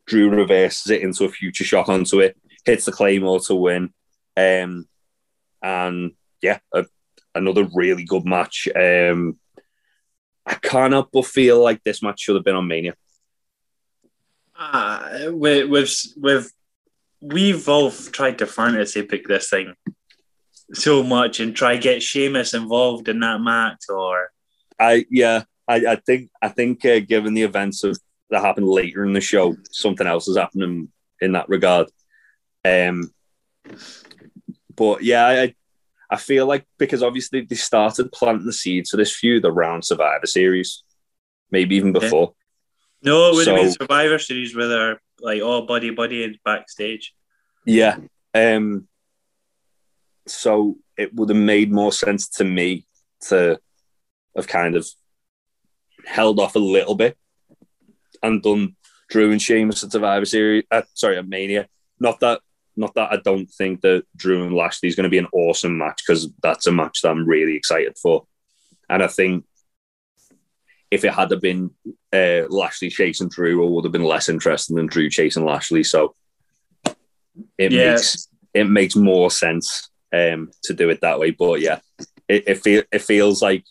Drew 0.07 0.29
reverses 0.29 0.91
it 0.91 1.01
into 1.01 1.25
a 1.25 1.29
future 1.29 1.63
shock 1.63 1.87
onto 1.87 2.19
it. 2.19 2.37
Hits 2.65 2.85
the 2.85 2.91
claymore 2.91 3.39
to 3.41 3.55
win. 3.55 3.93
Um, 4.35 4.87
and 5.61 6.11
yeah, 6.41 6.59
a, 6.73 6.85
another 7.35 7.67
really 7.73 8.03
good 8.03 8.25
match. 8.25 8.67
Um, 8.75 9.37
I 10.45 10.55
can't 10.55 10.93
help 10.93 11.09
but 11.13 11.25
feel 11.25 11.61
like 11.61 11.83
this 11.83 12.01
match 12.01 12.21
should 12.21 12.35
have 12.35 12.45
been 12.45 12.55
on 12.55 12.67
Mania. 12.67 12.95
Ah, 14.55 15.09
with 15.27 15.69
with 15.69 15.95
with 16.17 16.53
we've 17.21 17.67
all 17.69 17.91
tried 17.91 18.39
to 18.39 18.45
fantasy 18.45 19.03
pick 19.03 19.27
this 19.27 19.49
thing 19.49 19.75
so 20.73 21.03
much 21.03 21.39
and 21.39 21.55
try 21.55 21.77
get 21.77 22.01
Sheamus 22.01 22.53
involved 22.53 23.07
in 23.09 23.19
that 23.19 23.41
match 23.41 23.83
or 23.89 24.31
I 24.79 25.05
yeah, 25.09 25.43
I, 25.67 25.75
I 25.85 25.95
think 25.95 26.29
I 26.41 26.49
think 26.49 26.83
uh, 26.85 26.99
given 26.99 27.33
the 27.33 27.43
events 27.43 27.83
of 27.83 27.97
that 28.29 28.41
happened 28.41 28.67
later 28.67 29.05
in 29.05 29.13
the 29.13 29.21
show, 29.21 29.55
something 29.71 30.07
else 30.07 30.27
is 30.27 30.37
happening 30.37 30.89
in 31.21 31.33
that 31.33 31.49
regard. 31.49 31.87
Um, 32.65 33.11
but 34.75 35.03
yeah, 35.03 35.25
I 35.27 35.55
I 36.09 36.17
feel 36.17 36.45
like 36.45 36.65
because 36.77 37.03
obviously 37.03 37.41
they 37.41 37.55
started 37.55 38.11
planting 38.11 38.45
the 38.45 38.53
seeds 38.53 38.89
for 38.89 38.97
this 38.97 39.15
feud 39.15 39.45
around 39.45 39.83
Survivor 39.83 40.25
Series, 40.25 40.83
maybe 41.51 41.75
even 41.75 41.93
before. 41.93 42.33
no, 43.01 43.29
it 43.29 43.35
would 43.35 43.47
have 43.47 43.55
been 43.55 43.71
Survivor 43.71 44.19
Series 44.19 44.55
with 44.55 44.71
our 44.71 44.99
like 45.19 45.41
all 45.41 45.65
buddy 45.65 45.89
buddy 45.91 46.23
and 46.23 46.37
backstage. 46.43 47.13
Yeah. 47.65 47.97
Um, 48.33 48.87
so 50.27 50.77
it 50.97 51.13
would 51.13 51.29
have 51.29 51.37
made 51.37 51.71
more 51.71 51.91
sense 51.91 52.29
to 52.29 52.43
me 52.43 52.85
to 53.27 53.59
have 54.35 54.47
kind 54.47 54.75
of 54.75 54.87
held 56.05 56.39
off 56.39 56.55
a 56.55 56.59
little 56.59 56.95
bit 56.95 57.17
and 58.23 58.41
done 58.41 58.75
Drew 59.09 59.31
and 59.31 59.41
Sheamus 59.41 59.83
at 59.83 59.91
Survivor 59.91 60.25
Series. 60.25 60.63
Uh, 60.71 60.83
sorry, 60.93 61.17
at 61.17 61.27
Mania. 61.27 61.67
Not 61.99 62.19
that, 62.21 62.41
not 62.75 62.93
that 62.95 63.11
I 63.11 63.17
don't 63.17 63.47
think 63.47 63.81
that 63.81 64.05
Drew 64.15 64.45
and 64.45 64.55
Lashley 64.55 64.89
is 64.89 64.95
going 64.95 65.03
to 65.05 65.09
be 65.09 65.17
an 65.17 65.27
awesome 65.33 65.77
match 65.77 66.01
because 66.05 66.29
that's 66.41 66.67
a 66.67 66.71
match 66.71 67.01
that 67.01 67.09
I'm 67.09 67.27
really 67.27 67.55
excited 67.55 67.97
for, 67.97 68.25
and 68.89 69.03
I 69.03 69.07
think 69.07 69.45
if 70.89 71.05
it 71.05 71.13
had 71.13 71.29
been 71.39 71.71
uh, 72.11 72.43
Lashley 72.49 72.89
chasing 72.89 73.29
Drew, 73.29 73.65
it 73.65 73.69
would 73.69 73.85
have 73.85 73.93
been 73.93 74.03
less 74.03 74.27
interesting 74.27 74.75
than 74.75 74.87
Drew 74.87 75.09
chasing 75.09 75.45
Lashley. 75.45 75.83
So 75.83 76.15
it 77.57 77.71
Yeah. 77.71 77.93
makes 77.93 78.27
it 78.53 78.65
makes 78.65 78.95
more 78.97 79.31
sense 79.31 79.89
um, 80.11 80.51
to 80.63 80.73
do 80.73 80.89
it 80.89 80.99
that 80.99 81.17
way. 81.17 81.31
But 81.31 81.61
yeah, 81.61 81.79
it 82.27 82.43
it, 82.47 82.55
feel, 82.61 82.83
it 82.91 83.01
feels 83.01 83.41
like, 83.41 83.63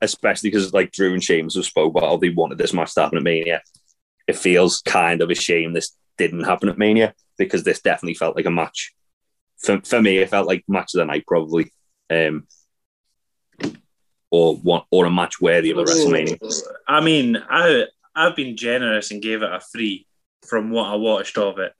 especially 0.00 0.48
because 0.48 0.72
like 0.72 0.92
Drew 0.92 1.12
and 1.12 1.22
Sheamus 1.22 1.56
have 1.56 1.66
spoke 1.66 1.90
about 1.90 2.08
how 2.08 2.16
they 2.16 2.30
wanted 2.30 2.56
this 2.56 2.72
match 2.72 2.94
to 2.94 3.02
happen 3.02 3.18
at 3.18 3.24
Mania. 3.24 3.60
It 4.26 4.36
feels 4.36 4.80
kind 4.80 5.20
of 5.20 5.28
a 5.30 5.34
shame 5.34 5.74
this 5.74 5.94
didn't 6.18 6.44
happen 6.44 6.68
at 6.68 6.78
Mania 6.78 7.14
because 7.38 7.64
this 7.64 7.80
definitely 7.80 8.14
felt 8.14 8.36
like 8.36 8.46
a 8.46 8.50
match. 8.50 8.92
For, 9.58 9.80
for 9.82 10.02
me, 10.02 10.18
it 10.18 10.30
felt 10.30 10.46
like 10.46 10.64
match 10.68 10.94
of 10.94 10.98
the 10.98 11.04
night 11.06 11.24
probably, 11.26 11.72
um, 12.10 12.46
or 14.30 14.56
one 14.56 14.82
or 14.90 15.06
a 15.06 15.10
match 15.10 15.40
worthy 15.40 15.70
of 15.70 15.78
a 15.78 15.84
WrestleMania. 15.84 16.62
I 16.88 17.00
mean, 17.00 17.36
I 17.48 17.86
I've 18.14 18.36
been 18.36 18.56
generous 18.56 19.10
and 19.10 19.22
gave 19.22 19.42
it 19.42 19.52
a 19.52 19.60
three 19.60 20.06
from 20.46 20.70
what 20.70 20.88
I 20.88 20.96
watched 20.96 21.38
of 21.38 21.58
it. 21.58 21.72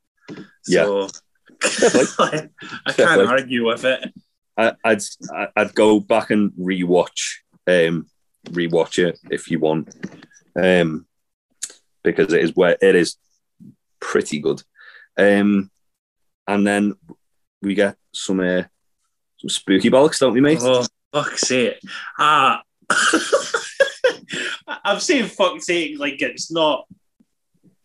So 0.62 1.08
I 1.62 2.92
can't 2.92 3.28
argue 3.28 3.66
with 3.66 3.84
it. 3.84 4.12
I, 4.56 4.72
I'd 4.84 5.02
I'd 5.56 5.74
go 5.74 6.00
back 6.00 6.30
and 6.30 6.52
rewatch 6.52 7.36
um 7.66 8.06
rewatch 8.50 9.02
it 9.04 9.18
if 9.30 9.50
you 9.50 9.58
want 9.58 9.94
um 10.54 11.06
because 12.02 12.32
it 12.32 12.44
is 12.44 12.54
where 12.54 12.76
it 12.80 12.94
is 12.94 13.16
pretty 14.10 14.38
good 14.38 14.62
um 15.18 15.70
and 16.46 16.66
then 16.66 16.92
we 17.62 17.74
get 17.74 17.96
some 18.12 18.40
uh, 18.40 18.62
some 19.38 19.48
spooky 19.48 19.90
bollocks 19.90 20.20
don't 20.20 20.34
we 20.34 20.40
mate 20.40 20.58
Oh, 20.62 20.84
fuck's 21.12 21.42
sake. 21.48 21.80
Ah. 22.18 22.62
I'm 24.84 25.00
saying 25.00 25.28
fuck's 25.28 25.66
sake 25.66 25.98
like 25.98 26.20
it's 26.20 26.50
not. 26.52 26.86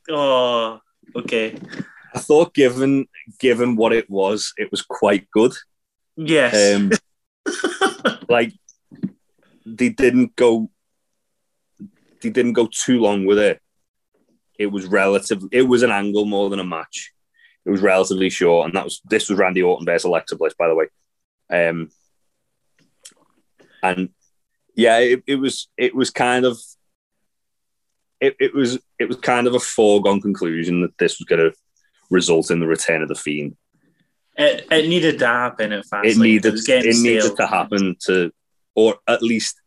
Oh, 0.09 0.79
okay. 1.15 1.55
I 2.13 2.19
thought 2.19 2.53
given 2.53 3.07
given 3.39 3.75
what 3.75 3.93
it 3.93 4.09
was 4.09 4.53
it 4.57 4.69
was 4.71 4.81
quite 4.81 5.29
good 5.31 5.53
Yes. 6.17 6.75
um 6.75 6.91
like 8.29 8.53
they 9.65 9.89
didn't 9.89 10.35
go 10.35 10.69
they 12.21 12.29
didn't 12.29 12.53
go 12.53 12.67
too 12.71 12.99
long 12.99 13.25
with 13.25 13.37
it 13.39 13.61
it 14.59 14.67
was 14.67 14.85
relative 14.85 15.41
it 15.51 15.63
was 15.63 15.81
an 15.81 15.89
angle 15.89 16.25
more 16.25 16.49
than 16.49 16.59
a 16.59 16.63
match. 16.65 17.13
It 17.65 17.71
was 17.71 17.81
relatively 17.81 18.29
short 18.29 18.67
and 18.67 18.75
that 18.75 18.83
was 18.83 19.01
this 19.05 19.29
was 19.29 19.39
randy 19.39 19.63
orton 19.63 19.85
versus 19.85 20.05
alexa 20.05 20.35
bliss 20.35 20.53
by 20.53 20.67
the 20.67 20.75
way. 20.75 20.87
Um 21.49 21.89
and 23.81 24.09
yeah 24.75 24.99
it, 24.99 25.23
it 25.25 25.35
was 25.35 25.69
it 25.77 25.95
was 25.95 26.11
kind 26.11 26.45
of 26.45 26.59
it, 28.19 28.35
it 28.39 28.53
was 28.53 28.77
it 28.99 29.07
was 29.07 29.17
kind 29.17 29.47
of 29.47 29.55
a 29.55 29.59
foregone 29.59 30.21
conclusion 30.21 30.81
that 30.81 30.97
this 30.97 31.19
was 31.19 31.25
going 31.25 31.39
to 31.39 31.57
result 32.11 32.51
in 32.51 32.59
the 32.59 32.67
return 32.67 33.01
of 33.01 33.07
the 33.07 33.15
fiend. 33.15 33.55
It, 34.35 34.67
it 34.71 34.89
needed 34.89 35.19
to 35.19 35.27
happen 35.27 35.71
at 35.71 35.85
fast. 35.85 36.07
it 36.07 36.17
needed 36.17 36.55
getting 36.65 36.91
it 36.91 37.01
needed 37.01 37.35
to 37.37 37.47
happen 37.47 37.95
to 38.07 38.31
or 38.75 38.95
at 39.07 39.21
least 39.21 39.61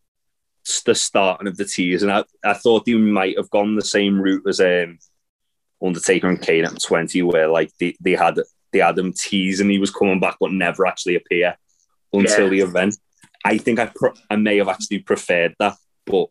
the 0.87 0.95
starting 0.95 1.49
of 1.49 1.57
the 1.57 1.65
tears 1.65 2.03
and 2.03 2.13
I, 2.13 2.25
I 2.45 2.55
thought 2.55 2.85
they 2.87 2.95
might 2.95 3.37
have 3.37 3.51
gone 3.51 3.75
the 3.77 3.85
same 3.85 4.21
route 4.21 4.47
as 4.49 4.61
um 4.61 4.99
Undertaker 5.85 6.29
and 6.29 6.41
Kane 6.41 6.65
at 6.65 6.81
20, 6.81 7.23
where 7.23 7.49
like 7.49 7.73
they, 7.81 7.97
they 8.01 8.13
had 8.13 8.39
they 8.73 8.79
had 8.79 8.99
him 8.99 9.13
and 9.33 9.71
he 9.71 9.79
was 9.79 9.91
coming 9.91 10.21
back, 10.21 10.37
but 10.41 10.53
never 10.53 10.87
actually 10.87 11.17
appear 11.17 11.57
until 12.13 12.45
Yeah. 12.45 12.51
the 12.51 12.61
event. 12.61 12.97
I 13.45 13.59
think 13.59 13.81
I 13.81 13.91
pro- 13.95 14.15
I 14.31 14.37
may 14.37 14.59
have 14.59 14.69
actually 14.69 15.01
preferred 15.01 15.55
that, 15.59 15.75
but 16.07 16.29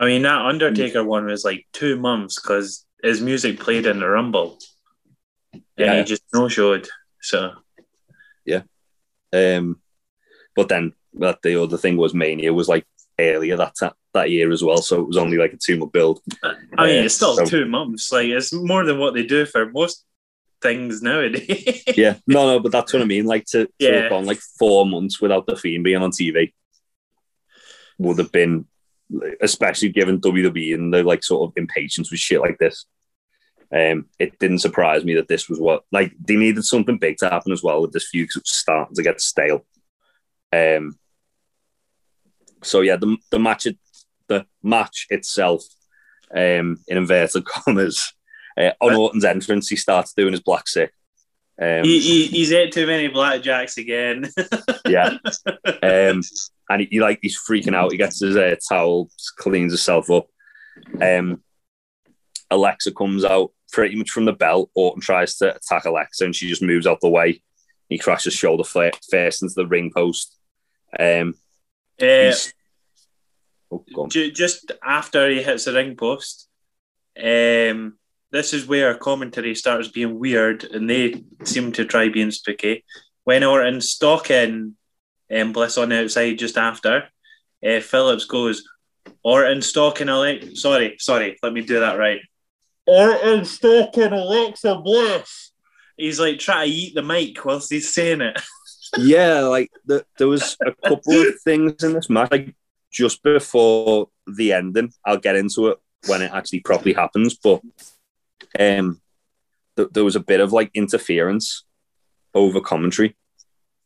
I 0.00 0.06
mean, 0.06 0.22
that 0.22 0.42
Undertaker 0.42 1.04
one 1.04 1.26
was 1.26 1.44
like 1.44 1.66
two 1.72 1.96
months 1.96 2.40
because 2.40 2.84
his 3.02 3.20
music 3.20 3.60
played 3.60 3.86
in 3.86 4.00
the 4.00 4.08
Rumble, 4.08 4.58
and 5.52 5.62
Yeah. 5.76 5.98
he 5.98 6.04
just 6.04 6.22
no 6.34 6.48
showed. 6.48 6.88
So 7.22 7.52
yeah, 8.44 8.62
um, 9.32 9.80
but 10.56 10.68
then 10.68 10.92
that 11.18 11.40
the 11.42 11.60
other 11.62 11.76
thing 11.76 11.96
was 11.96 12.14
Mania 12.14 12.52
was 12.52 12.68
like 12.68 12.86
earlier 13.18 13.56
that 13.56 13.74
ta- 13.78 13.94
that 14.14 14.30
year 14.30 14.50
as 14.52 14.62
well, 14.62 14.78
so 14.82 15.00
it 15.00 15.06
was 15.06 15.16
only 15.16 15.36
like 15.36 15.52
a 15.52 15.56
two 15.56 15.76
month 15.76 15.92
build. 15.92 16.20
I 16.42 16.52
mean, 16.86 16.94
Yeah, 16.96 17.02
it's 17.02 17.14
still 17.14 17.36
so- 17.36 17.44
two 17.44 17.66
months. 17.66 18.10
Like 18.12 18.26
it's 18.28 18.52
more 18.52 18.84
than 18.84 18.98
what 18.98 19.14
they 19.14 19.24
do 19.24 19.44
for 19.46 19.70
most 19.70 20.04
things 20.62 21.02
nowadays. 21.02 21.82
Yeah, 21.96 22.16
no, 22.26 22.46
no, 22.46 22.60
but 22.60 22.72
that's 22.72 22.92
what 22.92 23.02
I 23.02 23.04
mean. 23.06 23.26
Like 23.26 23.44
to, 23.46 23.66
to 23.66 23.72
Yeah. 23.78 24.02
have 24.02 24.10
gone 24.10 24.24
like 24.26 24.40
four 24.58 24.86
months 24.86 25.20
without 25.20 25.46
the 25.46 25.56
Fiend 25.56 25.84
being 25.84 26.02
on 26.02 26.10
TV 26.10 26.52
would 27.98 28.18
have 28.18 28.30
been, 28.32 28.66
especially 29.40 29.88
given 29.90 30.20
WWE 30.20 30.74
and 30.74 30.92
the 30.94 31.02
like 31.02 31.22
sort 31.24 31.48
of 31.50 31.56
impatience 31.56 32.10
with 32.10 32.20
shit 32.20 32.40
like 32.40 32.58
this. 32.58 32.86
Um, 33.70 34.06
it 34.18 34.38
didn't 34.38 34.60
surprise 34.60 35.04
me 35.04 35.14
that 35.16 35.28
this 35.28 35.48
was 35.48 35.60
what 35.60 35.84
like 35.92 36.12
they 36.24 36.36
needed 36.36 36.64
something 36.64 36.96
big 36.98 37.18
to 37.18 37.28
happen 37.28 37.52
as 37.52 37.62
well 37.62 37.82
with 37.82 37.92
this 37.92 38.08
feud 38.08 38.24
because 38.28 38.36
it 38.36 38.44
was 38.44 38.56
starting 38.56 38.94
to 38.94 39.02
get 39.02 39.20
stale. 39.20 39.66
Um, 40.52 40.96
so 42.62 42.80
yeah, 42.80 42.96
the 42.96 43.16
the 43.30 43.38
match 43.38 43.66
it- 43.66 43.78
the 44.28 44.46
match 44.62 45.06
itself, 45.10 45.64
um, 46.34 46.78
in 46.86 46.98
inverted 46.98 47.44
commas, 47.46 48.12
uh, 48.58 48.72
on 48.80 48.94
Orton's 48.94 49.24
entrance, 49.24 49.68
he 49.68 49.76
starts 49.76 50.12
doing 50.12 50.32
his 50.32 50.42
black 50.42 50.68
sick. 50.68 50.92
Um, 51.60 51.82
he, 51.82 51.98
he, 51.98 52.26
he's 52.26 52.52
ate 52.52 52.72
too 52.72 52.86
many 52.86 53.08
blackjacks 53.08 53.78
again. 53.78 54.30
yeah. 54.86 55.16
Um, 55.82 56.22
and 56.70 56.80
he, 56.80 56.88
he, 56.90 57.00
like 57.00 57.18
he's 57.20 57.38
freaking 57.38 57.74
out. 57.74 57.90
He 57.90 57.98
gets 57.98 58.20
his 58.20 58.36
uh, 58.36 58.54
towel, 58.68 59.10
cleans 59.38 59.72
himself 59.72 60.10
up. 60.10 60.28
Um, 61.00 61.42
Alexa 62.50 62.92
comes 62.92 63.24
out 63.24 63.52
pretty 63.72 63.96
much 63.96 64.10
from 64.10 64.24
the 64.24 64.32
belt. 64.32 64.70
Orton 64.74 65.00
tries 65.00 65.36
to 65.36 65.56
attack 65.56 65.84
Alexa, 65.84 66.24
and 66.24 66.34
she 66.34 66.48
just 66.48 66.62
moves 66.62 66.86
out 66.86 67.00
the 67.00 67.08
way. 67.08 67.42
He 67.88 67.98
crashes 67.98 68.34
shoulder 68.34 68.64
first 68.64 69.42
into 69.42 69.54
the 69.56 69.66
ring 69.66 69.90
post. 69.94 70.36
Um, 70.98 71.34
Uh, 72.00 72.34
oh, 73.96 74.06
ju- 74.08 74.30
just 74.30 74.72
after 74.84 75.28
he 75.28 75.42
hits 75.42 75.64
the 75.64 75.72
ring 75.72 75.96
post, 75.96 76.48
um, 77.16 77.98
this 78.30 78.52
is 78.52 78.66
where 78.66 78.94
commentary 78.94 79.54
starts 79.54 79.88
being 79.88 80.18
weird, 80.18 80.64
and 80.64 80.88
they 80.88 81.22
seem 81.44 81.72
to 81.72 81.84
try 81.84 82.08
being 82.08 82.30
spooky. 82.30 82.84
When 83.24 83.44
Orton's 83.44 83.90
stalking 83.90 84.76
um, 85.34 85.52
Bliss 85.52 85.78
on 85.78 85.90
the 85.90 86.02
outside 86.02 86.38
just 86.38 86.56
after, 86.56 87.08
uh, 87.66 87.80
Phillips 87.80 88.24
goes, 88.24 88.62
Orton 89.22 89.62
stalking 89.62 90.08
Alexa. 90.08 90.56
Sorry, 90.56 90.96
sorry, 90.98 91.38
let 91.42 91.52
me 91.52 91.62
do 91.62 91.80
that 91.80 91.98
right. 91.98 92.20
Orton 92.86 93.44
stalking 93.44 94.12
Alexa 94.12 94.76
Bliss. 94.76 95.52
He's 95.96 96.20
like 96.20 96.38
trying 96.38 96.68
to 96.68 96.74
eat 96.74 96.94
the 96.94 97.02
mic 97.02 97.44
whilst 97.44 97.72
he's 97.72 97.92
saying 97.92 98.20
it. 98.20 98.40
yeah, 98.96 99.40
like 99.40 99.70
the, 99.84 100.04
there 100.18 100.28
was 100.28 100.56
a 100.64 100.72
couple 100.88 101.20
of 101.20 101.40
things 101.42 101.82
in 101.82 101.92
this 101.92 102.08
match, 102.08 102.30
like 102.30 102.54
just 102.90 103.22
before 103.22 104.08
the 104.26 104.52
ending. 104.52 104.92
I'll 105.04 105.18
get 105.18 105.36
into 105.36 105.68
it 105.68 105.78
when 106.06 106.22
it 106.22 106.30
actually 106.32 106.60
properly 106.60 106.94
happens, 106.94 107.36
but 107.36 107.60
um, 108.58 109.00
th- 109.76 109.90
there 109.92 110.04
was 110.04 110.16
a 110.16 110.20
bit 110.20 110.40
of 110.40 110.52
like 110.52 110.70
interference 110.74 111.64
over 112.34 112.60
commentary. 112.60 113.16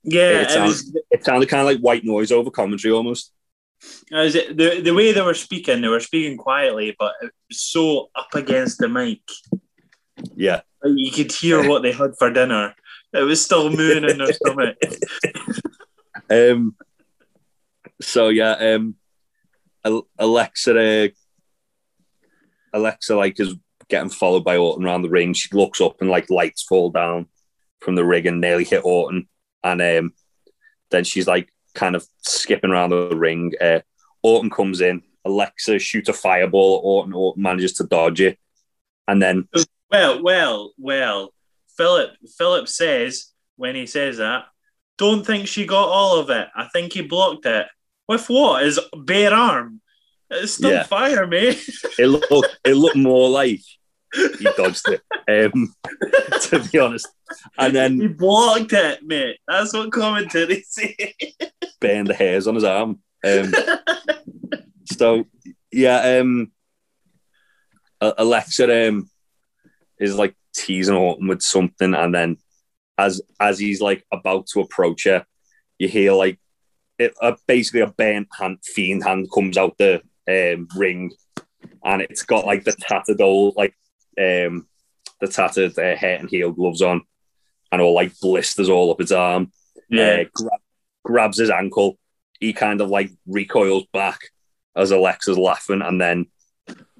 Yeah, 0.05 0.43
It 0.43 0.51
it 0.51 0.61
was, 0.61 0.97
It 1.11 1.25
sounded 1.25 1.49
kind 1.49 1.61
of 1.61 1.67
like 1.67 1.81
white 1.81 2.05
noise 2.05 2.33
over 2.33 2.51
commentary 2.51 2.93
almost. 2.93 3.33
As 4.13 4.35
it, 4.35 4.57
the 4.57 4.81
the 4.81 4.95
way 4.95 5.13
they 5.13 5.23
were 5.23 5.35
speaking, 5.35 5.81
they 5.81 5.89
were 5.89 6.01
speaking 6.01 6.37
quietly, 6.37 6.95
but 6.99 7.15
it 7.23 7.33
was 7.49 7.61
so 7.61 8.11
up 8.15 8.35
against 8.35 8.79
the 8.79 8.89
mic. 8.89 9.21
Yeah, 10.37 10.61
Like, 10.83 10.93
You 10.97 11.11
could 11.11 11.33
hear 11.33 11.69
what 11.69 11.83
they 11.83 11.93
had 11.93 12.13
for 12.19 12.31
dinner. 12.31 12.75
It 13.13 13.23
was 13.23 13.45
still 13.45 13.71
moving 13.71 14.09
in 14.09 14.19
their 14.19 14.33
stomach. 14.33 14.77
Um. 16.31 16.77
So 18.01 18.29
yeah, 18.29 18.53
um, 18.53 18.95
Alexa, 20.19 21.05
uh, 21.05 21.09
Alexa, 22.73 23.17
like 23.17 23.39
is 23.39 23.55
getting 23.89 24.09
followed 24.09 24.45
by 24.45 24.57
Orton 24.57 24.85
around 24.85 25.03
the 25.03 25.11
ring. 25.11 25.35
She 25.35 25.55
looks 25.55 25.81
up 25.81 26.01
and 26.01 26.09
like 26.09 26.31
lights 26.31 26.63
fall 26.63 26.91
down 26.91 27.27
from 27.81 27.95
the 27.97 28.05
rig 28.05 28.27
and 28.27 28.41
nearly 28.41 28.65
hit 28.65 28.83
Orton. 28.85 29.29
And 29.63 29.83
um, 29.83 30.15
then 30.91 31.05
she's 31.05 31.27
like 31.27 31.53
kind 31.75 31.95
of 31.97 32.07
skipping 32.23 32.71
around 32.71 32.91
the 32.91 33.15
ring. 33.15 33.53
Uh, 33.61 33.81
Orton 34.23 34.51
comes 34.51 34.81
in. 34.81 35.03
Alexa 35.25 35.79
shoots 35.79 36.09
a 36.09 36.13
fireball. 36.13 36.79
at 36.79 36.85
Orton, 36.85 37.13
Orton 37.13 37.43
manages 37.43 37.75
to 37.75 37.85
dodge 37.85 38.21
it, 38.21 38.39
and 39.07 39.23
then 39.23 39.49
Well, 39.91 40.23
well, 40.23 40.73
well. 40.79 41.33
Philip 41.77 42.11
Philip 42.39 42.69
says 42.69 43.27
when 43.57 43.75
he 43.75 43.87
says 43.87 44.19
that, 44.19 44.45
don't 44.99 45.25
think 45.27 45.47
she 45.49 45.67
got 45.67 45.89
all 45.89 46.19
of 46.19 46.31
it. 46.31 46.49
I 46.55 46.67
think 46.73 46.93
he 46.93 47.03
blocked 47.03 47.47
it. 47.47 47.67
With 48.09 48.27
what? 48.29 48.65
His 48.65 48.79
bare 49.05 49.33
arm. 49.33 49.81
It's 50.31 50.53
still 50.55 50.71
Yeah. 50.73 50.83
fire, 50.85 51.27
mate. 51.27 51.63
it 51.99 52.07
looked 52.07 52.33
it 52.65 52.75
looked 52.75 52.97
more 52.97 53.29
like 53.31 53.61
he 54.39 54.45
dodged 54.57 54.89
it. 54.89 55.03
Um, 55.29 55.75
to 56.43 56.69
be 56.71 56.79
honest, 56.79 57.09
and 57.59 57.75
then 57.75 58.01
he 58.01 58.09
blocked 58.09 58.73
it, 58.73 59.03
mate. 59.03 59.39
That's 59.49 59.73
what 59.73 59.93
commentary 59.93 60.63
say. 60.69 61.15
burned 61.81 62.09
the 62.09 62.15
hairs 62.15 62.47
on 62.47 62.55
his 62.55 62.65
arm. 62.65 63.01
Um, 63.25 63.53
so 64.87 65.27
yeah, 65.71 66.19
um, 66.21 66.51
A- 68.01 68.15
Alexa 68.19 68.89
um, 68.89 69.09
is 69.99 70.17
like 70.17 70.35
teasing 70.55 70.97
Orton 70.97 71.29
with 71.29 71.43
something, 71.43 71.95
and 71.95 72.15
then 72.15 72.37
as 72.99 73.21
as 73.41 73.59
he's 73.59 73.81
like 73.81 74.05
about 74.13 74.47
to 74.49 74.61
approach 74.61 75.05
her, 75.05 75.25
you 75.79 75.89
hear 75.89 76.13
like 76.13 76.39
it, 76.99 77.15
uh, 77.21 77.35
basically 77.47 77.81
a 77.81 77.87
burnt 77.87 78.29
hand, 78.39 78.59
fiend 78.63 79.05
hand 79.05 79.29
comes 79.33 79.57
out 79.57 79.77
the 79.79 80.03
um, 80.29 80.69
ring, 80.77 81.13
and 81.85 82.03
it's 82.03 82.23
got 82.23 82.47
like 82.47 82.65
the 82.65 82.73
tattered 82.73 83.21
old 83.21 83.57
like 83.57 83.75
um, 84.19 84.69
the 85.21 85.29
tattered 85.29 85.79
uh, 85.79 85.97
hair 85.97 86.19
and 86.19 86.31
heel 86.31 86.53
gloves 86.53 86.83
on, 86.83 87.03
and 87.71 87.81
all 87.81 87.95
like 87.95 88.13
blisters 88.21 88.69
all 88.69 88.91
up 88.91 89.01
his 89.01 89.13
arm 89.13 89.51
yeah. 89.93 90.23
uh, 90.23 90.25
gra- 90.35 90.59
grabs 91.05 91.39
his 91.39 91.51
ankle. 91.51 91.99
He 92.41 92.53
kind 92.53 92.81
of 92.81 92.91
like 92.91 93.11
recoils 93.27 93.85
back 93.93 94.19
as 94.75 94.91
Alexa's 94.91 95.39
laughing, 95.39 95.83
and 95.83 96.01
then 96.01 96.27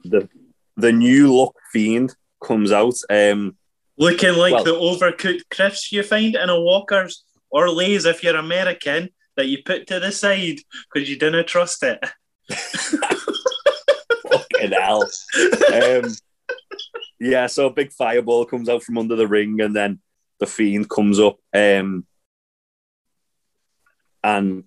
the 0.05 0.29
the 0.77 0.93
new 0.93 1.35
look 1.35 1.57
fiend 1.73 2.15
comes 2.43 2.73
out. 2.73 2.95
Um, 3.09 3.57
Looking 3.99 4.35
like 4.35 4.55
Well- 4.55 4.65
the 4.65 4.73
overcooked 4.73 5.49
crisps 5.51 5.93
you 5.93 6.03
find 6.03 6.35
in 6.35 6.49
a 6.49 6.61
Walker's 6.61 7.25
or 7.51 7.69
Lay's 7.71 8.05
if 8.07 8.23
you're 8.23 8.37
American 8.37 9.11
that 9.37 9.47
you 9.47 9.63
put 9.63 9.87
to 9.87 10.01
the 10.01 10.11
side 10.13 10.59
because 10.93 11.09
you 11.09 11.19
didn't 11.19 11.47
trust 11.47 11.83
it. 11.83 12.03
fucking 14.31 14.73
hell. 14.73 15.09
Um, 15.73 16.15
yeah, 17.21 17.47
so 17.47 17.67
a 17.67 17.73
big 17.73 17.93
fireball 17.93 18.47
comes 18.47 18.69
out 18.69 18.83
from 18.83 18.99
under 18.99 19.17
the 19.17 19.27
ring, 19.29 19.61
and 19.61 19.77
then 19.77 20.01
the 20.41 20.47
fiend 20.47 20.89
comes 20.91 21.21
up. 21.21 21.37
Um, 21.55 22.07
and 24.25 24.65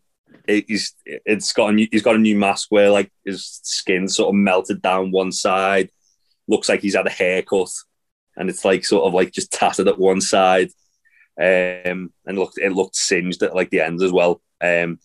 it, 0.48 0.66
he's 0.68 0.94
it's 1.06 1.54
got 1.54 1.72
a 1.72 1.74
new, 1.74 1.88
he's 1.92 2.04
got 2.04 2.16
a 2.16 2.20
new 2.20 2.38
mask 2.38 2.68
where 2.70 2.90
like 2.90 3.12
his 3.26 3.60
skin 3.64 4.08
sort 4.08 4.30
of 4.30 4.36
melted 4.36 4.82
down 4.82 5.12
one 5.12 5.32
side. 5.32 5.90
Looks 6.48 6.70
like 6.70 6.82
he's 6.82 6.96
had 6.96 7.08
a 7.08 7.12
haircut, 7.12 7.70
and 8.36 8.50
it's 8.50 8.64
like 8.66 8.86
sort 8.86 9.06
of 9.06 9.14
like 9.14 9.32
just 9.32 9.52
tattered 9.52 9.88
at 9.88 10.00
one 10.00 10.22
side. 10.22 10.70
Um, 11.38 12.14
and 12.26 12.38
looked 12.38 12.58
it 12.58 12.72
looked 12.72 12.96
singed 12.96 13.44
at 13.44 13.56
like 13.56 13.70
the 13.70 13.82
ends 13.82 14.02
as 14.04 14.12
well. 14.12 14.42
Um, 14.62 15.00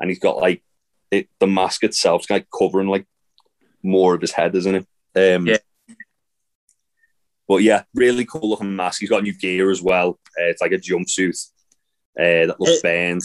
and 0.00 0.08
he's 0.08 0.18
got 0.18 0.38
like 0.38 0.62
it, 1.10 1.28
the 1.38 1.46
mask 1.46 1.84
itself's 1.84 2.28
like 2.30 2.46
covering 2.56 2.88
like 2.88 3.06
more 3.82 4.14
of 4.14 4.20
his 4.20 4.32
head, 4.32 4.54
isn't 4.56 4.74
it? 5.14 5.36
Um, 5.36 5.46
Yeah. 5.46 5.58
But 7.48 7.62
yeah, 7.62 7.84
really 7.94 8.24
cool 8.24 8.50
looking 8.50 8.74
mask. 8.74 9.00
He's 9.00 9.10
got 9.10 9.22
new 9.22 9.32
gear 9.32 9.70
as 9.70 9.80
well. 9.80 10.18
Uh, 10.38 10.46
it's 10.46 10.60
like 10.60 10.72
a 10.72 10.78
jumpsuit 10.78 11.40
uh, 12.18 12.46
that 12.48 12.56
looks 12.60 12.78
It- 12.78 12.82
banned. 12.82 13.22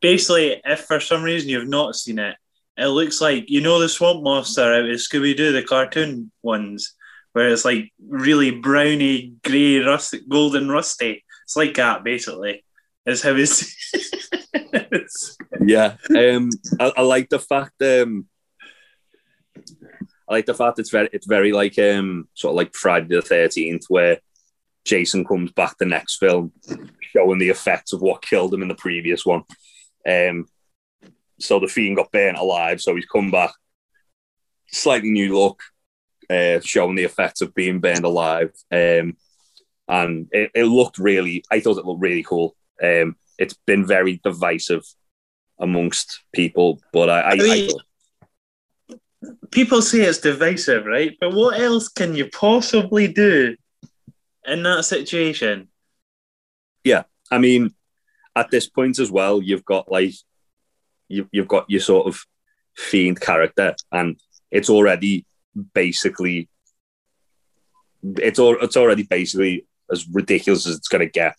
Basically, 0.00 0.60
if 0.66 0.80
for 0.80 1.00
some 1.00 1.22
reason 1.22 1.48
you've 1.48 1.66
not 1.66 1.96
seen 1.96 2.18
it, 2.18 2.36
it 2.76 2.88
looks 2.88 3.20
like 3.22 3.48
you 3.48 3.62
know 3.62 3.78
the 3.78 3.88
Swamp 3.88 4.22
Monster 4.22 4.74
out 4.74 4.84
of 4.84 4.96
Scooby 4.96 5.34
Doo, 5.34 5.50
the 5.50 5.62
cartoon 5.62 6.30
ones, 6.42 6.94
where 7.34 7.50
it's 7.50 7.64
like 7.64 7.92
really 8.08 8.52
browny, 8.52 9.34
grey, 9.44 9.78
rusty, 9.78 10.20
golden 10.28 10.68
rusty. 10.68 11.24
It's 11.42 11.56
like 11.56 11.74
that, 11.74 12.02
basically. 12.02 12.64
Is 13.04 13.22
how 13.22 13.34
it's. 13.36 13.76
Yeah, 15.66 15.96
um, 16.10 16.50
I, 16.78 16.92
I 16.96 17.02
like 17.02 17.28
the 17.28 17.38
fact. 17.38 17.80
Um, 17.80 18.26
I 20.28 20.34
like 20.34 20.46
the 20.46 20.54
fact 20.54 20.78
it's 20.78 20.90
very 20.90 21.08
it's 21.12 21.26
very 21.26 21.52
like 21.52 21.78
um 21.78 22.28
sort 22.34 22.52
of 22.52 22.56
like 22.56 22.74
Friday 22.74 23.06
the 23.08 23.22
Thirteenth, 23.22 23.84
where 23.88 24.18
Jason 24.84 25.24
comes 25.24 25.52
back 25.52 25.78
the 25.78 25.86
next 25.86 26.16
film, 26.16 26.52
showing 27.00 27.38
the 27.38 27.50
effects 27.50 27.92
of 27.92 28.02
what 28.02 28.22
killed 28.22 28.52
him 28.52 28.62
in 28.62 28.68
the 28.68 28.74
previous 28.74 29.24
one. 29.24 29.42
Um, 30.06 30.46
so 31.40 31.60
the 31.60 31.66
fiend 31.66 31.96
got 31.96 32.12
burnt 32.12 32.38
alive, 32.38 32.80
so 32.80 32.94
he's 32.94 33.06
come 33.06 33.30
back, 33.30 33.52
slightly 34.70 35.10
new 35.10 35.38
look, 35.38 35.62
uh, 36.30 36.60
showing 36.60 36.96
the 36.96 37.04
effects 37.04 37.40
of 37.40 37.54
being 37.54 37.80
burned 37.80 38.04
alive. 38.04 38.52
Um, 38.70 39.16
and 39.88 40.28
it, 40.32 40.50
it 40.54 40.64
looked 40.64 40.98
really, 40.98 41.44
I 41.50 41.60
thought 41.60 41.78
it 41.78 41.84
looked 41.84 42.00
really 42.02 42.22
cool. 42.22 42.56
Um, 42.82 43.16
it's 43.38 43.54
been 43.66 43.86
very 43.86 44.20
divisive 44.24 44.84
amongst 45.58 46.20
people, 46.32 46.80
but 46.92 47.10
I, 47.10 47.20
I, 47.20 47.30
I, 47.30 47.36
mean- 47.36 47.70
thought- 47.70 47.80
People 49.50 49.80
say 49.80 50.00
it's 50.02 50.18
divisive, 50.18 50.84
right? 50.84 51.16
But 51.18 51.32
what 51.32 51.58
else 51.58 51.88
can 51.88 52.14
you 52.14 52.28
possibly 52.28 53.08
do 53.08 53.56
in 54.46 54.62
that 54.64 54.84
situation? 54.84 55.68
Yeah, 56.82 57.04
I 57.30 57.38
mean, 57.38 57.74
at 58.36 58.50
this 58.50 58.68
point 58.68 58.98
as 58.98 59.10
well, 59.10 59.40
you've 59.40 59.64
got 59.64 59.90
like 59.90 60.12
you, 61.08 61.26
you've 61.32 61.48
got 61.48 61.70
your 61.70 61.80
sort 61.80 62.06
of 62.06 62.18
fiend 62.76 63.18
character, 63.18 63.74
and 63.90 64.20
it's 64.50 64.68
already 64.68 65.24
basically 65.74 66.48
it's 68.02 68.38
all 68.38 68.56
it's 68.60 68.76
already 68.76 69.02
basically 69.04 69.66
as 69.90 70.06
ridiculous 70.08 70.66
as 70.66 70.76
it's 70.76 70.88
going 70.88 71.06
to 71.06 71.10
get. 71.10 71.36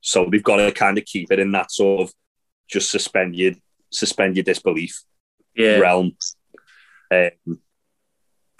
So 0.00 0.26
they've 0.30 0.42
got 0.42 0.56
to 0.56 0.72
kind 0.72 0.98
of 0.98 1.04
keep 1.04 1.30
it 1.30 1.38
in 1.38 1.52
that 1.52 1.70
sort 1.70 2.02
of 2.08 2.14
just 2.68 2.90
suspend 2.90 3.36
your 3.36 3.52
suspend 3.90 4.36
your 4.36 4.44
disbelief 4.44 5.00
Yeah. 5.54 5.78
realm. 5.78 6.16
Um, 7.10 7.30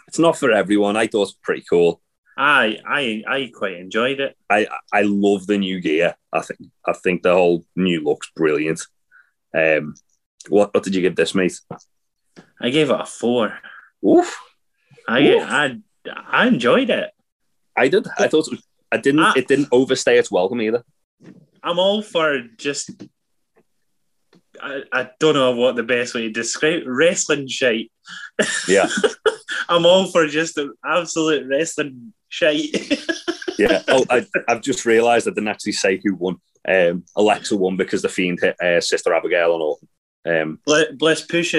it's 0.06 0.18
not 0.18 0.36
for 0.38 0.52
everyone. 0.52 0.96
I 0.96 1.06
thought 1.06 1.18
it 1.18 1.20
was 1.20 1.34
pretty 1.42 1.64
cool. 1.68 2.00
I 2.36 2.78
I 2.86 3.22
I 3.26 3.50
quite 3.54 3.74
enjoyed 3.74 4.20
it. 4.20 4.36
I 4.48 4.66
I 4.92 5.02
love 5.02 5.46
the 5.46 5.58
new 5.58 5.80
gear. 5.80 6.14
I 6.32 6.40
think 6.42 6.60
I 6.86 6.92
think 6.92 7.22
the 7.22 7.32
whole 7.34 7.64
new 7.76 8.02
look's 8.02 8.30
brilliant. 8.36 8.80
Um, 9.54 9.94
what 10.48 10.72
what 10.74 10.82
did 10.84 10.94
you 10.94 11.02
give 11.02 11.16
this, 11.16 11.34
mate? 11.34 11.58
I 12.60 12.70
gave 12.70 12.90
it 12.90 13.00
a 13.00 13.04
four. 13.04 13.58
Oof, 14.06 14.38
I 15.08 15.22
Oof. 15.22 15.42
I 15.42 15.76
I 16.26 16.46
enjoyed 16.46 16.90
it. 16.90 17.10
I 17.76 17.88
did. 17.88 18.06
I 18.18 18.28
thought 18.28 18.46
it, 18.48 18.52
was, 18.52 18.62
I 18.90 18.96
didn't. 18.98 19.20
Ah. 19.20 19.32
It 19.36 19.48
didn't 19.48 19.68
overstay 19.72 20.18
its 20.18 20.30
welcome 20.30 20.60
either. 20.60 20.84
I'm 21.62 21.78
all 21.78 22.02
for 22.02 22.40
just. 22.56 22.90
I, 24.60 24.82
I 24.92 25.10
don't 25.18 25.34
know 25.34 25.52
what 25.52 25.76
the 25.76 25.82
best 25.82 26.14
way 26.14 26.22
to 26.22 26.30
describe 26.30 26.82
wrestling 26.86 27.48
shite. 27.48 27.90
Yeah, 28.68 28.88
I'm 29.68 29.86
all 29.86 30.06
for 30.06 30.26
just 30.26 30.56
the 30.56 30.72
absolute 30.84 31.46
wrestling 31.48 32.12
shite. 32.28 32.74
yeah. 33.58 33.82
Oh, 33.88 34.04
I, 34.10 34.26
I've 34.48 34.60
just 34.60 34.84
realised 34.84 35.26
I 35.26 35.30
didn't 35.30 35.48
actually 35.48 35.72
say 35.72 36.00
who 36.02 36.14
won. 36.14 36.36
Um, 36.68 37.04
Alexa 37.16 37.56
won 37.56 37.76
because 37.76 38.02
the 38.02 38.08
fiend 38.08 38.38
hit 38.40 38.60
uh, 38.60 38.80
Sister 38.80 39.12
Abigail 39.12 39.52
on 39.52 39.60
Orton. 39.60 39.88
Um, 40.24 40.60
Bl- 40.64 40.96
Bliss 40.96 41.22
pushed 41.22 41.56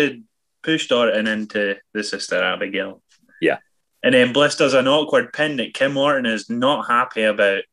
pushed 0.64 0.92
Orton 0.92 1.28
into 1.28 1.76
the 1.94 2.04
sister 2.04 2.42
Abigail. 2.42 3.02
Yeah. 3.44 3.58
And 4.04 4.14
then 4.14 4.34
Bliss 4.34 4.56
does 4.56 4.74
an 4.74 4.88
awkward 4.88 5.32
pin 5.34 5.58
that 5.58 5.74
Kim 5.74 5.96
Orton 5.98 6.26
is 6.26 6.50
not 6.50 6.88
happy 6.88 7.24
about. 7.24 7.64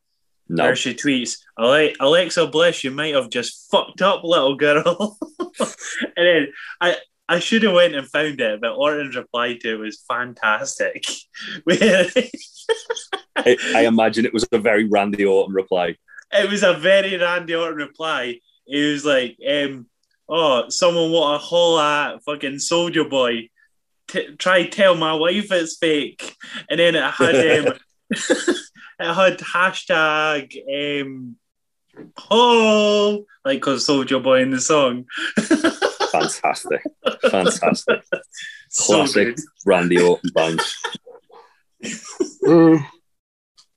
no, 0.49 0.65
Where 0.65 0.77
she 0.77 0.95
tweets, 0.95 1.39
Alexa 1.59 2.47
Bliss, 2.49 2.85
you 2.85 2.91
might 2.91 3.15
have 3.15 3.31
just 3.31 3.69
fucked 3.71 4.03
up, 4.03 4.23
little 4.25 4.57
girl. 4.57 5.19
and 5.59 5.69
then 6.17 6.49
I 6.81 6.97
I 7.29 7.39
should 7.39 7.63
have 7.63 7.75
went 7.75 7.95
and 7.95 8.09
found 8.09 8.41
it, 8.41 8.61
but 8.61 8.73
Orton's 8.77 9.15
reply 9.15 9.55
to 9.55 9.75
it 9.75 9.79
was 9.79 10.05
fantastic. 10.09 11.05
I, 13.37 13.57
I 13.75 13.87
imagine 13.87 14.25
it 14.25 14.35
was 14.35 14.49
a 14.51 14.59
very 14.59 14.85
Randy 14.85 15.25
Orton 15.25 15.55
reply. 15.55 15.97
it 16.33 16.51
was 16.51 16.65
a 16.65 16.75
very 16.75 17.17
Randy 17.17 17.55
Orton 17.55 17.77
reply. 17.77 18.41
It 18.67 18.93
was 18.93 19.05
like, 19.05 19.37
um, 19.49 19.87
"Oh, 20.29 20.69
someone 20.69 21.11
want 21.13 21.41
to 21.41 21.47
haul 21.47 21.79
at 21.79 22.23
fucking 22.25 22.57
Soulja 22.57 23.09
Boy? 23.09 23.49
T- 24.11 24.35
try 24.37 24.67
tell 24.67 24.97
my 24.97 25.15
wife 25.15 25.53
it's 25.53 25.77
fake." 25.77 26.35
And 26.69 26.81
then 26.81 26.97
it 26.97 27.05
had 27.05 27.35
um, 27.67 27.75
it 28.11 29.15
had 29.15 29.39
hashtag 29.39 30.57
um, 31.07 31.37
oh, 32.31 33.25
like 33.45 33.59
because 33.59 33.87
Soulja 33.87 34.23
Boy 34.23 34.43
in 34.43 34.51
the 34.51 34.61
song. 34.61 35.07
Fantastic, 36.11 36.83
fantastic, 37.31 38.03
So 38.69 38.95
classic 38.97 39.37
good. 39.37 39.45
Randy 39.65 40.03
Orton 40.03 40.31
bounce. 40.35 40.83
Mm. 42.45 42.85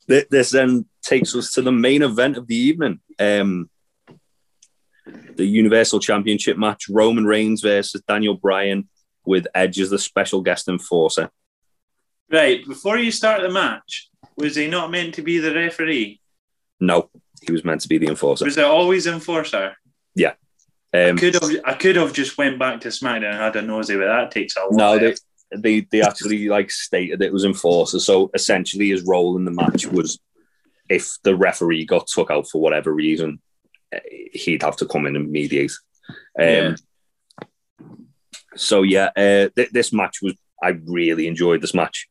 This 0.07 0.49
then 0.49 0.87
takes 1.03 1.35
us 1.35 1.51
to 1.53 1.61
the 1.61 1.71
main 1.71 2.01
event 2.01 2.37
of 2.37 2.47
the 2.47 2.55
evening. 2.55 3.01
Um, 3.19 3.69
the 5.05 5.45
Universal 5.45 5.99
Championship 5.99 6.57
match 6.57 6.89
Roman 6.89 7.25
Reigns 7.25 7.61
versus 7.61 8.01
Daniel 8.07 8.33
Bryan 8.33 8.89
with 9.25 9.47
Edge 9.55 9.79
as 9.79 9.89
the 9.89 9.99
special 9.99 10.41
guest 10.41 10.67
enforcer. 10.67 11.29
Right 12.31 12.65
before 12.65 12.97
you 12.97 13.11
start 13.11 13.41
the 13.41 13.49
match, 13.49 14.09
was 14.37 14.55
he 14.55 14.67
not 14.67 14.91
meant 14.91 15.13
to 15.15 15.21
be 15.21 15.37
the 15.39 15.53
referee? 15.53 16.19
No, 16.79 17.09
he 17.45 17.51
was 17.51 17.63
meant 17.63 17.81
to 17.81 17.87
be 17.87 17.97
the 17.97 18.07
enforcer. 18.07 18.45
Was 18.45 18.57
it 18.57 18.63
always 18.65 19.07
enforcer? 19.07 19.75
Yeah. 20.15 20.33
Um, 20.93 21.17
could 21.17 21.33
have 21.33 21.49
I 21.65 21.73
could 21.73 21.95
have 21.95 22.13
just 22.13 22.37
went 22.37 22.59
back 22.59 22.81
to 22.81 22.89
SmackDown 22.89 23.31
and 23.31 23.37
had 23.39 23.55
a 23.55 23.61
nosy, 23.61 23.95
but 23.95 24.05
that 24.05 24.31
takes 24.31 24.55
a 24.57 24.61
lot. 24.61 24.71
no, 24.73 24.99
they, 24.99 25.15
they 25.55 25.87
they 25.91 26.01
actually 26.01 26.47
like 26.49 26.69
stated 26.71 27.21
it 27.21 27.33
was 27.33 27.45
enforcer. 27.45 27.99
So 27.99 28.29
essentially, 28.33 28.89
his 28.89 29.03
role 29.03 29.35
in 29.37 29.45
the 29.45 29.51
match 29.51 29.87
was 29.87 30.19
if 30.89 31.17
the 31.23 31.35
referee 31.35 31.85
got 31.85 32.07
took 32.07 32.29
out 32.29 32.47
for 32.47 32.61
whatever 32.61 32.91
reason, 32.93 33.39
eh, 33.91 33.99
he'd 34.33 34.61
have 34.63 34.75
to 34.77 34.85
come 34.85 35.07
in 35.07 35.15
and 35.15 35.31
mediate. 35.31 35.71
Um, 36.39 36.45
Yeah. 36.47 36.75
So 38.55 38.83
yeah, 38.83 39.09
uh, 39.15 39.49
th- 39.55 39.71
this 39.71 39.93
match 39.93 40.19
was. 40.21 40.33
I 40.61 40.79
really 40.85 41.27
enjoyed 41.27 41.61
this 41.61 41.73
match. 41.73 42.07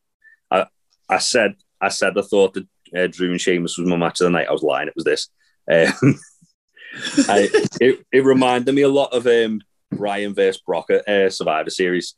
I 0.51 0.67
I 1.09 1.17
said 1.17 1.55
I 1.81 1.89
said 1.89 2.17
I 2.17 2.21
thought 2.21 2.53
that 2.53 2.67
uh, 2.95 3.07
Drew 3.07 3.31
and 3.31 3.41
Sheamus 3.41 3.77
was 3.77 3.87
my 3.87 3.95
match 3.95 4.21
of 4.21 4.25
the 4.25 4.29
night. 4.29 4.47
I 4.47 4.51
was 4.51 4.63
lying. 4.63 4.87
It 4.87 4.95
was 4.95 5.05
this. 5.05 5.29
Um, 5.71 6.19
I, 7.27 7.49
it, 7.81 8.05
it 8.11 8.23
reminded 8.23 8.73
me 8.75 8.83
a 8.83 8.89
lot 8.89 9.13
of 9.13 9.25
um, 9.25 9.61
Bryan 9.91 10.35
versus 10.35 10.61
Brock 10.61 10.89
at 10.91 11.07
uh, 11.07 11.29
Survivor 11.29 11.69
Series, 11.69 12.15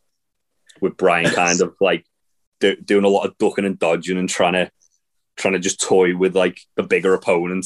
with 0.81 0.97
Bryan 0.97 1.31
kind 1.31 1.61
of 1.61 1.75
like 1.79 2.05
do, 2.59 2.75
doing 2.75 3.05
a 3.05 3.09
lot 3.09 3.25
of 3.25 3.37
ducking 3.37 3.65
and 3.65 3.79
dodging 3.79 4.17
and 4.17 4.29
trying 4.29 4.53
to 4.53 4.71
trying 5.35 5.53
to 5.53 5.59
just 5.59 5.81
toy 5.81 6.15
with 6.15 6.35
like 6.35 6.59
the 6.75 6.83
bigger 6.83 7.13
opponent. 7.13 7.65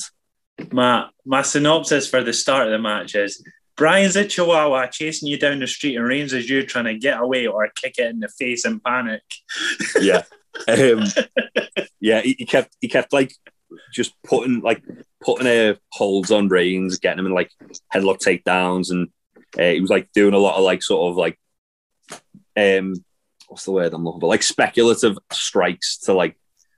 My 0.72 1.08
my 1.26 1.42
synopsis 1.42 2.08
for 2.08 2.24
the 2.24 2.34
start 2.34 2.68
of 2.68 2.72
the 2.72 2.80
match 2.80 3.16
is 3.16 3.44
Bryan's 3.80 4.18
a 4.18 4.28
chihuahua 4.28 4.88
chasing 4.88 5.30
you 5.30 5.40
down 5.40 5.60
the 5.60 5.68
street 5.68 5.96
and 5.96 6.06
Reigns 6.06 6.34
is 6.34 6.50
you 6.50 6.66
trying 6.66 6.84
to 6.84 6.98
get 6.98 7.22
away 7.22 7.48
or 7.48 7.70
kick 7.70 7.98
it 7.98 8.10
in 8.10 8.20
the 8.20 8.28
face 8.28 8.66
in 8.66 8.82
panic. 8.82 9.24
Yeah, 10.02 10.24
um, 10.68 11.06
yeah. 12.02 12.22
He, 12.22 12.36
he 12.38 12.46
kept 12.46 12.76
he 12.82 12.90
kept 12.90 13.14
like 13.14 13.34
just 13.94 14.14
putting 14.24 14.60
like 14.60 14.84
putting 15.22 15.48
uh, 15.48 15.76
holds 15.94 16.30
on 16.30 16.50
Reigns, 16.50 17.00
getting 17.00 17.20
him 17.20 17.28
in 17.28 17.34
like 17.34 17.52
headlock 17.94 18.20
takedowns, 18.20 18.92
and 18.92 19.08
uh, 19.58 19.72
he 19.72 19.80
was 19.80 19.90
like 19.90 20.12
doing 20.12 20.34
a 20.34 20.40
lot 20.40 20.58
of 20.58 20.64
like 20.64 20.84
sort 20.84 21.12
of 21.12 21.18
like 21.18 21.40
um 22.58 22.96
what's 23.48 23.64
the 23.64 23.72
word 23.72 23.94
I'm 23.94 24.04
looking 24.04 24.20
for 24.20 24.28
like 24.28 24.44
speculative 24.44 25.18
strikes 25.32 26.00
to 26.00 26.14
like 26.14 26.36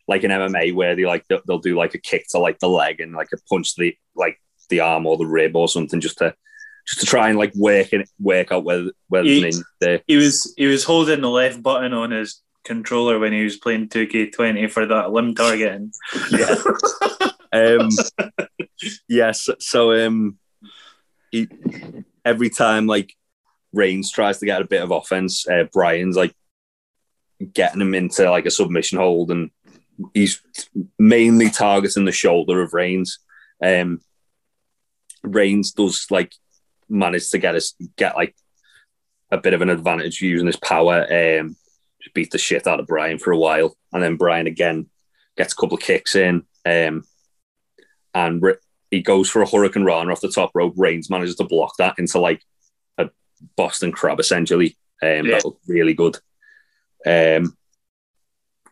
like 0.07 0.23
an 0.23 0.31
MMA 0.31 0.75
where 0.75 0.95
they 0.95 1.05
like 1.05 1.25
they'll, 1.27 1.41
they'll 1.47 1.59
do 1.59 1.75
like 1.75 1.95
a 1.95 1.99
kick 1.99 2.27
to 2.29 2.37
like 2.37 2.59
the 2.59 2.69
leg 2.69 2.99
and 2.99 3.13
like 3.13 3.29
a 3.33 3.41
punch 3.49 3.73
to 3.75 3.81
the 3.81 3.97
like 4.15 4.39
the 4.69 4.81
arm 4.81 5.07
or 5.07 5.17
the 5.17 5.25
rib 5.25 5.55
or 5.55 5.67
something 5.67 5.99
just 5.99 6.19
to 6.19 6.35
just 6.87 6.99
to 7.01 7.05
try 7.05 7.29
and 7.29 7.37
like 7.37 7.53
work 7.55 7.93
it 7.93 8.09
work 8.19 8.51
out 8.51 8.63
whether 8.63 8.91
whether 9.07 9.27
He- 9.27 9.41
there's 9.41 9.57
an 9.57 9.61
in 9.61 9.87
there. 9.87 10.01
He 10.07 10.17
was 10.17 10.53
he 10.57 10.65
was 10.65 10.83
holding 10.83 11.21
the 11.21 11.29
left 11.29 11.61
button 11.61 11.93
on 11.93 12.11
his 12.11 12.41
controller 12.63 13.17
when 13.19 13.33
he 13.33 13.43
was 13.43 13.57
playing 13.57 13.89
2K20 13.89 14.69
for 14.69 14.85
that 14.85 15.11
limb 15.11 15.33
targeting. 15.35 15.91
Yeah. 16.31 16.55
um 17.53 17.89
yes 19.09 19.49
so 19.59 19.91
um 20.07 20.37
he, 21.31 21.47
every 22.23 22.49
time 22.49 22.87
like 22.87 23.13
Reigns 23.73 24.11
tries 24.11 24.39
to 24.39 24.45
get 24.45 24.61
a 24.61 24.67
bit 24.67 24.81
of 24.81 24.91
offense 24.91 25.47
uh, 25.47 25.65
Bryan's 25.73 26.15
like 26.15 26.33
getting 27.53 27.81
him 27.81 27.93
into 27.93 28.29
like 28.29 28.45
a 28.45 28.51
submission 28.51 28.99
hold 28.99 29.31
and 29.31 29.51
he's 30.13 30.41
mainly 30.97 31.49
targeting 31.49 32.05
the 32.05 32.11
shoulder 32.11 32.61
of 32.61 32.73
Reigns 32.73 33.19
um 33.61 33.99
Reigns 35.23 35.71
does 35.71 36.05
like 36.09 36.33
manage 36.91 37.29
to 37.29 37.37
get 37.37 37.55
us 37.55 37.73
get 37.97 38.15
like 38.15 38.35
a 39.31 39.37
bit 39.37 39.53
of 39.53 39.61
an 39.61 39.69
advantage 39.69 40.21
using 40.21 40.47
his 40.47 40.57
power 40.57 41.07
um 41.11 41.55
beat 42.13 42.31
the 42.31 42.37
shit 42.37 42.67
out 42.67 42.79
of 42.79 42.87
Bryan 42.87 43.17
for 43.17 43.31
a 43.31 43.37
while 43.37 43.77
and 43.93 44.03
then 44.03 44.17
Bryan 44.17 44.47
again 44.47 44.87
gets 45.37 45.53
a 45.53 45.55
couple 45.55 45.77
of 45.77 45.83
kicks 45.83 46.15
in 46.15 46.43
um 46.65 47.03
and 48.13 48.41
Re- 48.41 48.55
he 48.89 49.01
goes 49.01 49.29
for 49.29 49.41
a 49.41 49.49
hurricane 49.49 49.85
rana 49.85 50.11
off 50.11 50.19
the 50.21 50.27
top 50.27 50.51
rope. 50.53 50.73
Reigns 50.75 51.09
manages 51.09 51.35
to 51.37 51.45
block 51.45 51.73
that 51.77 51.95
into 51.97 52.19
like 52.19 52.43
a 52.97 53.09
Boston 53.55 53.91
crab 53.91 54.19
essentially. 54.19 54.77
Um, 55.01 55.25
Yeah. 55.25 55.35
That 55.35 55.45
looked 55.45 55.67
really 55.67 55.93
good. 55.93 56.17
Um, 57.05 57.57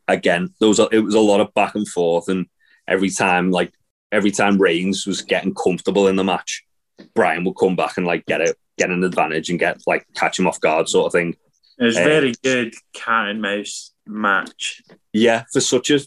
again, 0.07 0.53
there 0.59 0.67
was 0.67 0.79
a, 0.79 0.87
it 0.91 0.99
was 0.99 1.15
a 1.15 1.19
lot 1.19 1.39
of 1.39 1.53
back 1.53 1.75
and 1.75 1.87
forth, 1.87 2.27
and 2.27 2.47
every 2.87 3.09
time 3.09 3.49
like 3.49 3.71
every 4.11 4.31
time 4.31 4.57
Reigns 4.61 5.07
was 5.07 5.21
getting 5.21 5.55
comfortable 5.55 6.07
in 6.07 6.15
the 6.17 6.23
match, 6.23 6.65
Bryan 7.13 7.43
would 7.45 7.57
come 7.57 7.75
back 7.75 7.97
and 7.97 8.05
like 8.05 8.25
get 8.25 8.41
it, 8.41 8.57
get 8.77 8.89
an 8.89 9.03
advantage 9.03 9.49
and 9.49 9.59
get 9.59 9.81
like 9.87 10.05
catch 10.15 10.39
him 10.39 10.47
off 10.47 10.59
guard 10.59 10.89
sort 10.89 11.07
of 11.07 11.11
thing. 11.13 11.35
It 11.77 11.83
was 11.85 11.97
Um, 11.97 12.03
very 12.03 12.33
good 12.43 12.73
cat 12.93 13.29
and 13.29 13.41
mouse 13.41 13.91
match. 14.05 14.81
Yeah, 15.13 15.43
for 15.51 15.61
such 15.61 15.89
a 15.91 15.99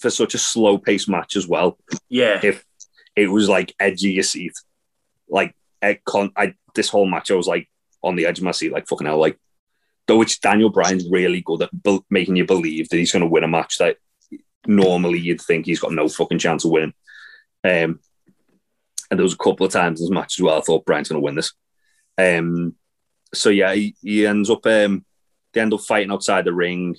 for 0.00 0.10
such 0.10 0.34
a 0.34 0.38
slow 0.38 0.78
paced 0.78 1.08
match 1.08 1.36
as 1.36 1.46
well. 1.46 1.78
Yeah. 2.08 2.40
If 2.42 2.64
it 3.16 3.28
was 3.28 3.48
like 3.48 3.74
edgy 3.80 4.12
your 4.12 4.22
seat, 4.22 4.52
like 5.28 5.54
I, 5.82 5.98
con- 6.04 6.32
I 6.36 6.54
this 6.74 6.88
whole 6.88 7.06
match 7.06 7.30
I 7.30 7.34
was 7.34 7.46
like 7.46 7.68
on 8.02 8.16
the 8.16 8.26
edge 8.26 8.38
of 8.38 8.44
my 8.44 8.52
seat, 8.52 8.72
like 8.72 8.86
fucking 8.88 9.06
hell, 9.06 9.18
like 9.18 9.38
though 10.06 10.16
which 10.16 10.40
Daniel 10.40 10.70
Bryan's 10.70 11.08
really 11.10 11.42
good 11.42 11.62
at 11.62 11.70
bel 11.72 12.04
making 12.08 12.36
you 12.36 12.46
believe 12.46 12.88
that 12.88 12.96
he's 12.96 13.12
going 13.12 13.20
to 13.20 13.26
win 13.28 13.44
a 13.44 13.48
match 13.48 13.78
that 13.78 13.96
normally 14.66 15.18
you'd 15.18 15.40
think 15.40 15.66
he's 15.66 15.80
got 15.80 15.92
no 15.92 16.08
fucking 16.08 16.38
chance 16.38 16.64
of 16.64 16.70
winning. 16.70 16.94
Um, 17.64 18.00
and 19.10 19.18
there 19.18 19.24
was 19.24 19.34
a 19.34 19.38
couple 19.38 19.64
of 19.66 19.72
times 19.72 20.00
in 20.00 20.06
this 20.06 20.14
match 20.14 20.38
as 20.38 20.42
well. 20.42 20.58
I 20.58 20.62
thought 20.62 20.84
Bryan's 20.84 21.08
going 21.08 21.20
to 21.20 21.24
win 21.24 21.34
this. 21.34 21.52
Um, 22.16 22.74
so 23.34 23.48
yeah, 23.50 23.74
he, 23.74 23.94
he 24.02 24.26
ends 24.26 24.50
up 24.50 24.66
um, 24.66 25.04
they 25.52 25.60
end 25.60 25.74
up 25.74 25.80
fighting 25.80 26.10
outside 26.12 26.44
the 26.44 26.52
ring. 26.52 26.96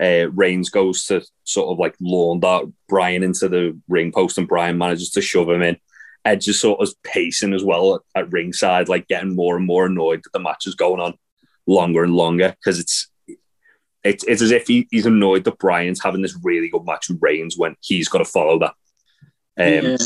Uh, 0.00 0.30
Reigns 0.30 0.70
goes 0.70 1.04
to 1.06 1.22
sort 1.44 1.68
of 1.68 1.78
like 1.78 1.94
launder 2.00 2.60
Bryan 2.88 3.22
into 3.22 3.48
the 3.48 3.78
ring 3.88 4.12
post, 4.12 4.38
and 4.38 4.48
Bryan 4.48 4.78
manages 4.78 5.10
to 5.10 5.22
shove 5.22 5.50
him 5.50 5.62
in. 5.62 5.76
Edge 6.24 6.48
is 6.48 6.60
sort 6.60 6.80
of 6.80 6.92
pacing 7.02 7.54
as 7.54 7.64
well 7.64 7.94
at, 7.94 8.22
at 8.22 8.32
ringside, 8.32 8.88
like 8.88 9.08
getting 9.08 9.34
more 9.34 9.56
and 9.56 9.66
more 9.66 9.86
annoyed 9.86 10.20
that 10.22 10.32
the 10.32 10.38
match 10.38 10.66
is 10.66 10.74
going 10.74 11.00
on 11.00 11.14
longer 11.66 12.02
and 12.02 12.14
longer 12.14 12.54
because 12.58 12.78
it's 12.78 13.10
it's 14.02 14.24
it's 14.24 14.42
as 14.42 14.50
if 14.50 14.66
he, 14.66 14.88
he's 14.90 15.06
annoyed 15.06 15.44
that 15.44 15.58
Bryan's 15.58 16.02
having 16.02 16.22
this 16.22 16.38
really 16.42 16.68
good 16.68 16.84
match 16.84 17.08
with 17.08 17.18
Reigns 17.20 17.56
when 17.56 17.76
he's 17.80 18.08
got 18.08 18.18
to 18.18 18.24
follow 18.24 18.58
that. 18.58 18.74
Um, 19.58 19.90
Yeah. 19.92 19.96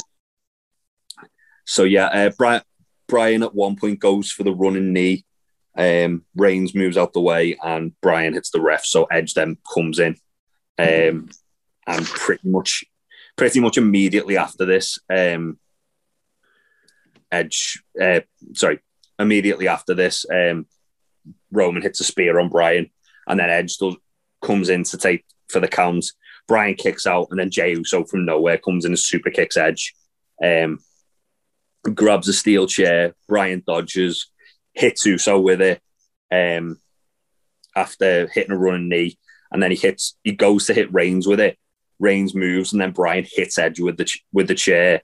So 1.65 1.85
yeah, 1.85 2.07
uh, 2.07 2.31
Bryan 2.31 2.62
Bryan 3.09 3.43
at 3.43 3.55
one 3.55 3.77
point 3.77 4.01
goes 4.01 4.31
for 4.31 4.43
the 4.43 4.55
running 4.55 4.93
knee. 4.93 5.25
Um, 5.77 6.25
Reigns 6.37 6.75
moves 6.75 6.97
out 6.97 7.12
the 7.12 7.21
way, 7.21 7.57
and 7.62 7.99
Bryan 8.01 8.35
hits 8.35 8.51
the 8.51 8.61
ref. 8.61 8.85
So 8.85 9.05
Edge 9.05 9.35
then 9.35 9.59
comes 9.73 9.99
in, 9.99 10.17
um, 10.79 11.29
and 11.87 12.07
pretty 12.07 12.49
much, 12.49 12.85
pretty 13.37 13.61
much 13.61 13.77
immediately 13.77 14.37
after 14.37 14.65
this, 14.65 14.99
um, 15.11 15.59
Edge, 17.33 17.83
uh, 18.01 18.21
sorry, 18.53 18.79
immediately 19.19 19.67
after 19.67 19.95
this, 19.95 20.25
um, 20.33 20.67
Roman 21.51 21.83
hits 21.83 22.01
a 22.01 22.05
spear 22.05 22.39
on 22.39 22.51
Bryan, 22.51 22.91
and 23.27 23.41
then 23.41 23.51
Edge 23.51 23.77
does, 23.79 23.97
comes 24.43 24.69
in 24.69 24.85
to 24.85 24.97
take 24.97 25.25
for 25.49 25.59
the 25.59 25.69
count. 25.69 26.07
Bryan 26.47 26.75
kicks 26.75 27.07
out, 27.07 27.29
and 27.31 27.41
then 27.41 27.51
Jey 27.51 27.73
Uso 27.73 28.05
from 28.05 28.25
nowhere 28.25 28.59
comes 28.59 28.85
in 28.85 28.93
and 28.93 28.99
super 28.99 29.31
kicks 29.31 29.57
Edge. 29.57 29.93
Um, 30.43 30.79
grabs 31.93 32.28
a 32.28 32.32
steel 32.32 32.66
chair. 32.66 33.14
Bryan 33.28 33.62
dodges, 33.66 34.30
hits 34.72 35.05
Uso 35.07 35.39
with 35.39 35.61
it. 35.61 35.80
Um, 36.30 36.78
after 37.76 38.28
hitting 38.28 38.53
a 38.53 38.57
running 38.59 38.89
knee, 38.89 39.18
and 39.51 39.62
then 39.62 39.70
he 39.70 39.76
hits. 39.76 40.16
He 40.24 40.32
goes 40.32 40.66
to 40.66 40.74
hit 40.74 40.93
Reigns 40.93 41.26
with 41.26 41.41
it. 41.41 41.59
Reigns 41.99 42.35
moves, 42.35 42.72
and 42.72 42.80
then 42.80 42.93
Bryan 42.93 43.26
hits 43.30 43.59
Edge 43.59 43.80
with 43.80 43.97
the 43.97 44.05
ch- 44.05 44.24
with 44.32 44.49
the 44.49 44.55
chair 44.55 45.03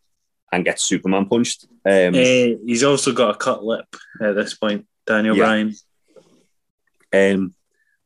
and 0.52 0.64
gets 0.64 0.82
Superman 0.84 1.26
punched. 1.26 1.66
Um, 1.84 2.14
Uh, 2.14 2.58
he's 2.66 2.82
also 2.82 3.12
got 3.12 3.34
a 3.34 3.38
cut 3.38 3.62
lip 3.64 3.86
at 4.20 4.34
this 4.34 4.54
point, 4.54 4.86
Daniel 5.06 5.36
Yeah. 5.36 5.44
Bryan. 5.44 5.74
um, 7.12 7.54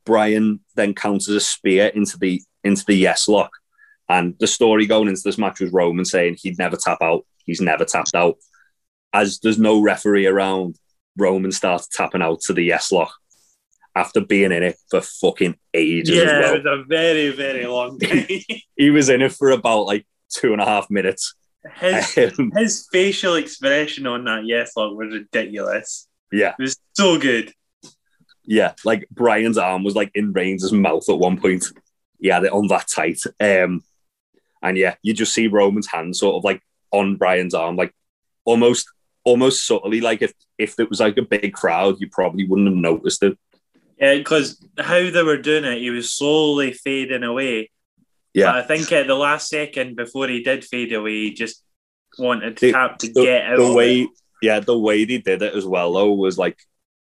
Bryan 0.04 0.60
then 0.76 0.94
counters 0.94 1.28
a 1.28 1.40
spear 1.40 1.86
into 1.88 2.18
the 2.18 2.42
into 2.62 2.84
the 2.86 2.94
yes 2.96 3.28
lock, 3.28 3.50
and 4.08 4.34
the 4.38 4.46
story 4.46 4.86
going 4.86 5.08
into 5.08 5.22
this 5.24 5.38
match 5.38 5.60
was 5.60 5.72
Roman 5.72 6.04
saying 6.04 6.36
he'd 6.40 6.58
never 6.58 6.76
tap 6.76 6.98
out. 7.02 7.24
He's 7.46 7.60
never 7.60 7.84
tapped 7.84 8.14
out. 8.14 8.36
As 9.14 9.38
there's 9.40 9.58
no 9.58 9.80
referee 9.80 10.26
around, 10.26 10.76
Roman 11.16 11.52
starts 11.52 11.86
tapping 11.88 12.20
out 12.22 12.40
to 12.42 12.52
the 12.52 12.62
yes 12.64 12.90
lock 12.92 13.14
after 13.94 14.20
being 14.20 14.50
in 14.50 14.64
it 14.64 14.76
for 14.90 15.00
fucking 15.00 15.54
ages 15.72 16.18
as 16.18 16.24
Yeah, 16.24 16.40
well. 16.40 16.54
it 16.54 16.64
was 16.64 16.80
a 16.80 16.84
very, 16.88 17.30
very 17.30 17.64
long 17.66 17.98
time. 18.00 18.26
He 18.76 18.90
was 18.90 19.08
in 19.08 19.22
it 19.22 19.32
for 19.32 19.50
about 19.52 19.82
like 19.86 20.04
two 20.30 20.52
and 20.52 20.60
a 20.60 20.64
half 20.64 20.90
minutes. 20.90 21.34
his, 21.76 22.18
Um, 22.38 22.50
his 22.56 22.88
facial 22.92 23.36
expression 23.36 24.06
on 24.08 24.24
that 24.24 24.44
yes 24.46 24.72
log 24.76 24.96
was 24.96 25.12
ridiculous. 25.14 26.08
yeah, 26.32 26.54
It 26.58 26.62
was 26.62 26.76
so 26.94 27.18
good. 27.18 27.52
yeah. 28.44 28.72
Like 28.84 29.06
Bryan's 29.12 29.58
arm 29.58 29.84
was 29.84 29.94
like 29.94 30.10
in 30.16 30.32
Reigns' 30.32 30.72
mouth 30.72 31.08
at 31.08 31.18
one 31.18 31.38
point. 31.40 31.64
He 32.20 32.28
had 32.28 32.42
it 32.44 32.52
on 32.52 32.66
that 32.68 32.88
tight. 32.88 33.20
Um, 33.38 33.84
and 34.60 34.76
yeah, 34.76 34.96
you 35.02 35.14
just 35.14 35.32
see 35.34 35.46
Roman's 35.46 35.86
hand 35.86 36.16
sort 36.16 36.34
of 36.34 36.42
like 36.42 36.60
on 36.90 37.14
Bryan's 37.16 37.54
arm, 37.54 37.76
like 37.76 37.94
almost 38.44 38.88
almost 39.24 39.66
subtly. 39.66 40.00
Like 40.00 40.22
if 40.22 40.32
if 40.58 40.78
it 40.78 40.88
was 40.90 41.00
like 41.00 41.16
a 41.16 41.22
big 41.22 41.52
crowd, 41.52 42.00
you 42.00 42.08
probably 42.08 42.46
wouldn't 42.46 42.68
have 42.68 42.76
noticed 42.76 43.22
it. 43.22 43.38
Yeah, 43.98 44.16
because 44.16 44.64
how 44.78 45.10
they 45.10 45.22
were 45.22 45.38
doing 45.38 45.64
it, 45.64 45.78
he 45.78 45.90
was 45.90 46.12
slowly 46.12 46.72
fading 46.72 47.22
away. 47.22 47.70
Yeah. 48.32 48.46
But 48.52 48.56
I 48.56 48.62
think 48.62 48.90
at 48.92 49.06
the 49.06 49.14
last 49.14 49.48
second 49.48 49.96
before 49.96 50.26
he 50.28 50.42
did 50.42 50.64
fade 50.64 50.92
away, 50.92 51.12
he 51.12 51.32
just 51.34 51.62
wanted 52.18 52.56
The- 52.58 52.72
Tap 52.72 52.98
to 52.98 53.06
the, 53.12 53.22
get 53.24 53.46
out. 53.46 53.56
the 53.58 53.72
way 53.72 54.08
yeah 54.42 54.60
the 54.60 54.76
way 54.78 55.04
they 55.04 55.18
did 55.18 55.40
it 55.42 55.54
as 55.54 55.64
well 55.64 55.92
though 55.92 56.12
was 56.12 56.36
like 56.36 56.58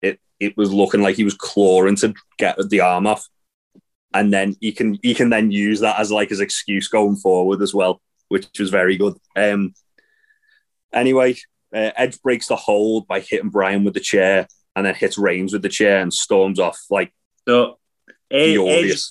it 0.02 0.20
it 0.38 0.57
was 0.57 0.72
looking 0.72 1.00
like 1.00 1.16
he 1.16 1.24
was 1.24 1.34
clawing 1.34 1.96
to 1.96 2.12
get 2.38 2.57
the 2.68 2.80
arm 2.80 3.07
off 3.07 3.26
and 4.12 4.32
then 4.32 4.55
he 4.61 4.72
can 4.72 4.98
he 5.02 5.14
can 5.14 5.30
then 5.30 5.50
use 5.50 5.80
that 5.80 5.98
as 5.98 6.12
like 6.12 6.28
his 6.28 6.40
excuse 6.40 6.86
going 6.86 7.16
forward 7.16 7.62
as 7.62 7.72
well 7.72 8.00
which 8.28 8.46
was 8.59 8.68
very 8.70 8.96
good 8.96 9.16
um 9.36 9.72
anyway 10.92 11.34
uh, 11.75 11.91
edge 11.97 12.20
breaks 12.22 12.47
the 12.49 12.57
hold 12.57 13.07
by 13.09 13.20
hitting 13.20 13.51
bryan 13.51 13.85
with 13.85 13.95
the 13.95 14.01
chair 14.01 14.47
and 14.77 14.87
then 14.87 14.95
hits 14.95 15.18
reigns 15.18 15.53
with 15.53 15.62
the 15.62 15.68
chair 15.68 15.99
and 16.01 16.12
storms 16.12 16.59
off 16.59 16.79
like 16.91 17.12
So 17.47 17.79
Ed- 18.31 18.59
Edge, 18.59 19.03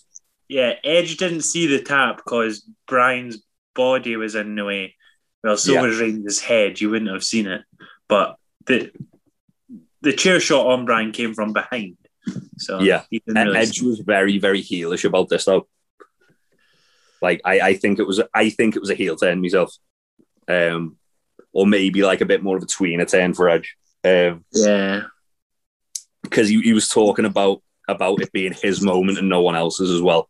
yeah, 0.49 0.74
Edge 0.84 1.18
didn't 1.18 1.41
see 1.43 1.68
the 1.68 1.82
tap 1.82 2.18
because 2.18 2.68
Bryan's 2.88 3.41
body 3.74 4.16
was 4.18 4.36
in 4.36 4.55
the 4.55 4.66
way. 4.66 4.95
Well, 5.43 5.55
so 5.57 5.74
Yeah. 5.74 5.82
was 5.82 5.99
Reigns' 5.99 6.39
head. 6.41 6.82
You 6.82 6.89
wouldn't 6.89 7.09
have 7.11 7.24
seen 7.24 7.47
it, 7.47 7.61
but 8.09 8.36
the 8.66 8.91
the 10.01 10.11
chair 10.14 10.39
shot 10.41 10.68
on 10.68 10.84
Bryan 10.86 11.11
came 11.14 11.34
from 11.34 11.53
behind. 11.53 11.97
So 12.57 12.82
Yeah. 12.82 13.03
And 13.28 13.38
really 13.38 13.57
Edge 13.57 13.82
was 13.82 13.99
very, 13.99 14.38
very 14.38 14.61
heelish 14.61 15.05
about 15.05 15.30
this 15.30 15.45
though. 15.45 15.68
Like 17.22 17.39
I, 17.45 17.59
I 17.61 17.74
think 17.76 17.99
it 17.99 18.07
was 18.07 18.22
I 18.34 18.49
think 18.49 18.76
it 18.76 18.80
was 18.82 18.89
a 18.89 18.95
heel 18.95 19.16
turn 19.16 19.41
myself. 19.41 19.74
Um 20.47 20.97
or 21.51 21.67
maybe 21.67 22.03
like 22.03 22.21
a 22.21 22.25
bit 22.25 22.43
more 22.43 22.57
of 22.57 22.63
a 22.63 22.67
tweener 22.67 23.09
turn 23.09 23.34
for 23.34 23.49
Edge. 23.49 23.75
Um 24.03 24.43
yeah. 24.51 25.03
because 26.23 26.49
he, 26.49 26.61
he 26.61 26.73
was 26.73 26.89
talking 26.89 27.25
about 27.25 27.61
about 27.88 28.21
it 28.21 28.31
being 28.31 28.53
his 28.53 28.81
moment 28.81 29.19
and 29.19 29.29
no 29.29 29.41
one 29.41 29.55
else's 29.55 29.91
as 29.91 30.01
well. 30.01 30.29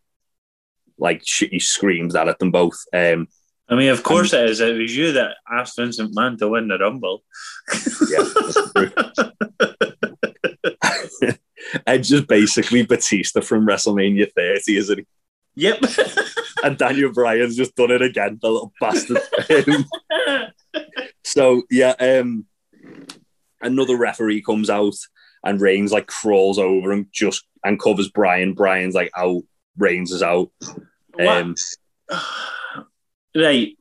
Like 0.97 1.21
sh- 1.25 1.49
he 1.51 1.59
screams 1.59 2.13
that 2.13 2.27
at 2.27 2.39
them 2.39 2.51
both. 2.51 2.77
Um 2.93 3.27
I 3.69 3.75
mean, 3.75 3.89
of 3.89 4.03
course 4.03 4.33
it 4.33 4.49
is. 4.49 4.59
It 4.59 4.77
was 4.77 4.95
you 4.95 5.13
that 5.13 5.37
asked 5.49 5.77
Vincent 5.77 6.13
Mann 6.13 6.37
to 6.37 6.49
win 6.49 6.67
the 6.67 6.77
Rumble. 6.77 7.23
yeah, 8.11 9.31
Edge 11.87 12.11
is 12.11 12.21
basically 12.25 12.85
Batista 12.85 13.41
from 13.41 13.65
WrestleMania 13.65 14.31
30, 14.35 14.77
isn't 14.77 14.99
he? 14.99 15.05
Yep. 15.55 15.79
And 16.63 16.77
Daniel 16.77 17.11
Bryan's 17.11 17.57
just 17.57 17.75
done 17.75 17.91
it 17.91 18.01
again, 18.01 18.39
the 18.41 18.49
little 18.49 18.71
bastard. 18.79 19.17
So 21.23 21.63
yeah, 21.69 21.95
um, 21.99 22.45
another 23.61 23.97
referee 23.97 24.41
comes 24.41 24.69
out 24.69 24.95
and 25.43 25.59
Reigns 25.59 25.91
like 25.91 26.07
crawls 26.07 26.59
over 26.59 26.91
and 26.91 27.07
just 27.11 27.45
and 27.63 27.79
covers 27.79 28.09
Bryan. 28.09 28.53
Bryan's 28.53 28.95
like 28.95 29.11
out, 29.17 29.43
Reigns 29.77 30.11
is 30.11 30.21
out. 30.21 30.51
Um, 31.19 31.55
right. 33.35 33.77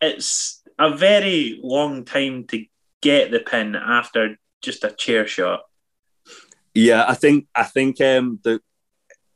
It's 0.00 0.62
a 0.78 0.96
very 0.96 1.60
long 1.62 2.04
time 2.04 2.44
to 2.48 2.64
get 3.00 3.30
the 3.30 3.40
pin 3.40 3.76
after 3.76 4.38
just 4.62 4.84
a 4.84 4.90
chair 4.90 5.26
shot. 5.26 5.62
yeah, 6.74 7.04
I 7.06 7.14
think 7.14 7.46
I 7.54 7.64
think 7.64 8.00
um 8.00 8.40
the 8.44 8.60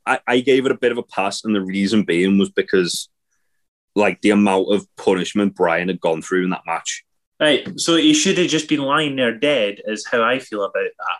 I, 0.05 0.19
I 0.25 0.39
gave 0.39 0.65
it 0.65 0.71
a 0.71 0.77
bit 0.77 0.93
of 0.93 0.97
a 0.97 1.03
pass, 1.03 1.43
and 1.43 1.53
the 1.53 1.61
reason 1.61 2.03
being 2.03 2.37
was 2.37 2.49
because 2.49 3.09
like 3.97 4.21
the 4.21 4.29
amount 4.29 4.71
of 4.73 4.85
punishment 4.95 5.55
Bryan 5.55 5.87
had 5.87 5.99
gone 5.99 6.21
through 6.21 6.43
in 6.43 6.51
that 6.51 6.65
match. 6.65 7.03
Right. 7.39 7.79
So 7.79 7.95
he 7.95 8.13
should 8.13 8.37
have 8.37 8.47
just 8.47 8.69
been 8.69 8.81
lying 8.81 9.15
there 9.15 9.37
dead, 9.37 9.81
is 9.85 10.05
how 10.05 10.23
I 10.23 10.39
feel 10.39 10.63
about 10.63 10.73
that. 10.97 11.17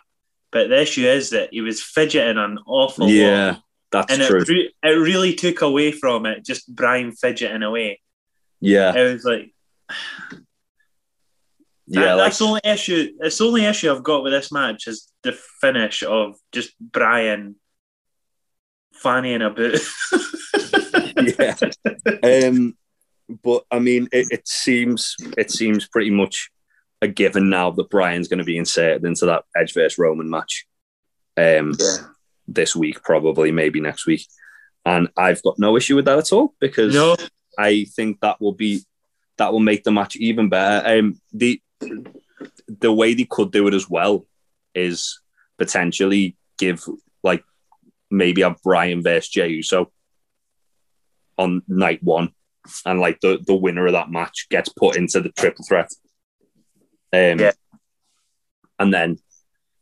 But 0.50 0.68
the 0.68 0.80
issue 0.82 1.04
is 1.06 1.30
that 1.30 1.50
he 1.52 1.60
was 1.60 1.82
fidgeting 1.82 2.38
an 2.38 2.58
awful 2.66 3.06
lot. 3.06 3.12
Yeah, 3.12 3.56
that's 3.92 4.12
And 4.12 4.22
true. 4.22 4.40
it, 4.40 4.48
re- 4.48 4.74
it 4.82 4.88
really 4.88 5.34
took 5.34 5.60
away 5.62 5.92
from 5.92 6.24
it, 6.26 6.44
just 6.44 6.74
Bryan 6.74 7.12
fidgeting 7.12 7.62
away. 7.62 8.00
yeah, 8.60 8.94
It 8.96 9.12
was 9.12 9.24
like, 9.24 9.52
yeah, 11.86 12.00
that- 12.02 12.14
like, 12.16 12.26
that's 12.26 12.38
the 12.38 12.44
only 12.46 12.60
issue. 12.64 13.12
It's 13.20 13.38
the 13.38 13.44
only 13.46 13.64
issue 13.64 13.90
I've 13.92 14.02
got 14.02 14.22
with 14.22 14.32
this 14.32 14.50
match 14.52 14.86
is 14.88 15.10
the 15.22 15.32
finish 15.60 16.02
of 16.02 16.36
just 16.52 16.70
Bryan 16.80 17.56
fannying 19.02 19.44
about. 19.46 19.80
yeah. 21.38 21.56
Um, 22.22 22.76
but 23.42 23.64
I 23.70 23.78
mean, 23.78 24.08
it, 24.12 24.26
it 24.30 24.48
seems 24.48 25.14
it 25.36 25.50
seems 25.50 25.86
pretty 25.88 26.10
much 26.10 26.50
a 27.02 27.08
given 27.08 27.48
now 27.50 27.70
that 27.70 27.90
Bryan's 27.90 28.28
going 28.28 28.38
to 28.38 28.44
be 28.44 28.58
inserted 28.58 29.04
into 29.04 29.26
that 29.26 29.44
Edge 29.56 29.74
versus 29.74 29.98
Roman 29.98 30.30
match. 30.30 30.66
Um, 31.36 31.74
Yeah. 31.78 31.96
this 32.46 32.74
week, 32.74 33.02
probably 33.02 33.52
maybe 33.52 33.80
next 33.80 34.06
week, 34.06 34.26
and 34.84 35.08
I've 35.16 35.42
got 35.42 35.58
no 35.58 35.76
issue 35.76 35.96
with 35.96 36.06
that 36.06 36.18
at 36.18 36.32
all 36.32 36.54
because 36.60 36.94
No, 36.94 37.16
I 37.58 37.84
think 37.94 38.20
that 38.20 38.40
will 38.40 38.54
be 38.54 38.82
that 39.36 39.52
will 39.52 39.60
make 39.60 39.84
the 39.84 39.92
match 39.92 40.16
even 40.16 40.48
better. 40.48 40.98
Um, 40.98 41.20
the 41.32 41.60
the 42.80 42.92
way 42.92 43.14
they 43.14 43.26
could 43.28 43.52
do 43.52 43.68
it 43.68 43.74
as 43.74 43.88
well 43.88 44.26
is 44.74 45.20
potentially 45.58 46.36
give 46.58 46.84
like 47.22 47.44
maybe 48.10 48.42
a 48.42 48.56
Bryan 48.64 49.02
versus 49.02 49.28
Jey 49.28 49.48
Uso 49.48 49.92
on 51.38 51.62
night 51.68 52.02
one, 52.02 52.30
and 52.84 53.00
like 53.00 53.20
the 53.20 53.38
the 53.46 53.54
winner 53.54 53.86
of 53.86 53.92
that 53.92 54.10
match 54.10 54.46
gets 54.50 54.68
put 54.68 54.96
into 54.96 55.20
the 55.20 55.30
triple 55.30 55.64
threat. 55.66 55.90
Um, 57.12 57.38
Yeah. 57.40 57.52
and 58.78 58.92
then 58.92 59.18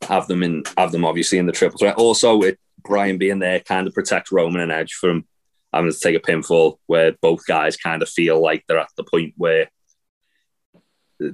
have 0.02 0.28
them 0.28 0.42
in 0.42 0.62
have 0.76 0.92
them 0.92 1.04
obviously 1.04 1.38
in 1.38 1.46
the 1.46 1.52
triple 1.52 1.78
threat. 1.78 1.96
Also, 1.96 2.36
with 2.36 2.56
Bryan 2.82 3.18
being 3.18 3.40
there 3.40 3.60
kind 3.60 3.86
of 3.86 3.94
protects 3.94 4.30
Roman 4.30 4.60
and 4.60 4.70
Edge 4.70 4.92
from 4.92 5.26
having 5.72 5.90
to 5.90 5.98
take 5.98 6.14
a 6.16 6.20
pinfall 6.20 6.76
where 6.86 7.12
both 7.20 7.44
guys 7.46 7.76
kind 7.76 8.02
of 8.02 8.08
feel 8.08 8.40
like 8.40 8.64
they're 8.68 8.78
at 8.78 8.88
the 8.96 9.02
point 9.04 9.34
where 9.36 9.68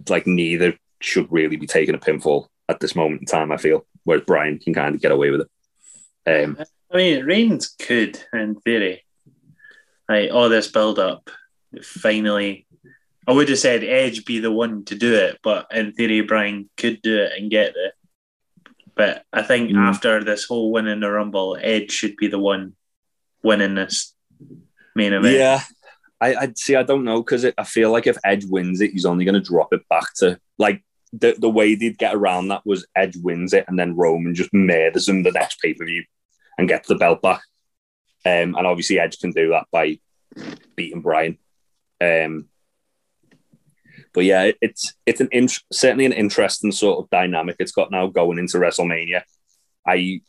like 0.08 0.26
neither 0.26 0.74
should 1.00 1.30
really 1.30 1.56
be 1.56 1.66
taking 1.66 1.94
a 1.94 1.98
pinfall 1.98 2.46
at 2.68 2.80
this 2.80 2.94
moment 2.94 3.20
in 3.20 3.26
time, 3.26 3.52
I 3.52 3.56
feel, 3.56 3.86
whereas 4.04 4.24
Bryan 4.24 4.58
can 4.58 4.72
kind 4.72 4.94
of 4.94 5.00
get 5.02 5.10
away 5.12 5.30
with 5.30 5.42
it. 5.42 6.44
Um, 6.44 6.56
I 6.92 6.96
mean, 6.96 7.24
Reigns 7.24 7.74
could, 7.78 8.22
in 8.32 8.54
theory. 8.60 9.01
Like, 10.08 10.30
all 10.32 10.48
this 10.48 10.68
build 10.68 10.98
up, 10.98 11.30
finally. 11.82 12.66
I 13.26 13.32
would 13.32 13.48
have 13.48 13.58
said 13.58 13.84
Edge 13.84 14.24
be 14.24 14.40
the 14.40 14.50
one 14.50 14.84
to 14.86 14.94
do 14.96 15.14
it, 15.14 15.38
but 15.42 15.66
in 15.72 15.92
theory, 15.92 16.22
Bryan 16.22 16.68
could 16.76 17.00
do 17.02 17.18
it 17.22 17.32
and 17.38 17.50
get 17.50 17.72
there. 17.74 17.92
But 18.94 19.24
I 19.32 19.42
think 19.42 19.70
Mm. 19.70 19.78
after 19.88 20.22
this 20.24 20.44
whole 20.44 20.72
win 20.72 20.86
in 20.86 21.00
the 21.00 21.10
Rumble, 21.10 21.56
Edge 21.60 21.90
should 21.92 22.16
be 22.16 22.26
the 22.26 22.38
one 22.40 22.74
winning 23.42 23.74
this 23.76 24.14
main 24.94 25.12
event. 25.12 25.36
yeah, 25.36 25.60
I, 26.20 26.34
I 26.34 26.52
see. 26.56 26.74
I 26.76 26.82
don't 26.82 27.04
know 27.04 27.22
because 27.22 27.46
I 27.56 27.64
feel 27.64 27.90
like 27.90 28.06
if 28.06 28.18
Edge 28.24 28.44
wins 28.44 28.80
it, 28.80 28.90
he's 28.90 29.06
only 29.06 29.24
going 29.24 29.34
to 29.34 29.40
drop 29.40 29.72
it 29.72 29.88
back 29.88 30.12
to 30.16 30.38
like 30.58 30.82
the 31.12 31.34
the 31.38 31.48
way 31.48 31.74
they'd 31.74 31.98
get 31.98 32.14
around 32.14 32.48
that 32.48 32.66
was 32.66 32.86
Edge 32.96 33.16
wins 33.16 33.52
it 33.54 33.64
and 33.68 33.78
then 33.78 33.96
Roman 33.96 34.34
just 34.34 34.52
murders 34.52 35.08
him 35.08 35.22
the 35.22 35.30
next 35.32 35.60
pay 35.60 35.74
per 35.74 35.84
view 35.86 36.04
and 36.58 36.68
gets 36.68 36.88
the 36.88 36.96
belt 36.96 37.22
back. 37.22 37.40
Um, 38.24 38.54
and 38.54 38.66
obviously 38.66 38.98
Edge 39.00 39.18
can 39.18 39.32
do 39.32 39.50
that 39.50 39.66
by 39.72 39.98
beating 40.76 41.02
Bryan. 41.02 41.38
Um, 42.00 42.48
but 44.14 44.24
yeah, 44.24 44.44
it, 44.44 44.58
it's 44.60 44.94
it's 45.06 45.20
an 45.20 45.28
int- 45.32 45.62
certainly 45.72 46.04
an 46.06 46.12
interesting 46.12 46.72
sort 46.72 46.98
of 46.98 47.10
dynamic 47.10 47.56
it's 47.58 47.72
got 47.72 47.90
now 47.90 48.06
going 48.08 48.38
into 48.38 48.58
WrestleMania. 48.58 49.22
I 49.86 50.20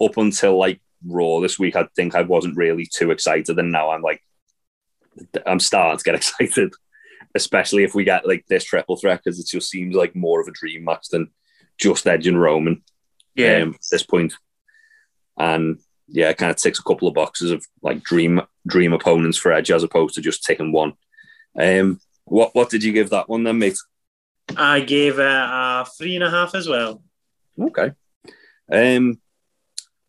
up 0.00 0.16
until 0.16 0.58
like 0.58 0.80
Raw 1.06 1.40
this 1.40 1.58
week, 1.58 1.76
I 1.76 1.86
think 1.96 2.14
I 2.14 2.22
wasn't 2.22 2.56
really 2.56 2.86
too 2.86 3.10
excited, 3.10 3.58
and 3.58 3.72
now 3.72 3.90
I'm 3.90 4.02
like, 4.02 4.22
I'm 5.46 5.60
starting 5.60 5.98
to 5.98 6.04
get 6.04 6.14
excited, 6.16 6.72
especially 7.34 7.84
if 7.84 7.94
we 7.94 8.04
get 8.04 8.26
like 8.26 8.44
this 8.48 8.64
triple 8.64 8.96
threat 8.96 9.20
because 9.24 9.38
it 9.38 9.46
just 9.46 9.70
seems 9.70 9.94
like 9.94 10.14
more 10.16 10.40
of 10.40 10.48
a 10.48 10.52
dream 10.52 10.84
match 10.84 11.08
than 11.10 11.30
just 11.78 12.06
Edge 12.06 12.26
and 12.26 12.40
Roman 12.40 12.82
Yeah. 13.34 13.62
um, 13.62 13.70
at 13.74 13.80
this 13.90 14.02
point. 14.04 14.34
And 15.36 15.78
yeah, 16.08 16.30
it 16.30 16.38
kind 16.38 16.50
of 16.50 16.56
ticks 16.56 16.78
a 16.78 16.82
couple 16.82 17.08
of 17.08 17.14
boxes 17.14 17.50
of 17.50 17.64
like 17.82 18.02
dream 18.02 18.40
dream 18.66 18.92
opponents 18.92 19.38
for 19.38 19.52
Edge 19.52 19.70
as 19.70 19.82
opposed 19.82 20.14
to 20.14 20.20
just 20.20 20.44
taking 20.44 20.72
one. 20.72 20.94
Um, 21.58 22.00
what 22.24 22.54
what 22.54 22.70
did 22.70 22.82
you 22.82 22.92
give 22.92 23.10
that 23.10 23.28
one 23.28 23.44
then, 23.44 23.58
mate? 23.58 23.78
I 24.56 24.80
gave 24.80 25.18
it 25.18 25.26
a 25.26 25.86
three 25.96 26.14
and 26.16 26.24
a 26.24 26.30
half 26.30 26.54
as 26.54 26.68
well. 26.68 27.02
Okay. 27.58 27.92
Um, 28.70 29.20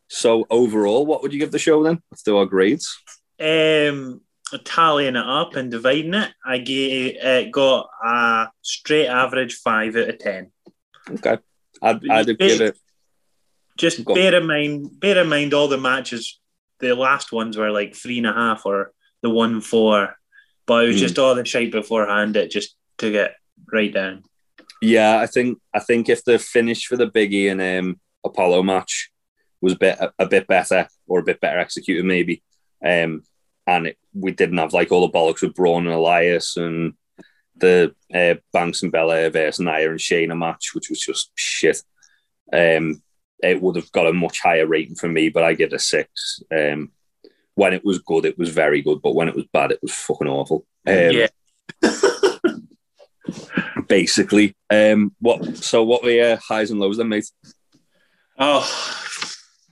so 0.08 0.46
overall, 0.50 1.06
what 1.06 1.22
would 1.22 1.34
you 1.34 1.40
give 1.40 1.52
the 1.52 1.60
show 1.60 1.84
then? 1.84 2.02
Let's 2.12 2.24
do 2.24 2.38
our 2.38 2.46
grades. 2.46 2.98
Um, 3.40 4.22
tallying 4.64 5.16
it 5.16 5.26
up 5.26 5.56
and 5.56 5.72
dividing 5.72 6.14
it, 6.14 6.32
I 6.46 6.60
gave 6.60 7.16
it 7.18 7.52
got 7.52 7.90
a 8.04 8.48
straight 8.62 9.08
average 9.08 9.56
five 9.56 9.96
out 9.96 10.10
of 10.10 10.20
ten. 10.20 10.52
Okay, 11.10 11.38
I'd, 11.82 12.10
I'd 12.10 12.38
give 12.38 12.62
it. 12.62 12.78
Just 13.78 14.04
Go 14.06 14.14
on. 14.14 14.20
bear 14.20 14.36
in 14.36 14.48
mind, 14.48 15.00
bear 15.00 15.22
in 15.22 15.30
mind 15.30 15.54
all 15.54 15.68
the 15.68 15.78
matches. 15.78 16.40
The 16.80 16.96
last 16.96 17.32
ones 17.32 17.58
were 17.58 17.72
like 17.72 17.96
three 17.96 18.18
and 18.18 18.28
a 18.28 18.34
half 18.34 18.66
or 18.66 18.92
the 19.22 19.30
one 19.30 19.62
four, 19.62 20.16
but 20.66 20.84
it 20.84 20.88
was 20.88 20.96
Hmm. 20.98 21.02
just 21.02 21.20
all 21.20 21.36
the 21.36 21.46
shite 21.46 21.72
beforehand. 21.72 22.36
It 22.38 22.52
just 22.52 22.76
took 22.98 23.14
it 23.14 23.32
right 23.72 23.94
down. 23.94 24.24
Yeah, 24.82 25.18
I 25.20 25.26
think 25.28 25.60
I 25.74 25.80
think 25.80 26.10
if 26.10 26.24
the 26.24 26.38
finish 26.40 26.86
for 26.86 26.98
the 26.98 27.08
Biggie 27.10 27.50
and 27.52 27.62
um, 27.62 28.00
Apollo 28.24 28.64
match 28.64 29.10
was 29.62 29.74
a 29.74 29.78
bit 29.78 29.98
a, 30.20 30.26
bit 30.28 30.48
better 30.48 30.88
or 31.08 31.20
a 31.20 31.24
bit 31.24 31.40
better 31.42 31.60
executed, 31.60 32.06
maybe, 32.06 32.44
um, 32.86 33.24
and 33.66 33.88
it, 33.88 33.98
we 34.14 34.32
didn't 34.32 34.58
have 34.58 34.74
like 34.74 34.92
all 34.92 35.08
the 35.08 35.14
bollocks 35.18 35.42
with 35.42 35.56
Braun 35.56 35.86
and 35.88 35.96
Elias 35.96 36.58
and 36.58 36.94
the 37.58 37.96
uh, 38.14 38.36
Banks 38.54 38.84
and 38.84 38.92
Belair 38.92 39.30
versus 39.30 39.60
Nia 39.62 39.90
and 39.90 40.00
Shayna 40.00 40.38
match, 40.38 40.76
which 40.76 40.90
was 40.90 41.00
just 41.00 41.32
shit. 41.36 41.82
Um, 42.54 43.02
it 43.40 43.62
would 43.62 43.76
have 43.76 43.92
got 43.92 44.08
a 44.08 44.14
much 44.14 44.40
higher 44.40 44.66
rating 44.66 44.96
for 44.96 45.08
me, 45.08 45.30
but 45.30 45.44
I 45.44 45.54
give 45.54 45.72
it 45.72 45.76
a 45.76 45.80
six. 45.80 46.42
Um, 46.56 46.92
when 47.56 47.74
it 47.74 47.86
was 47.86 48.00
good, 48.00 48.26
it 48.26 48.38
was 48.38 48.50
very 48.50 48.82
good, 48.82 49.02
but 49.02 49.16
when 49.16 49.28
it 49.28 49.36
was 49.36 49.46
bad, 49.52 49.72
it 49.72 49.82
was 49.82 49.94
fucking 49.94 50.28
awful. 50.28 50.66
Um, 50.88 51.12
yeah, 51.12 51.28
basically. 53.88 54.56
Um, 54.70 55.16
what? 55.20 55.58
So, 55.58 55.84
what 55.84 56.04
were 56.04 56.12
your 56.12 56.38
highs 56.38 56.72
and 56.72 56.80
lows 56.80 56.98
then, 56.98 57.10
mate? 57.10 57.30
Oh, 58.38 58.70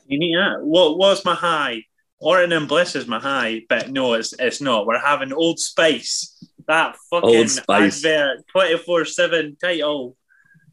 you 0.08 0.20
need 0.20 0.36
that. 0.36 0.62
What 0.62 0.98
was 0.98 1.26
my 1.26 1.36
high? 1.36 1.84
Orton 2.20 2.54
and 2.54 2.70
Bliss 2.70 2.96
is 2.96 3.06
my 3.06 3.20
high, 3.20 3.64
but 3.68 3.92
no, 3.92 4.14
it's 4.14 4.34
it's 4.40 4.62
not. 4.62 4.86
We're 4.86 5.00
having 5.00 5.34
Old 5.34 5.60
Spice. 5.60 6.30
That 6.68 6.96
fucking 7.10 7.50
advert, 7.70 8.48
twenty 8.48 8.78
four 8.78 9.04
seven 9.04 9.58
title. 9.62 10.16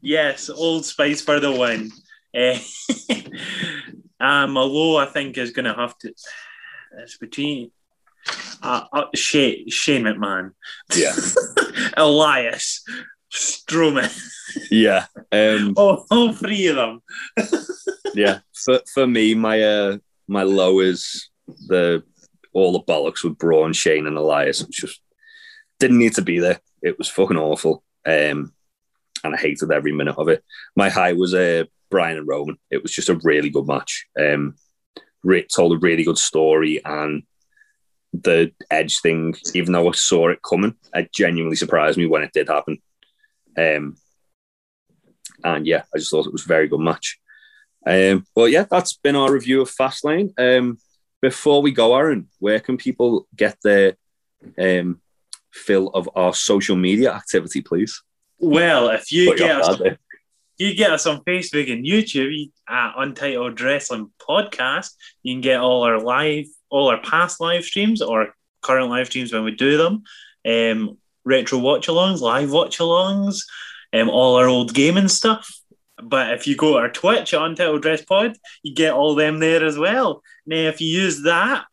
Yes, 0.01 0.49
Old 0.49 0.85
Spice 0.85 1.21
for 1.21 1.41
the 1.41 1.51
win. 1.51 1.91
Eh, 2.33 2.59
um, 4.19 4.55
a 4.55 4.63
low 4.63 4.97
I 4.97 5.05
think 5.05 5.37
is 5.37 5.51
going 5.51 5.65
to 5.65 5.73
have 5.73 5.97
to. 5.99 6.13
It's 6.99 7.17
between 7.17 7.71
uh, 8.61 8.85
uh, 8.93 9.05
Shane, 9.15 9.69
Shane 9.69 10.03
McMahon, 10.03 10.51
Yeah, 10.95 11.13
Elias, 11.97 12.83
Strowman. 13.33 14.11
yeah, 14.69 15.05
um, 15.31 15.73
all, 15.77 16.05
all 16.11 16.33
three 16.33 16.67
of 16.67 16.75
them. 16.75 17.01
yeah. 18.13 18.39
For 18.53 18.79
for 18.93 19.07
me, 19.07 19.33
my 19.33 19.61
uh, 19.61 19.97
my 20.27 20.43
low 20.43 20.79
is 20.79 21.29
the 21.67 22.03
all 22.53 22.73
the 22.73 22.81
bollocks 22.81 23.23
with 23.23 23.37
Braun, 23.37 23.73
Shane, 23.73 24.07
and 24.07 24.17
Elias. 24.17 24.61
It 24.61 24.71
just 24.71 25.01
didn't 25.79 25.97
need 25.97 26.13
to 26.15 26.21
be 26.21 26.39
there. 26.39 26.59
It 26.81 26.97
was 26.97 27.09
fucking 27.09 27.37
awful, 27.37 27.83
um, 28.05 28.53
and 29.23 29.35
I 29.35 29.37
hated 29.37 29.71
every 29.71 29.91
minute 29.91 30.15
of 30.17 30.27
it. 30.29 30.43
My 30.75 30.89
high 30.89 31.13
was 31.13 31.33
uh, 31.33 31.63
Bryan 31.91 32.17
and 32.17 32.27
Roman. 32.27 32.57
It 32.71 32.81
was 32.81 32.91
just 32.91 33.09
a 33.09 33.19
really 33.23 33.51
good 33.51 33.67
match. 33.67 34.07
Um, 34.19 34.55
re- 35.23 35.45
told 35.45 35.73
a 35.73 35.79
really 35.79 36.03
good 36.03 36.17
story, 36.17 36.81
and 36.83 37.23
the 38.13 38.51
Edge 38.71 38.99
thing, 39.01 39.35
even 39.53 39.73
though 39.73 39.87
I 39.87 39.91
saw 39.91 40.29
it 40.29 40.39
coming, 40.41 40.75
it 40.95 41.13
genuinely 41.13 41.55
surprised 41.55 41.97
me 41.97 42.07
when 42.07 42.23
it 42.23 42.33
did 42.33 42.47
happen. 42.47 42.81
Um, 43.57 43.97
and 45.43 45.67
yeah, 45.67 45.83
I 45.93 45.97
just 45.97 46.09
thought 46.09 46.25
it 46.25 46.33
was 46.33 46.45
a 46.45 46.47
very 46.47 46.67
good 46.67 46.79
match. 46.79 47.19
Um, 47.85 48.25
well, 48.35 48.47
yeah, 48.47 48.65
that's 48.69 48.93
been 48.93 49.15
our 49.15 49.31
review 49.31 49.61
of 49.61 49.69
Fastlane. 49.69 50.33
Um, 50.37 50.77
before 51.21 51.61
we 51.61 51.71
go, 51.71 51.95
Aaron, 51.95 52.27
where 52.39 52.59
can 52.59 52.77
people 52.77 53.27
get 53.35 53.57
their 53.63 53.95
um, 54.57 55.01
fill 55.51 55.87
of 55.89 56.09
our 56.15 56.33
social 56.33 56.75
media 56.75 57.13
activity, 57.13 57.61
please? 57.61 58.01
Well, 58.39 58.89
if 58.89 59.11
you 59.11 59.29
Put 59.29 59.37
get 59.37 59.61
us. 59.61 59.79
You 60.61 60.75
get 60.75 60.91
us 60.91 61.07
on 61.07 61.23
Facebook 61.23 61.71
and 61.71 61.85
YouTube 61.85 62.51
at 62.69 62.93
Untitled 62.95 63.59
Wrestling 63.59 64.11
Podcast. 64.19 64.91
You 65.23 65.33
can 65.33 65.41
get 65.41 65.59
all 65.59 65.83
our 65.83 65.99
live, 65.99 66.45
all 66.69 66.89
our 66.89 67.01
past 67.01 67.41
live 67.41 67.63
streams 67.63 68.01
or 68.01 68.35
current 68.61 68.89
live 68.89 69.07
streams 69.07 69.33
when 69.33 69.43
we 69.43 69.55
do 69.55 69.77
them. 69.77 70.03
Um, 70.45 70.97
retro 71.25 71.57
watch 71.57 71.87
alongs, 71.87 72.21
live 72.21 72.51
watch 72.51 72.77
alongs, 72.77 73.41
um, 73.91 74.09
all 74.09 74.35
our 74.35 74.47
old 74.47 74.73
gaming 74.73 75.07
stuff. 75.07 75.51
But 76.01 76.33
if 76.33 76.45
you 76.47 76.55
go 76.55 76.73
to 76.73 76.77
our 76.77 76.89
Twitch 76.89 77.33
Untitled 77.33 77.81
Dress 77.81 78.05
Pod, 78.05 78.37
you 78.63 78.75
get 78.75 78.93
all 78.93 79.15
them 79.15 79.39
there 79.39 79.65
as 79.65 79.77
well. 79.77 80.21
Now, 80.45 80.67
if 80.67 80.79
you 80.79 80.87
use 80.87 81.23
that 81.23 81.65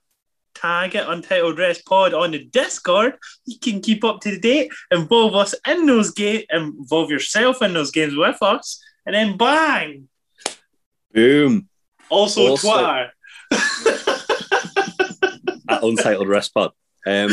tag 0.61 0.95
it 0.95 1.09
Untitled 1.09 1.57
Dress 1.57 1.83
Pod 1.83 2.15
on 2.15 2.33
the 2.33 2.45
Discord, 2.45 3.17
you 3.47 3.59
can 3.59 3.81
keep 3.81 4.05
up 4.05 4.21
to 4.21 4.39
date, 4.39 4.71
involve 4.91 5.35
us 5.35 5.55
in 5.67 5.87
those 5.87 6.11
games, 6.13 6.45
involve 6.51 7.11
yourself 7.11 7.63
in 7.63 7.73
those 7.75 7.91
games 7.91 8.15
with 8.17 8.43
us, 8.43 8.83
and 9.07 9.15
then 9.15 9.37
bang! 9.37 10.09
Boom. 11.13 11.69
Also, 12.09 12.49
Also- 12.49 12.69
Twitter. 12.71 13.13
at 15.69 15.83
Untitled 15.83 16.29
Rest 16.29 16.55
Pod. 16.55 16.73
Um, 17.07 17.31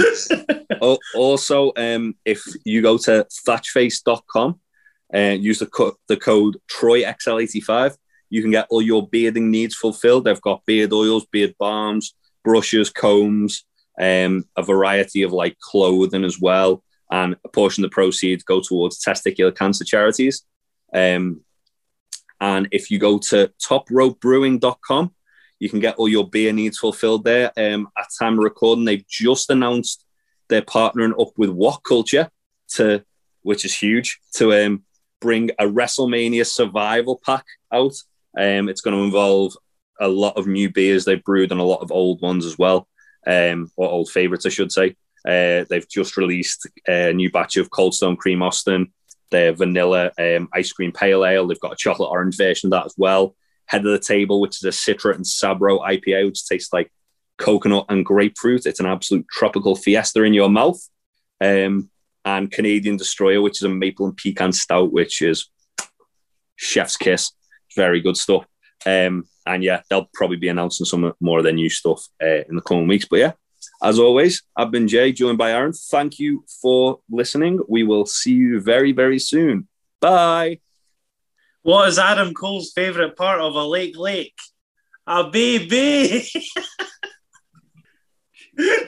also, 1.15 1.71
um, 1.77 2.15
if 2.25 2.43
you 2.65 2.81
go 2.81 2.97
to 2.99 3.25
thatchface.com 3.47 4.59
and 5.11 5.43
use 5.43 5.59
the, 5.59 5.65
co- 5.67 5.97
the 6.07 6.17
code 6.17 6.57
TroyXL85, 6.71 7.95
you 8.29 8.41
can 8.41 8.51
get 8.51 8.67
all 8.69 8.81
your 8.81 9.07
bearding 9.07 9.51
needs 9.51 9.75
fulfilled. 9.75 10.25
They've 10.25 10.41
got 10.41 10.65
beard 10.65 10.93
oils, 10.93 11.25
beard 11.25 11.55
balms, 11.59 12.13
brushes, 12.45 12.89
combs, 12.89 13.65
um, 13.99 14.45
a 14.55 14.63
variety 14.63 15.23
of 15.23 15.33
like 15.33 15.59
clothing 15.59 16.23
as 16.23 16.39
well. 16.39 16.81
And 17.11 17.35
a 17.43 17.49
portion 17.49 17.83
of 17.83 17.91
the 17.91 17.93
proceeds 17.93 18.43
go 18.43 18.61
towards 18.61 19.03
testicular 19.03 19.55
cancer 19.55 19.83
charities. 19.83 20.43
Um, 20.93 21.41
and 22.39 22.67
if 22.71 22.89
you 22.89 22.99
go 22.99 23.17
to 23.19 23.51
topropebrewing.com, 23.61 25.13
you 25.59 25.69
can 25.69 25.79
get 25.79 25.95
all 25.95 26.07
your 26.07 26.29
beer 26.29 26.53
needs 26.53 26.77
fulfilled 26.77 27.23
there. 27.23 27.51
Um, 27.57 27.87
at 27.97 28.07
time 28.19 28.33
of 28.33 28.43
recording, 28.43 28.85
they've 28.85 29.07
just 29.07 29.49
announced 29.49 30.05
they're 30.47 30.61
partnering 30.61 31.19
up 31.19 31.33
with 31.37 31.49
What 31.49 31.83
Culture 31.83 32.29
to, 32.73 33.03
which 33.41 33.65
is 33.65 33.77
huge, 33.77 34.19
to 34.33 34.53
um, 34.53 34.83
bring 35.21 35.51
a 35.59 35.65
WrestleMania 35.65 36.45
survival 36.45 37.21
pack 37.25 37.45
out. 37.71 37.95
Um, 38.37 38.67
it's 38.67 38.81
going 38.81 38.97
to 38.97 39.03
involve 39.03 39.55
a 39.99 40.07
lot 40.07 40.37
of 40.37 40.47
new 40.47 40.71
beers 40.71 41.05
they've 41.05 41.23
brewed 41.23 41.51
and 41.51 41.61
a 41.61 41.65
lot 41.65 41.81
of 41.81 41.91
old 41.91 42.21
ones 42.21 42.45
as 42.45 42.57
well, 42.57 42.87
um, 43.25 43.71
or 43.75 43.89
old 43.89 44.09
favorites, 44.09 44.45
I 44.45 44.49
should 44.49 44.71
say. 44.71 44.95
Uh, 45.27 45.65
they've 45.69 45.89
just 45.89 46.17
released 46.17 46.67
a 46.87 47.11
new 47.13 47.31
batch 47.31 47.57
of 47.57 47.71
Cold 47.71 47.95
Stone 47.95 48.17
Cream 48.17 48.43
Austin, 48.43 48.93
their 49.31 49.53
vanilla 49.53 50.11
um, 50.19 50.47
ice 50.53 50.71
cream 50.71 50.91
pale 50.91 51.25
ale. 51.25 51.47
They've 51.47 51.59
got 51.59 51.73
a 51.73 51.77
chocolate 51.77 52.11
orange 52.11 52.37
version 52.37 52.67
of 52.67 52.71
that 52.71 52.85
as 52.85 52.95
well. 52.97 53.35
Head 53.65 53.85
of 53.85 53.91
the 53.91 53.99
table, 53.99 54.39
which 54.39 54.57
is 54.57 54.63
a 54.63 54.69
Citra 54.69 55.15
and 55.15 55.25
Sabro 55.25 55.79
IPA, 55.81 56.25
which 56.27 56.45
tastes 56.45 56.71
like 56.71 56.91
coconut 57.37 57.87
and 57.89 58.05
grapefruit. 58.05 58.65
It's 58.65 58.79
an 58.79 58.85
absolute 58.85 59.27
tropical 59.29 59.75
fiesta 59.75 60.23
in 60.23 60.33
your 60.33 60.49
mouth. 60.49 60.79
Um, 61.41 61.89
and 62.23 62.51
Canadian 62.51 62.97
Destroyer, 62.97 63.41
which 63.41 63.59
is 63.59 63.63
a 63.63 63.69
maple 63.69 64.07
and 64.07 64.17
pecan 64.17 64.51
stout, 64.51 64.91
which 64.91 65.21
is 65.21 65.49
chef's 66.55 66.97
kiss. 66.97 67.31
Very 67.75 68.01
good 68.01 68.17
stuff. 68.17 68.45
Um, 68.85 69.27
and 69.45 69.63
yeah, 69.63 69.81
they'll 69.89 70.09
probably 70.13 70.37
be 70.37 70.47
announcing 70.47 70.85
some 70.85 71.13
more 71.19 71.39
of 71.39 71.43
their 71.43 71.53
new 71.53 71.69
stuff 71.69 72.07
uh, 72.21 72.43
in 72.49 72.55
the 72.55 72.61
coming 72.61 72.87
weeks. 72.87 73.05
But 73.05 73.19
yeah, 73.19 73.31
as 73.81 73.99
always, 73.99 74.43
I've 74.55 74.71
been 74.71 74.87
Jay, 74.87 75.11
joined 75.11 75.37
by 75.37 75.51
Aaron. 75.51 75.73
Thank 75.73 76.19
you 76.19 76.45
for 76.61 76.99
listening. 77.09 77.59
We 77.67 77.83
will 77.83 78.05
see 78.05 78.33
you 78.33 78.61
very, 78.61 78.91
very 78.91 79.19
soon. 79.19 79.67
Bye. 80.01 80.59
What 81.61 81.89
is 81.89 81.97
Adam 81.97 82.33
Cole's 82.33 82.71
favourite 82.73 83.15
part 83.15 83.41
of 83.41 83.55
a 83.55 83.63
lake 83.63 83.97
lake? 83.97 84.35
A 85.07 85.23
baby. 85.23 86.27
You 88.57 88.87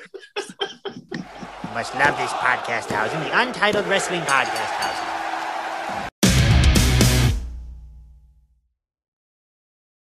must 1.73 1.93
love 1.95 2.17
this 2.17 2.31
podcast 2.33 2.89
housing, 2.89 3.19
the 3.19 3.39
Untitled 3.39 3.85
Wrestling 3.87 4.21
Podcast 4.21 4.71
Housing. 4.77 5.16